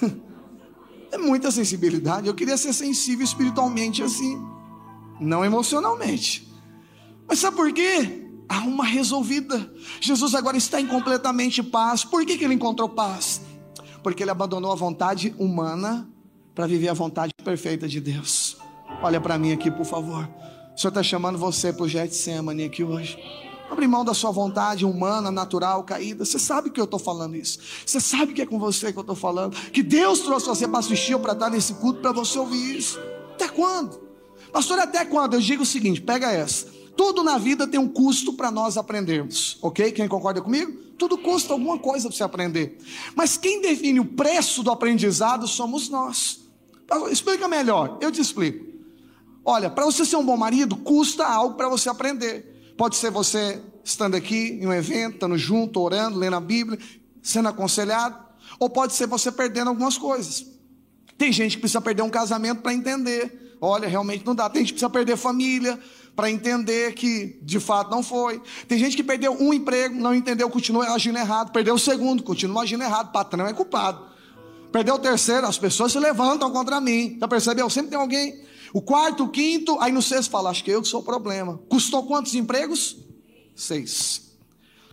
é 1.10 1.18
muita 1.18 1.50
sensibilidade. 1.50 2.28
Eu 2.28 2.34
queria 2.34 2.56
ser 2.56 2.72
sensível 2.72 3.24
espiritualmente 3.24 4.02
assim 4.02 4.40
não 5.20 5.44
emocionalmente. 5.44 6.50
Mas 7.28 7.38
sabe 7.38 7.56
por 7.56 7.72
quê? 7.72 8.26
Há 8.48 8.60
uma 8.60 8.84
resolvida. 8.84 9.72
Jesus 10.00 10.34
agora 10.34 10.56
está 10.56 10.80
em 10.80 10.86
completamente 10.86 11.62
paz. 11.62 12.04
Por 12.04 12.26
que, 12.26 12.36
que 12.36 12.44
ele 12.44 12.54
encontrou 12.54 12.88
paz? 12.88 13.42
Porque 14.02 14.24
ele 14.24 14.30
abandonou 14.30 14.72
a 14.72 14.74
vontade 14.74 15.34
humana 15.38 16.08
para 16.54 16.66
viver 16.66 16.88
a 16.88 16.94
vontade 16.94 17.32
perfeita 17.44 17.86
de 17.86 18.00
Deus. 18.00 18.56
Olha 19.02 19.20
para 19.20 19.38
mim 19.38 19.52
aqui, 19.52 19.70
por 19.70 19.86
favor. 19.86 20.28
O 20.74 20.78
Senhor 20.80 20.90
está 20.90 21.02
chamando 21.02 21.38
você 21.38 21.72
para 21.72 21.84
o 21.84 21.88
Getsemane 21.88 22.64
aqui 22.64 22.82
hoje. 22.82 23.16
Abre 23.70 23.86
mão 23.86 24.04
da 24.04 24.12
sua 24.12 24.32
vontade 24.32 24.84
humana, 24.84 25.30
natural, 25.30 25.84
caída. 25.84 26.24
Você 26.24 26.40
sabe 26.40 26.70
que 26.70 26.80
eu 26.80 26.86
estou 26.86 26.98
falando 26.98 27.36
isso. 27.36 27.60
Você 27.86 28.00
sabe 28.00 28.32
que 28.32 28.42
é 28.42 28.46
com 28.46 28.58
você 28.58 28.92
que 28.92 28.98
eu 28.98 29.02
estou 29.02 29.14
falando. 29.14 29.54
Que 29.70 29.82
Deus 29.82 30.20
trouxe 30.20 30.48
você 30.48 30.66
para 30.66 30.80
assistir 30.80 31.14
ou 31.14 31.20
para 31.20 31.34
estar 31.34 31.50
nesse 31.50 31.74
culto 31.74 32.00
para 32.00 32.10
você 32.10 32.36
ouvir 32.36 32.76
isso. 32.76 32.98
Até 33.34 33.48
quando? 33.48 34.09
Pastor, 34.52 34.78
até 34.78 35.04
quando? 35.04 35.34
Eu 35.34 35.40
digo 35.40 35.62
o 35.62 35.66
seguinte: 35.66 36.00
pega 36.00 36.30
essa. 36.30 36.66
Tudo 36.96 37.22
na 37.22 37.38
vida 37.38 37.66
tem 37.66 37.80
um 37.80 37.88
custo 37.88 38.32
para 38.32 38.50
nós 38.50 38.76
aprendermos, 38.76 39.58
ok? 39.62 39.90
Quem 39.92 40.06
concorda 40.06 40.42
comigo? 40.42 40.72
Tudo 40.98 41.16
custa 41.16 41.54
alguma 41.54 41.78
coisa 41.78 42.08
para 42.08 42.16
você 42.16 42.22
aprender. 42.22 42.78
Mas 43.14 43.36
quem 43.36 43.62
define 43.62 44.00
o 44.00 44.04
preço 44.04 44.62
do 44.62 44.70
aprendizado 44.70 45.48
somos 45.48 45.88
nós. 45.88 46.40
Explica 47.10 47.48
melhor, 47.48 47.96
eu 48.00 48.12
te 48.12 48.20
explico. 48.20 48.66
Olha, 49.44 49.70
para 49.70 49.84
você 49.84 50.04
ser 50.04 50.16
um 50.16 50.24
bom 50.24 50.36
marido, 50.36 50.76
custa 50.76 51.26
algo 51.26 51.54
para 51.54 51.68
você 51.68 51.88
aprender. 51.88 52.74
Pode 52.76 52.96
ser 52.96 53.10
você 53.10 53.62
estando 53.82 54.14
aqui 54.14 54.58
em 54.60 54.66
um 54.66 54.72
evento, 54.72 55.14
estando 55.14 55.38
junto, 55.38 55.80
orando, 55.80 56.18
lendo 56.18 56.36
a 56.36 56.40
Bíblia, 56.40 56.78
sendo 57.22 57.48
aconselhado, 57.48 58.18
ou 58.58 58.68
pode 58.68 58.92
ser 58.92 59.06
você 59.06 59.32
perdendo 59.32 59.68
algumas 59.68 59.96
coisas. 59.96 60.44
Tem 61.16 61.32
gente 61.32 61.56
que 61.56 61.60
precisa 61.60 61.80
perder 61.80 62.02
um 62.02 62.10
casamento 62.10 62.60
para 62.60 62.74
entender 62.74 63.49
olha, 63.60 63.88
realmente 63.88 64.24
não 64.24 64.34
dá. 64.34 64.48
Tem 64.48 64.62
gente 64.62 64.68
que 64.68 64.74
precisa 64.74 64.90
perder 64.90 65.16
família 65.16 65.78
para 66.16 66.30
entender 66.30 66.94
que 66.94 67.38
de 67.42 67.60
fato 67.60 67.90
não 67.90 68.02
foi. 68.02 68.40
Tem 68.66 68.78
gente 68.78 68.96
que 68.96 69.02
perdeu 69.02 69.32
um 69.32 69.52
emprego, 69.52 69.94
não 69.94 70.14
entendeu, 70.14 70.48
continua 70.50 70.86
agindo 70.92 71.18
errado. 71.18 71.52
Perdeu 71.52 71.74
o 71.74 71.78
segundo, 71.78 72.22
continua 72.22 72.62
agindo 72.62 72.82
errado. 72.82 73.12
Patrão 73.12 73.46
é 73.46 73.52
culpado. 73.52 74.10
Perdeu 74.72 74.94
o 74.94 74.98
terceiro, 74.98 75.46
as 75.46 75.58
pessoas 75.58 75.92
se 75.92 75.98
levantam 75.98 76.50
contra 76.50 76.80
mim. 76.80 77.16
Já 77.20 77.26
percebeu? 77.26 77.68
Sempre 77.68 77.90
tem 77.90 77.98
alguém. 77.98 78.40
O 78.72 78.80
quarto, 78.80 79.24
o 79.24 79.28
quinto, 79.28 79.76
aí 79.80 79.90
no 79.90 80.00
sexto 80.00 80.30
fala, 80.30 80.50
acho 80.50 80.62
que 80.62 80.70
eu 80.70 80.80
que 80.80 80.88
sou 80.88 81.00
o 81.00 81.04
problema. 81.04 81.58
Custou 81.68 82.04
quantos 82.06 82.34
empregos? 82.34 82.96
Seis. 83.54 84.30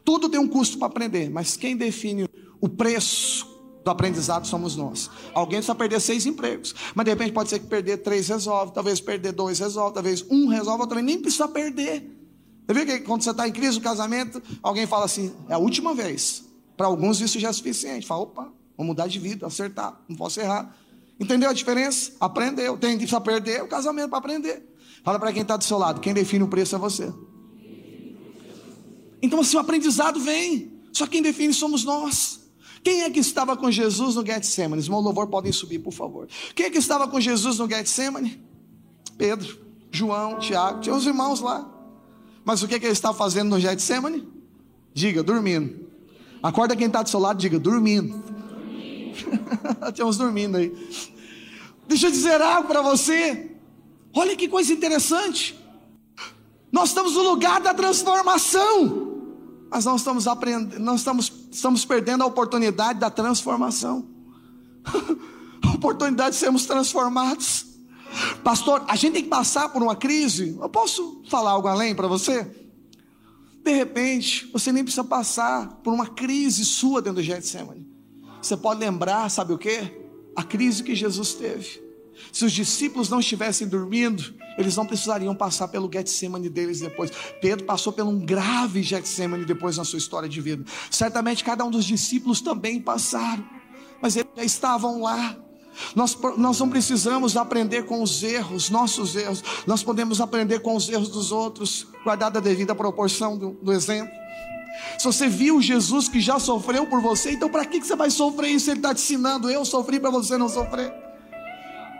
Tudo 0.04 0.30
tem 0.30 0.40
um 0.40 0.48
custo 0.48 0.78
para 0.78 0.88
aprender, 0.88 1.30
mas 1.30 1.56
quem 1.56 1.76
define 1.76 2.28
o 2.60 2.68
preço 2.68 3.57
do 3.88 3.92
aprendizado 3.92 4.46
somos 4.46 4.76
nós. 4.76 5.10
Alguém 5.34 5.60
precisa 5.60 5.74
perder 5.74 6.02
seis 6.02 6.26
empregos, 6.26 6.76
mas 6.94 7.06
de 7.06 7.12
repente 7.12 7.32
pode 7.32 7.50
ser 7.50 7.60
que 7.60 7.68
perder 7.68 7.98
três 7.98 8.28
resolve, 8.28 8.74
talvez 8.74 9.00
perder 9.00 9.32
dois 9.32 9.60
resolve, 9.60 9.94
talvez 9.94 10.26
um 10.30 10.48
resolve, 10.48 10.82
outro 10.82 11.00
nem 11.00 11.22
precisa 11.22 11.48
perder. 11.48 12.06
Você 12.68 12.74
vê 12.74 12.86
que 12.86 13.00
quando 13.06 13.24
você 13.24 13.32
está 13.32 13.48
em 13.48 13.52
crise 13.52 13.78
no 13.78 13.84
casamento, 13.84 14.44
alguém 14.62 14.86
fala 14.86 15.06
assim, 15.06 15.34
é 15.48 15.54
a 15.54 15.58
última 15.58 15.96
vez. 15.96 16.44
Para 16.76 16.88
alguns 16.88 17.22
isso 17.22 17.40
já 17.40 17.48
é 17.48 17.54
suficiente. 17.54 18.06
Fala, 18.06 18.24
opa, 18.24 18.52
vou 18.76 18.86
mudar 18.86 19.08
de 19.08 19.20
vida, 19.20 19.48
acertar, 19.48 19.98
não 20.10 20.18
posso 20.18 20.42
errar. 20.42 20.76
Entendeu 21.18 21.50
a 21.50 21.54
diferença? 21.54 22.12
Aprendeu. 22.20 22.78
Tem 22.78 22.98
que 22.98 23.08
perder 23.22 23.64
o 23.64 23.68
casamento 23.70 24.10
para 24.10 24.20
aprender. 24.20 24.68
Fala 25.02 25.18
para 25.18 25.32
quem 25.32 25.44
está 25.44 25.56
do 25.56 25.64
seu 25.64 25.78
lado, 25.78 26.02
quem 26.02 26.14
define 26.14 26.44
o 26.44 26.50
preço 26.50 26.76
é 26.76 26.78
você. 26.78 27.14
Então 29.22 29.40
assim, 29.40 29.56
o 29.56 29.62
aprendizado 29.62 30.20
vem. 30.20 30.74
Só 30.92 31.08
quem 31.08 31.22
define 31.22 31.54
somos 31.54 31.86
nós. 31.86 32.47
Quem 32.88 33.02
é 33.02 33.10
que 33.10 33.20
estava 33.20 33.58
com 33.58 33.70
Jesus 33.70 34.16
no 34.16 34.26
Getsemane? 34.26 34.80
Os 34.80 34.86
irmãos 34.86 35.04
louvor 35.04 35.28
podem 35.28 35.52
subir, 35.52 35.78
por 35.78 35.92
favor. 35.92 36.26
Quem 36.56 36.68
é 36.68 36.70
que 36.70 36.78
estava 36.78 37.06
com 37.06 37.20
Jesus 37.20 37.58
no 37.58 37.70
Getsemane? 37.70 38.42
Pedro, 39.18 39.60
João, 39.92 40.40
Tiago, 40.40 40.80
tinha 40.80 40.96
os 40.96 41.06
irmãos 41.06 41.42
lá. 41.42 41.70
Mas 42.46 42.64
o 42.64 42.68
que, 42.68 42.76
é 42.76 42.80
que 42.80 42.86
ele 42.86 42.94
estava 42.94 43.14
fazendo 43.14 43.50
no 43.50 43.60
Getsemane? 43.60 44.26
Diga, 44.94 45.22
dormindo. 45.22 45.86
Acorda 46.42 46.78
quem 46.78 46.88
está 46.88 47.04
do 47.04 47.10
seu 47.10 47.20
lado, 47.20 47.38
diga, 47.38 47.60
dormindo. 47.60 48.24
Tinha 49.94 50.08
uns 50.08 50.16
dormindo 50.16 50.56
aí. 50.56 50.72
Deixa 51.90 52.08
eu 52.08 52.12
dizer 52.12 52.42
algo 52.42 52.70
para 52.70 52.82
você. 52.82 53.52
Olha 54.14 54.34
que 54.34 54.48
coisa 54.48 54.72
interessante. 54.72 55.60
Nós 56.72 56.88
estamos 56.88 57.16
no 57.16 57.24
lugar 57.24 57.60
da 57.60 57.74
transformação. 57.74 59.07
Mas 59.70 59.86
não 59.86 59.96
estamos 59.96 60.28
aprendendo, 60.28 60.80
não 60.80 60.96
estamos, 60.96 61.32
estamos 61.52 61.84
perdendo 61.86 62.24
a 62.24 62.28
oportunidade 62.28 63.00
da 63.00 63.10
transformação. 63.10 64.08
a 65.64 65.70
oportunidade 65.76 66.32
de 66.32 66.38
sermos 66.38 66.66
transformados. 66.66 67.66
Pastor, 68.44 68.84
a 68.88 68.96
gente 68.96 69.14
tem 69.14 69.24
que 69.24 69.30
passar 69.30 69.70
por 69.70 69.84
uma 69.84 69.96
crise. 69.96 70.58
Eu 70.60 70.70
posso 70.70 71.22
falar 71.30 71.52
algo 71.52 71.68
além 71.68 71.94
para 71.94 72.08
você? 72.08 72.50
De 73.64 73.72
repente, 73.72 74.50
você 74.54 74.72
nem 74.72 74.84
precisa 74.84 75.04
passar 75.04 75.68
por 75.84 75.94
uma 75.94 76.08
crise 76.08 76.64
sua 76.64 77.02
dentro 77.02 77.18
do 77.18 77.24
Getsemane. 77.24 77.86
Você 78.42 78.56
pode 78.56 78.80
lembrar, 78.80 79.30
sabe 79.30 79.52
o 79.52 79.58
que? 79.58 79.92
A 80.36 80.44
crise 80.44 80.84
que 80.84 80.96
Jesus 80.96 81.34
teve. 81.34 81.87
Se 82.32 82.46
os 82.46 82.52
discípulos 82.52 83.10
não 83.10 83.20
estivessem 83.20 83.68
dormindo, 83.68 84.34
eles 84.58 84.76
não 84.76 84.86
precisariam 84.86 85.36
passar 85.36 85.68
pelo 85.68 85.90
Getsemane 85.92 86.50
deles 86.50 86.80
depois. 86.80 87.12
Pedro 87.42 87.66
passou 87.66 87.94
por 87.94 88.04
um 88.04 88.20
grave 88.20 88.82
Getsemane 88.82 89.46
depois 89.46 89.78
na 89.78 89.84
sua 89.84 89.98
história 89.98 90.28
de 90.28 90.42
vida. 90.42 90.66
Certamente 90.90 91.44
cada 91.44 91.64
um 91.64 91.72
dos 91.72 91.86
discípulos 91.86 92.42
também 92.42 92.82
passaram, 92.82 93.46
mas 94.02 94.16
eles 94.16 94.30
já 94.36 94.44
estavam 94.44 95.02
lá. 95.02 95.38
Nós, 95.96 96.18
nós 96.38 96.60
não 96.60 96.70
precisamos 96.70 97.38
aprender 97.38 97.84
com 97.84 98.02
os 98.02 98.24
erros, 98.24 98.70
nossos 98.70 99.16
erros, 99.16 99.44
nós 99.68 99.84
podemos 99.84 100.20
aprender 100.20 100.60
com 100.60 100.76
os 100.76 100.90
erros 100.90 101.10
dos 101.10 101.32
outros, 101.32 101.86
guardada 102.04 102.40
a 102.40 102.42
devida 102.42 102.74
proporção 102.74 103.38
do, 103.38 103.52
do 103.62 103.72
exemplo. 103.72 104.12
Se 104.98 105.06
você 105.06 105.28
viu 105.28 105.62
Jesus 105.62 106.08
que 106.08 106.20
já 106.20 106.40
sofreu 106.40 106.88
por 106.88 107.02
você, 107.02 107.32
então 107.32 107.50
para 107.50 107.66
que, 107.66 107.80
que 107.80 107.86
você 107.86 107.96
vai 107.96 108.10
sofrer 108.10 108.50
isso? 108.50 108.70
Ele 108.72 108.80
está 108.80 108.94
te 108.94 109.02
ensinando, 109.02 109.50
eu 109.50 109.64
sofri 109.64 110.00
para 110.00 110.10
você 110.10 110.38
não 110.38 110.50
sofrer. 110.50 111.07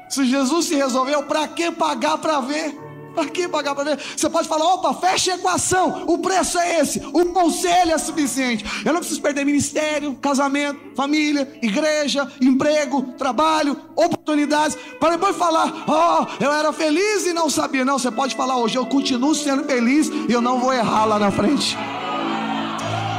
Se 0.10 0.26
Jesus 0.26 0.66
se 0.66 0.76
resolveu, 0.76 1.24
para 1.24 1.48
que 1.48 1.72
pagar 1.72 2.18
para 2.18 2.40
ver? 2.40 2.88
Para 3.18 3.26
que 3.26 3.48
pagar 3.48 3.74
para 3.74 3.96
ver? 3.96 4.00
Você 4.16 4.30
pode 4.30 4.48
falar, 4.48 4.76
opa, 4.76 4.94
fecha 4.94 5.32
a 5.32 5.36
equação, 5.36 6.04
o 6.06 6.20
preço 6.20 6.60
é 6.60 6.80
esse, 6.80 7.00
o 7.12 7.26
conselho 7.26 7.92
é 7.92 7.98
suficiente. 7.98 8.64
Eu 8.86 8.94
não 8.94 9.00
preciso 9.00 9.20
perder 9.20 9.44
ministério, 9.44 10.14
casamento, 10.22 10.80
família, 10.96 11.52
igreja, 11.60 12.32
emprego, 12.40 13.02
trabalho, 13.18 13.76
oportunidades, 13.96 14.78
para 15.00 15.12
depois 15.12 15.36
falar, 15.36 15.84
oh, 15.88 16.44
eu 16.44 16.54
era 16.54 16.72
feliz 16.72 17.26
e 17.26 17.34
não 17.34 17.50
sabia. 17.50 17.84
Não, 17.84 17.98
você 17.98 18.12
pode 18.12 18.36
falar 18.36 18.58
hoje, 18.58 18.76
eu 18.76 18.86
continuo 18.86 19.34
sendo 19.34 19.64
feliz 19.64 20.12
e 20.30 20.32
eu 20.32 20.42
não 20.42 20.60
vou 20.60 20.72
errar 20.72 21.06
lá 21.06 21.18
na 21.18 21.32
frente. 21.32 21.76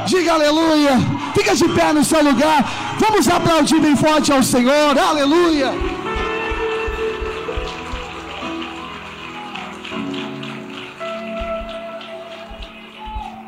Diga 0.05 0.33
aleluia. 0.33 0.93
Fica 1.35 1.53
de 1.53 1.67
pé 1.69 1.91
no 1.93 2.03
seu 2.03 2.23
lugar. 2.23 2.97
Vamos 2.99 3.27
aplaudir 3.27 3.79
bem 3.79 3.95
forte 3.95 4.31
ao 4.31 4.41
Senhor. 4.41 4.97
Aleluia. 4.97 5.98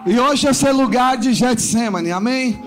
E 0.05 0.19
hoje 0.19 0.47
esse 0.47 0.67
é 0.67 0.71
lugar 0.71 1.15
de 1.17 1.31
Getsemane, 1.31 2.11
amém? 2.11 2.59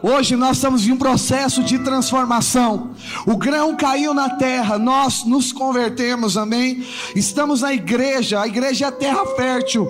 Hoje 0.00 0.36
nós 0.36 0.56
estamos 0.56 0.86
em 0.86 0.92
um 0.92 0.96
processo 0.96 1.64
de 1.64 1.80
transformação. 1.80 2.90
O 3.26 3.36
grão 3.36 3.76
caiu 3.76 4.14
na 4.14 4.30
terra, 4.30 4.78
nós 4.78 5.24
nos 5.24 5.50
convertemos, 5.50 6.36
amém? 6.36 6.86
Estamos 7.16 7.62
na 7.62 7.74
igreja, 7.74 8.40
a 8.40 8.46
igreja 8.46 8.84
é 8.84 8.88
a 8.88 8.92
terra 8.92 9.26
fértil. 9.34 9.88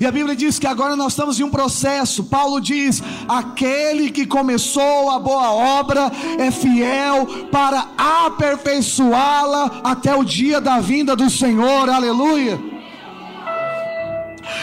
E 0.00 0.06
a 0.06 0.10
Bíblia 0.10 0.34
diz 0.34 0.58
que 0.58 0.66
agora 0.66 0.96
nós 0.96 1.12
estamos 1.12 1.38
em 1.38 1.44
um 1.44 1.50
processo. 1.50 2.24
Paulo 2.24 2.58
diz: 2.58 3.02
aquele 3.28 4.10
que 4.10 4.26
começou 4.26 5.10
a 5.10 5.18
boa 5.18 5.52
obra 5.52 6.10
é 6.38 6.50
fiel 6.50 7.26
para 7.52 7.88
aperfeiçoá-la 7.98 9.80
até 9.84 10.14
o 10.14 10.24
dia 10.24 10.58
da 10.58 10.80
vinda 10.80 11.14
do 11.14 11.28
Senhor. 11.28 11.90
Aleluia. 11.90 12.73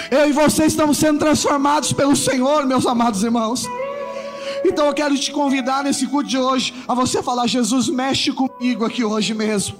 Eu 0.09 0.29
e 0.29 0.31
você 0.31 0.65
estamos 0.65 0.97
sendo 0.97 1.19
transformados 1.19 1.93
pelo 1.93 2.15
Senhor, 2.15 2.65
meus 2.65 2.85
amados 2.85 3.23
irmãos. 3.23 3.67
Então 4.63 4.85
eu 4.87 4.93
quero 4.93 5.17
te 5.17 5.31
convidar 5.31 5.83
nesse 5.83 6.07
culto 6.07 6.29
de 6.29 6.37
hoje 6.37 6.73
a 6.87 6.93
você 6.93 7.21
falar: 7.21 7.47
Jesus, 7.47 7.89
mexe 7.89 8.31
comigo 8.31 8.85
aqui 8.85 9.03
hoje 9.03 9.33
mesmo. 9.33 9.75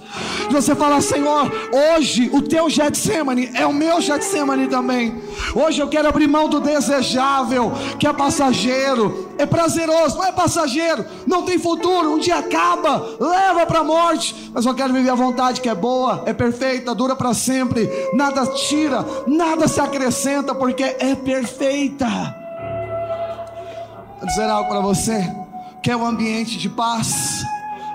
E 0.50 0.54
você 0.54 0.76
falar: 0.76 1.02
Senhor, 1.02 1.52
hoje 1.96 2.30
o 2.34 2.42
teu 2.42 2.70
Getsemane 2.70 3.52
é 3.54 3.66
o 3.66 3.74
meu 3.74 4.02
Getsemane 4.02 4.68
também. 4.68 5.22
Hoje 5.56 5.82
eu 5.82 5.88
quero 5.88 6.08
abrir 6.08 6.28
mão 6.28 6.50
do 6.50 6.60
desejável, 6.60 7.72
que 8.00 8.08
é 8.08 8.14
passageiro, 8.14 9.30
é 9.38 9.46
prazeroso, 9.46 10.18
não 10.18 10.26
é 10.26 10.32
passageiro, 10.32 11.06
não 11.28 11.44
tem 11.44 11.60
futuro, 11.60 12.14
um 12.14 12.20
dia 12.20 12.38
acaba, 12.38 13.18
leva 13.20 13.66
para 13.66 13.80
a 13.80 13.84
morte. 13.84 14.52
Mas 14.54 14.66
eu 14.66 14.74
quero 14.74 14.94
viver 14.94 15.10
a 15.10 15.16
vontade 15.16 15.62
que 15.62 15.70
é 15.70 15.76
boa, 15.76 16.24
é 16.26 16.34
perfeita, 16.34 16.96
dura 16.96 17.16
para 17.16 17.34
sempre, 17.34 17.90
nada 18.14 18.46
tira, 18.48 19.06
nada 19.28 19.68
se 19.68 19.80
acrescenta, 19.80 20.56
porque 20.56 20.84
é 20.84 21.16
perfeita. 21.16 22.41
Vou 24.22 24.28
dizer 24.28 24.48
algo 24.52 24.70
para 24.70 24.80
você. 24.80 25.20
Quer 25.82 25.96
um 25.96 26.06
ambiente 26.06 26.60
de 26.60 26.70
paz? 26.70 27.44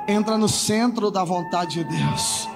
Entra 0.09 0.37
no 0.37 0.49
centro 0.49 1.09
da 1.09 1.23
vontade 1.23 1.75
de 1.75 1.85
Deus. 1.85 2.49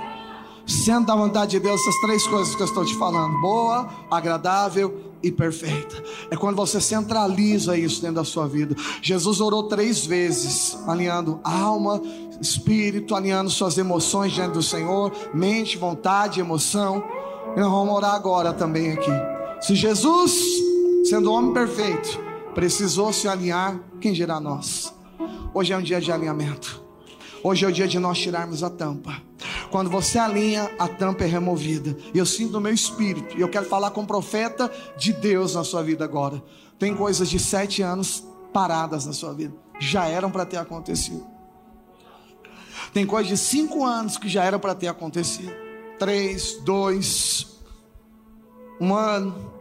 Centro 0.66 1.06
da 1.06 1.14
vontade 1.14 1.52
de 1.52 1.60
Deus, 1.60 1.80
essas 1.80 2.00
três 2.00 2.26
coisas 2.26 2.52
que 2.56 2.62
eu 2.62 2.66
estou 2.66 2.84
te 2.84 2.96
falando: 2.96 3.40
boa, 3.40 3.88
agradável 4.10 5.14
e 5.22 5.30
perfeita. 5.30 6.02
É 6.32 6.36
quando 6.36 6.56
você 6.56 6.80
centraliza 6.80 7.78
isso 7.78 8.02
dentro 8.02 8.16
da 8.16 8.24
sua 8.24 8.48
vida. 8.48 8.74
Jesus 9.00 9.40
orou 9.40 9.62
três 9.62 10.04
vezes, 10.04 10.76
alinhando 10.88 11.38
alma, 11.44 12.02
espírito, 12.40 13.14
alinhando 13.14 13.50
suas 13.50 13.78
emoções 13.78 14.32
diante 14.32 14.54
do 14.54 14.62
Senhor, 14.64 15.12
mente, 15.32 15.78
vontade, 15.78 16.40
emoção. 16.40 17.04
E 17.56 17.60
nós 17.60 17.70
vamos 17.70 17.94
orar 17.94 18.14
agora 18.14 18.52
também 18.52 18.90
aqui. 18.90 19.12
Se 19.60 19.76
Jesus, 19.76 20.32
sendo 21.04 21.32
homem 21.32 21.52
perfeito, 21.52 22.29
precisou 22.54 23.12
se 23.12 23.28
alinhar, 23.28 23.80
quem 24.00 24.12
dirá 24.12 24.40
nós? 24.40 24.94
Hoje 25.52 25.72
é 25.72 25.76
um 25.76 25.82
dia 25.82 26.00
de 26.00 26.10
alinhamento. 26.12 26.82
Hoje 27.42 27.64
é 27.64 27.68
o 27.68 27.72
dia 27.72 27.88
de 27.88 27.98
nós 27.98 28.18
tirarmos 28.18 28.62
a 28.62 28.70
tampa. 28.70 29.20
Quando 29.70 29.88
você 29.88 30.18
alinha, 30.18 30.70
a 30.78 30.88
tampa 30.88 31.24
é 31.24 31.26
removida. 31.26 31.96
E 32.12 32.18
eu 32.18 32.26
sinto 32.26 32.52
no 32.52 32.60
meu 32.60 32.72
espírito. 32.72 33.36
E 33.36 33.40
eu 33.40 33.48
quero 33.48 33.66
falar 33.66 33.90
com 33.92 34.02
o 34.02 34.06
profeta 34.06 34.70
de 34.98 35.12
Deus 35.12 35.54
na 35.54 35.64
sua 35.64 35.82
vida 35.82 36.04
agora. 36.04 36.42
Tem 36.78 36.94
coisas 36.94 37.30
de 37.30 37.38
sete 37.38 37.82
anos 37.82 38.24
paradas 38.52 39.06
na 39.06 39.12
sua 39.12 39.32
vida. 39.32 39.54
Já 39.78 40.06
eram 40.06 40.30
para 40.30 40.44
ter 40.44 40.56
acontecido. 40.56 41.24
Tem 42.92 43.06
coisas 43.06 43.28
de 43.28 43.36
cinco 43.36 43.84
anos 43.84 44.16
que 44.16 44.28
já 44.28 44.44
eram 44.44 44.58
para 44.58 44.74
ter 44.74 44.88
acontecido. 44.88 45.52
Três, 45.98 46.54
dois, 46.64 47.58
um 48.80 48.94
ano. 48.94 49.59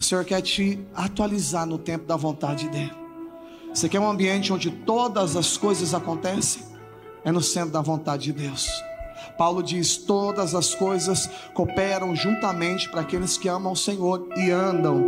O 0.00 0.04
Senhor 0.04 0.24
quer 0.24 0.40
te 0.40 0.78
atualizar 0.94 1.66
no 1.66 1.78
tempo 1.78 2.06
da 2.06 2.16
vontade 2.16 2.68
dEle. 2.68 2.92
Você 3.74 3.88
quer 3.88 4.00
um 4.00 4.08
ambiente 4.08 4.52
onde 4.52 4.70
todas 4.70 5.36
as 5.36 5.56
coisas 5.56 5.92
acontecem? 5.92 6.62
É 7.24 7.32
no 7.32 7.42
centro 7.42 7.70
da 7.70 7.80
vontade 7.80 8.24
de 8.24 8.32
Deus. 8.32 8.68
Paulo 9.36 9.62
diz: 9.62 9.96
todas 9.96 10.54
as 10.54 10.74
coisas 10.74 11.28
cooperam 11.52 12.14
juntamente 12.14 12.88
para 12.88 13.02
aqueles 13.02 13.36
que 13.36 13.48
amam 13.48 13.72
o 13.72 13.76
Senhor 13.76 14.28
e 14.36 14.50
andam, 14.50 15.04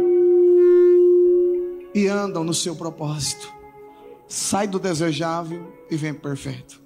e 1.94 2.06
andam 2.06 2.44
no 2.44 2.52
seu 2.52 2.74
propósito. 2.76 3.52
Sai 4.28 4.66
do 4.66 4.78
desejável 4.78 5.72
e 5.90 5.96
vem 5.96 6.14
perfeito. 6.14 6.80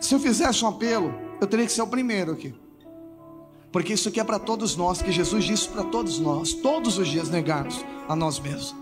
Se 0.00 0.14
eu 0.14 0.18
fizesse 0.18 0.64
um 0.64 0.68
apelo, 0.68 1.14
eu 1.40 1.46
teria 1.46 1.64
que 1.66 1.72
ser 1.72 1.82
o 1.82 1.86
primeiro 1.86 2.32
aqui. 2.32 2.54
Porque 3.76 3.92
isso 3.92 4.08
aqui 4.08 4.18
é 4.18 4.24
para 4.24 4.38
todos 4.38 4.74
nós, 4.74 5.02
que 5.02 5.12
Jesus 5.12 5.44
disse 5.44 5.68
para 5.68 5.84
todos 5.84 6.18
nós, 6.18 6.54
todos 6.54 6.96
os 6.96 7.06
dias 7.08 7.28
negarmos 7.28 7.84
a 8.08 8.16
nós 8.16 8.38
mesmos. 8.40 8.74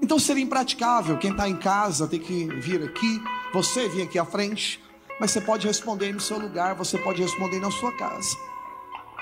Então 0.00 0.18
seria 0.18 0.42
impraticável. 0.42 1.18
Quem 1.18 1.32
está 1.32 1.46
em 1.46 1.56
casa 1.56 2.08
tem 2.08 2.18
que 2.18 2.46
vir 2.58 2.82
aqui, 2.82 3.22
você 3.52 3.86
vir 3.86 4.00
aqui 4.00 4.18
à 4.18 4.24
frente, 4.24 4.82
mas 5.20 5.30
você 5.30 5.42
pode 5.42 5.66
responder 5.66 6.14
no 6.14 6.20
seu 6.20 6.38
lugar, 6.38 6.74
você 6.74 6.96
pode 6.96 7.20
responder 7.20 7.60
na 7.60 7.70
sua 7.70 7.92
casa. 7.92 8.34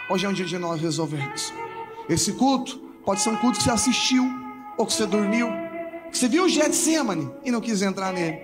Hoje 0.09 0.25
é 0.25 0.29
um 0.29 0.33
dia 0.33 0.47
de 0.47 0.57
nós 0.57 0.81
resolvermos. 0.81 1.53
Esse 2.09 2.35
culto 2.35 2.79
pode 3.05 3.21
ser 3.21 3.31
um 3.31 3.37
culto 3.39 3.59
que 3.59 3.65
você 3.65 3.73
assistiu, 3.73 4.25
ou 4.77 4.87
que 4.87 4.93
você 4.93 5.05
dormiu, 5.05 5.49
que 6.13 6.17
você 6.17 6.29
viu 6.29 6.45
o 6.45 6.49
Getsemane 6.49 7.29
e 7.45 7.51
não 7.51 7.61
quis 7.61 7.83
entrar 7.83 8.13
nele. 8.13 8.39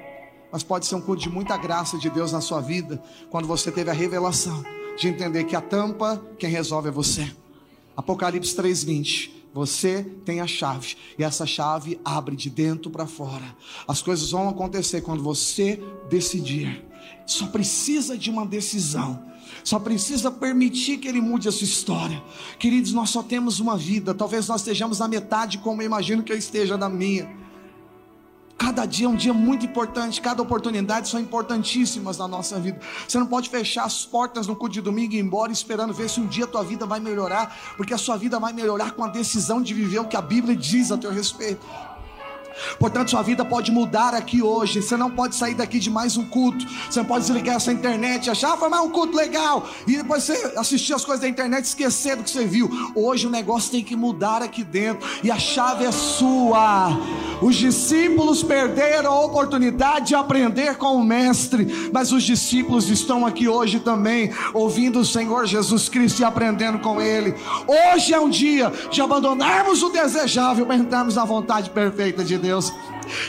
Mas 0.51 0.65
pode 0.65 0.87
ser 0.87 0.97
um 0.97 1.01
culto 1.01 1.23
de 1.23 1.31
muita 1.31 1.57
graça 1.57 1.97
de 1.97 2.11
Deus 2.11 2.33
na 2.33 2.41
sua 2.41 2.61
vida, 2.61 3.01
quando 3.31 3.47
você 3.47 3.71
teve 3.71 3.93
a 3.93 3.95
revelação 3.95 4.65
de 4.97 5.09
entender 5.09 5.45
que 5.45 5.57
a 5.57 5.61
tampa, 5.61 6.23
quem 6.39 6.51
resolve 6.51 6.89
é 6.89 6.93
você. 6.93 7.31
Apocalipse 7.97 8.55
3:20. 8.55 9.33
Você 9.53 10.03
tem 10.25 10.41
a 10.41 10.49
chave 10.49 10.97
e 11.17 11.23
essa 11.23 11.47
chave 11.47 12.01
abre 12.05 12.35
de 12.35 12.51
dentro 12.51 12.91
para 12.91 13.07
fora. 13.07 13.57
As 13.87 14.03
coisas 14.03 14.33
vão 14.33 14.49
acontecer 14.49 15.01
quando 15.01 15.23
você 15.23 15.81
decidir. 16.11 16.85
Só 17.25 17.47
precisa 17.47 18.19
de 18.19 18.31
uma 18.31 18.45
decisão. 18.45 19.25
Só 19.63 19.79
precisa 19.79 20.29
permitir 20.31 20.99
que 20.99 21.07
ele 21.07 21.21
mude 21.21 21.49
a 21.49 21.53
sua 21.53 21.65
história. 21.65 22.21
Queridos, 22.59 22.93
nós 22.93 23.11
só 23.11 23.23
temos 23.23 23.61
uma 23.61 23.77
vida. 23.77 24.13
Talvez 24.13 24.49
nós 24.49 24.61
estejamos 24.61 24.99
na 24.99 25.07
metade, 25.07 25.59
como 25.59 25.81
eu 25.81 25.87
imagino 25.87 26.25
que 26.25 26.33
eu 26.33 26.37
esteja 26.37 26.77
na 26.77 26.89
minha. 26.89 27.44
Cada 28.57 28.87
dia 28.87 29.07
é 29.07 29.09
um 29.09 29.17
dia 29.17 29.35
muito 29.35 29.67
importante, 29.67 30.21
cada 30.21 30.41
oportunidade 30.41 31.09
são 31.09 31.19
importantíssimas 31.19 32.19
na 32.19 32.29
nossa 32.29 32.59
vida. 32.61 32.81
Você 33.07 33.19
não 33.19 33.27
pode 33.27 33.51
fechar 33.51 33.85
as 33.85 34.07
portas 34.07 34.47
no 34.47 34.55
culto 34.55 34.75
de 34.75 34.81
domingo 34.81 35.13
e 35.13 35.17
ir 35.17 35.21
embora 35.21 35.51
esperando 35.51 35.93
ver 35.93 36.09
se 36.09 36.21
um 36.21 36.27
dia 36.27 36.45
a 36.45 36.49
tua 36.49 36.63
vida 36.63 36.87
vai 36.87 37.01
melhorar, 37.01 37.75
porque 37.77 37.93
a 37.93 37.99
sua 37.99 38.17
vida 38.17 38.39
vai 38.39 38.53
melhorar 38.53 38.93
com 38.93 39.03
a 39.03 39.09
decisão 39.09 39.61
de 39.61 39.75
viver 39.75 39.99
o 39.99 40.07
que 40.07 40.17
a 40.17 40.23
Bíblia 40.23 40.57
diz 40.57 40.93
a 40.93 40.97
teu 40.97 41.11
respeito. 41.11 41.67
Portanto, 42.79 43.11
sua 43.11 43.23
vida 43.23 43.45
pode 43.45 43.71
mudar 43.71 44.15
aqui 44.15 44.43
hoje. 44.43 44.83
Você 44.83 44.97
não 44.97 45.11
pode 45.11 45.35
sair 45.35 45.55
daqui 45.55 45.79
de 45.79 45.91
mais 45.91 46.17
um 46.17 46.25
culto. 46.25 46.67
Você 46.89 47.01
não 47.01 47.07
pode 47.07 47.27
desligar 47.27 47.57
essa 47.57 47.73
internet 47.73 48.27
e 48.27 48.31
achar, 48.31 48.55
ah, 48.55 48.57
foi 48.57 48.69
mais 48.69 48.83
um 48.85 48.91
culto 48.91 49.17
legal. 49.17 49.69
E 49.87 49.97
depois 49.97 50.25
você 50.25 50.55
assistir 50.57 50.95
as 50.95 51.05
coisas 51.05 51.23
da 51.23 51.29
internet 51.29 51.65
e 51.65 51.69
esquecer 51.69 52.17
do 52.17 52.23
que 52.23 52.31
você 52.31 52.45
viu. 52.45 52.71
Hoje 52.95 53.27
o 53.27 53.31
negócio 53.31 53.71
tem 53.71 53.83
que 53.83 53.97
mudar 53.97 54.43
aqui 54.43 54.63
dentro. 54.63 55.07
E 55.23 55.31
a 55.31 55.39
chave 55.39 55.85
é 55.85 55.93
sua. 55.93 56.99
Os 57.43 57.57
discípulos 57.57 58.43
perderam 58.43 59.13
a 59.13 59.25
oportunidade 59.25 60.09
de 60.09 60.15
aprender 60.15 60.77
com 60.77 60.97
o 60.97 61.05
Mestre. 61.05 61.91
Mas 61.93 62.13
os 62.13 62.23
discípulos 62.23 62.89
estão 62.89 63.27
aqui 63.27 63.49
hoje 63.49 63.81
também, 63.81 64.33
ouvindo 64.53 65.01
o 65.01 65.05
Senhor 65.05 65.47
Jesus 65.47 65.89
Cristo 65.89 66.21
e 66.21 66.25
aprendendo 66.25 66.79
com 66.79 67.01
Ele. 67.01 67.35
Hoje 67.67 68.15
é 68.15 68.21
um 68.21 68.29
dia 68.29 68.73
de 68.91 69.01
abandonarmos 69.01 69.83
o 69.83 69.91
desejável 69.91 70.67
para 70.67 70.77
entrarmos 70.77 71.17
na 71.17 71.25
vontade 71.25 71.71
perfeita 71.71 72.25
de 72.25 72.39
Deus. 72.39 72.44
Deus. 72.45 72.73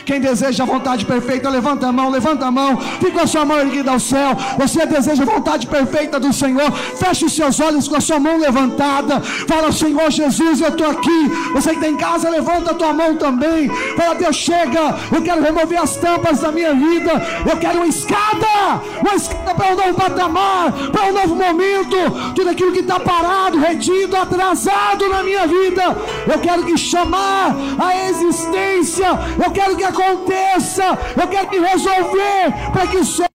Quem 0.04 0.20
deseja 0.20 0.64
a 0.64 0.66
vontade 0.66 1.04
perfeita, 1.04 1.48
levanta 1.48 1.86
a 1.88 1.92
mão, 1.92 2.10
levanta 2.10 2.46
a 2.46 2.50
mão, 2.50 2.78
fica 3.00 3.22
a 3.22 3.26
sua 3.26 3.44
mão 3.44 3.58
erguida 3.58 3.90
ao 3.90 4.00
céu. 4.00 4.36
Você 4.58 4.86
deseja 4.86 5.22
a 5.22 5.26
vontade 5.26 5.66
perfeita 5.66 6.18
do 6.18 6.32
Senhor, 6.32 6.70
feche 6.72 7.24
os 7.24 7.32
seus 7.32 7.60
olhos 7.60 7.88
com 7.88 7.96
a 7.96 8.00
sua 8.00 8.18
mão 8.18 8.38
levantada. 8.38 9.20
Fala, 9.20 9.72
Senhor 9.72 10.10
Jesus, 10.10 10.60
eu 10.60 10.68
estou 10.68 10.90
aqui. 10.90 11.28
Você 11.52 11.70
que 11.70 11.76
está 11.76 11.88
em 11.88 11.96
casa, 11.96 12.28
levanta 12.28 12.70
a 12.70 12.74
tua 12.74 12.92
mão 12.92 13.16
também. 13.16 13.68
Fala, 13.96 14.14
Deus, 14.14 14.36
chega. 14.36 14.96
Eu 15.12 15.22
quero 15.22 15.42
remover 15.42 15.80
as 15.80 15.96
tampas 15.96 16.40
da 16.40 16.52
minha 16.52 16.74
vida. 16.74 17.12
Eu 17.48 17.56
quero 17.56 17.78
uma 17.78 17.86
escada, 17.86 18.80
uma 19.00 19.14
escada 19.14 19.54
para 19.54 19.72
um 19.72 19.76
novo 19.76 19.94
patamar, 19.94 20.72
para 20.92 21.06
um 21.06 21.12
novo 21.12 21.34
momento. 21.34 21.96
Tudo 22.34 22.50
aquilo 22.50 22.72
que 22.72 22.80
está 22.80 23.00
parado, 23.00 23.58
retido, 23.58 24.16
atrasado 24.16 25.08
na 25.08 25.22
minha 25.22 25.46
vida, 25.46 25.96
eu 26.26 26.38
quero 26.38 26.64
que 26.64 26.76
chamar 26.76 27.54
a 27.78 28.08
existência. 28.08 29.06
Eu 29.42 29.50
quero 29.50 29.65
quero 29.66 29.76
que 29.76 29.84
aconteça, 29.84 30.98
eu 31.20 31.28
quero 31.28 31.50
me 31.50 31.58
resolver 31.58 32.72
para 32.72 32.86
que 32.86 33.04
céu. 33.04 33.26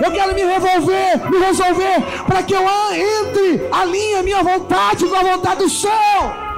Eu 0.00 0.12
quero 0.12 0.34
me 0.34 0.44
revolver, 0.44 1.30
me 1.30 1.38
resolver 1.38 2.00
para 2.26 2.42
que 2.42 2.54
eu 2.54 2.62
entre, 2.62 3.68
alinhe 3.72 4.14
a 4.16 4.22
minha 4.22 4.42
vontade 4.42 5.04
com 5.06 5.16
a 5.16 5.22
vontade 5.22 5.62
do 5.62 5.70
céu. 5.70 6.48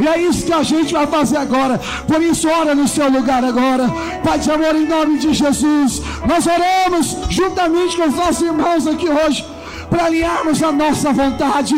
E 0.00 0.08
é 0.08 0.18
isso 0.22 0.46
que 0.46 0.52
a 0.52 0.62
gente 0.62 0.92
vai 0.92 1.06
fazer 1.06 1.36
agora. 1.36 1.78
Por 2.06 2.22
isso, 2.22 2.48
ora 2.48 2.74
no 2.74 2.88
seu 2.88 3.08
lugar 3.10 3.44
agora. 3.44 3.88
Pai 4.24 4.38
de 4.38 4.50
amor, 4.50 4.74
em 4.74 4.86
nome 4.86 5.18
de 5.18 5.34
Jesus. 5.34 6.00
Nós 6.26 6.46
oramos 6.46 7.16
juntamente 7.28 7.96
com 7.96 8.04
os 8.04 8.14
nossos 8.14 8.42
irmãos 8.42 8.86
aqui 8.86 9.08
hoje. 9.08 9.44
Para 9.90 10.04
alinharmos 10.06 10.62
a 10.62 10.70
nossa 10.70 11.12
vontade 11.12 11.74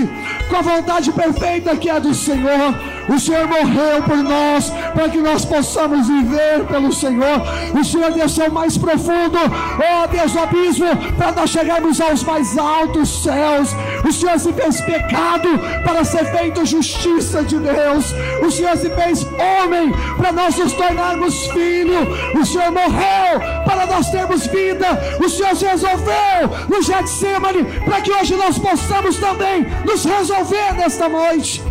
com 0.48 0.56
a 0.56 0.62
vontade 0.62 1.12
perfeita 1.12 1.76
que 1.76 1.88
é 1.88 1.98
do 1.98 2.14
Senhor. 2.14 2.74
O 3.08 3.18
Senhor 3.18 3.46
morreu 3.46 4.02
por 4.04 4.16
nós 4.16 4.70
para 4.94 5.08
que 5.08 5.18
nós 5.18 5.44
possamos 5.44 6.06
viver 6.08 6.64
pelo 6.68 6.92
Senhor. 6.92 7.42
O 7.78 7.84
Senhor 7.84 8.12
desceu 8.12 8.50
mais 8.50 8.76
profundo, 8.76 9.38
oh 9.38 10.08
Deus, 10.08 10.34
o 10.34 10.38
abismo, 10.38 10.96
para 11.16 11.32
nós 11.32 11.50
chegarmos 11.50 12.00
aos 12.00 12.22
mais 12.24 12.56
altos 12.56 13.22
céus. 13.22 13.70
O 14.06 14.12
Senhor 14.12 14.38
se 14.38 14.52
fez 14.52 14.80
pecado 14.80 15.48
para 15.84 16.04
ser 16.04 16.24
feito 16.26 16.64
justiça 16.64 17.42
de 17.42 17.58
Deus. 17.58 18.14
O 18.46 18.50
Senhor 18.50 18.76
se 18.76 18.90
fez 18.90 19.24
homem 19.24 19.92
para 20.16 20.32
nós 20.32 20.56
nos 20.56 20.72
tornarmos 20.72 21.46
filhos. 21.48 22.08
O 22.34 22.44
Senhor 22.44 22.70
morreu 22.70 23.40
para 23.64 23.86
nós 23.86 24.10
termos 24.10 24.46
vida. 24.46 24.86
O 25.24 25.28
Senhor 25.28 25.54
se 25.54 25.64
resolveu 25.64 26.68
no 26.68 26.82
Getsemane 26.82 27.64
para 27.84 28.00
que 28.00 28.12
hoje 28.12 28.34
nós 28.36 28.58
possamos 28.58 29.16
também 29.16 29.66
nos 29.84 30.04
resolver 30.04 30.74
nesta 30.76 31.08
noite. 31.08 31.62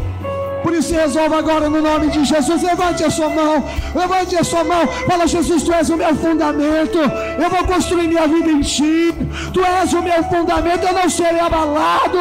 Por 0.63 0.73
isso 0.73 0.93
resolva 0.93 1.37
agora 1.37 1.69
no 1.69 1.81
nome 1.81 2.07
de 2.07 2.25
Jesus. 2.25 2.63
Levante 2.63 3.03
a 3.03 3.09
sua 3.09 3.29
mão. 3.29 3.63
Levante 3.95 4.35
a 4.35 4.43
sua 4.43 4.63
mão. 4.63 4.87
Fala, 5.07 5.27
Jesus, 5.27 5.63
tu 5.63 5.73
és 5.73 5.89
o 5.89 5.97
meu 5.97 6.15
fundamento. 6.15 6.97
Eu 6.97 7.49
vou 7.49 7.63
construir 7.65 8.07
minha 8.07 8.27
vida 8.27 8.51
em 8.51 8.61
ti. 8.61 9.13
Tu 9.53 9.63
és 9.63 9.93
o 9.93 10.01
meu 10.01 10.23
fundamento. 10.23 10.85
Eu 10.85 10.93
não 10.93 11.09
serei 11.09 11.39
abalado. 11.39 12.19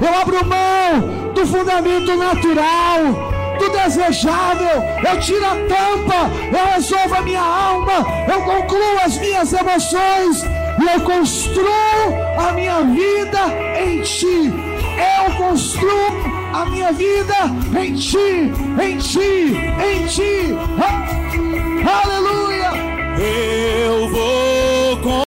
Eu 0.00 0.20
abro 0.20 0.44
mão 0.46 1.32
do 1.34 1.46
fundamento 1.46 2.16
natural 2.16 3.30
do 3.60 3.68
desejável, 3.68 4.82
eu 5.06 5.20
tiro 5.20 5.44
a 5.44 5.50
tampa, 5.50 6.30
eu 6.50 6.72
resolvo 6.72 7.14
a 7.14 7.20
minha 7.20 7.42
alma, 7.42 8.06
eu 8.26 8.40
concluo 8.40 8.98
as 9.04 9.18
minhas 9.18 9.52
emoções 9.52 10.42
e 10.80 10.94
eu 10.94 11.00
construo 11.02 11.68
a 12.38 12.52
minha 12.52 12.80
vida 12.80 13.38
em 13.78 14.00
Ti. 14.00 14.50
Eu 14.96 15.34
construo 15.34 16.29
a 16.52 16.64
minha 16.66 16.92
vida 16.92 17.34
em 17.80 17.94
ti, 17.94 18.52
em 18.82 18.98
ti, 18.98 19.54
em 19.82 20.06
ti. 20.06 20.54
Aleluia! 21.86 22.70
Eu 23.18 24.08
vou 24.10 24.49